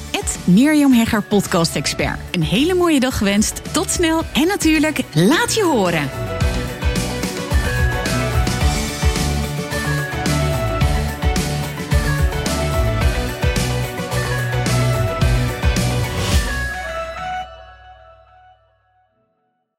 Mirjam 0.50 0.92
Hegger 0.92 1.22
Podcast 1.22 1.76
Expert. 1.76 2.20
Een 2.40 2.46
hele 2.46 2.74
mooie 2.74 3.00
dag 3.00 3.18
gewenst, 3.18 3.74
tot 3.74 3.90
snel 3.90 4.24
en 4.34 4.48
natuurlijk 4.48 5.02
laat 5.14 5.54
je 5.54 5.64
horen. 5.64 6.39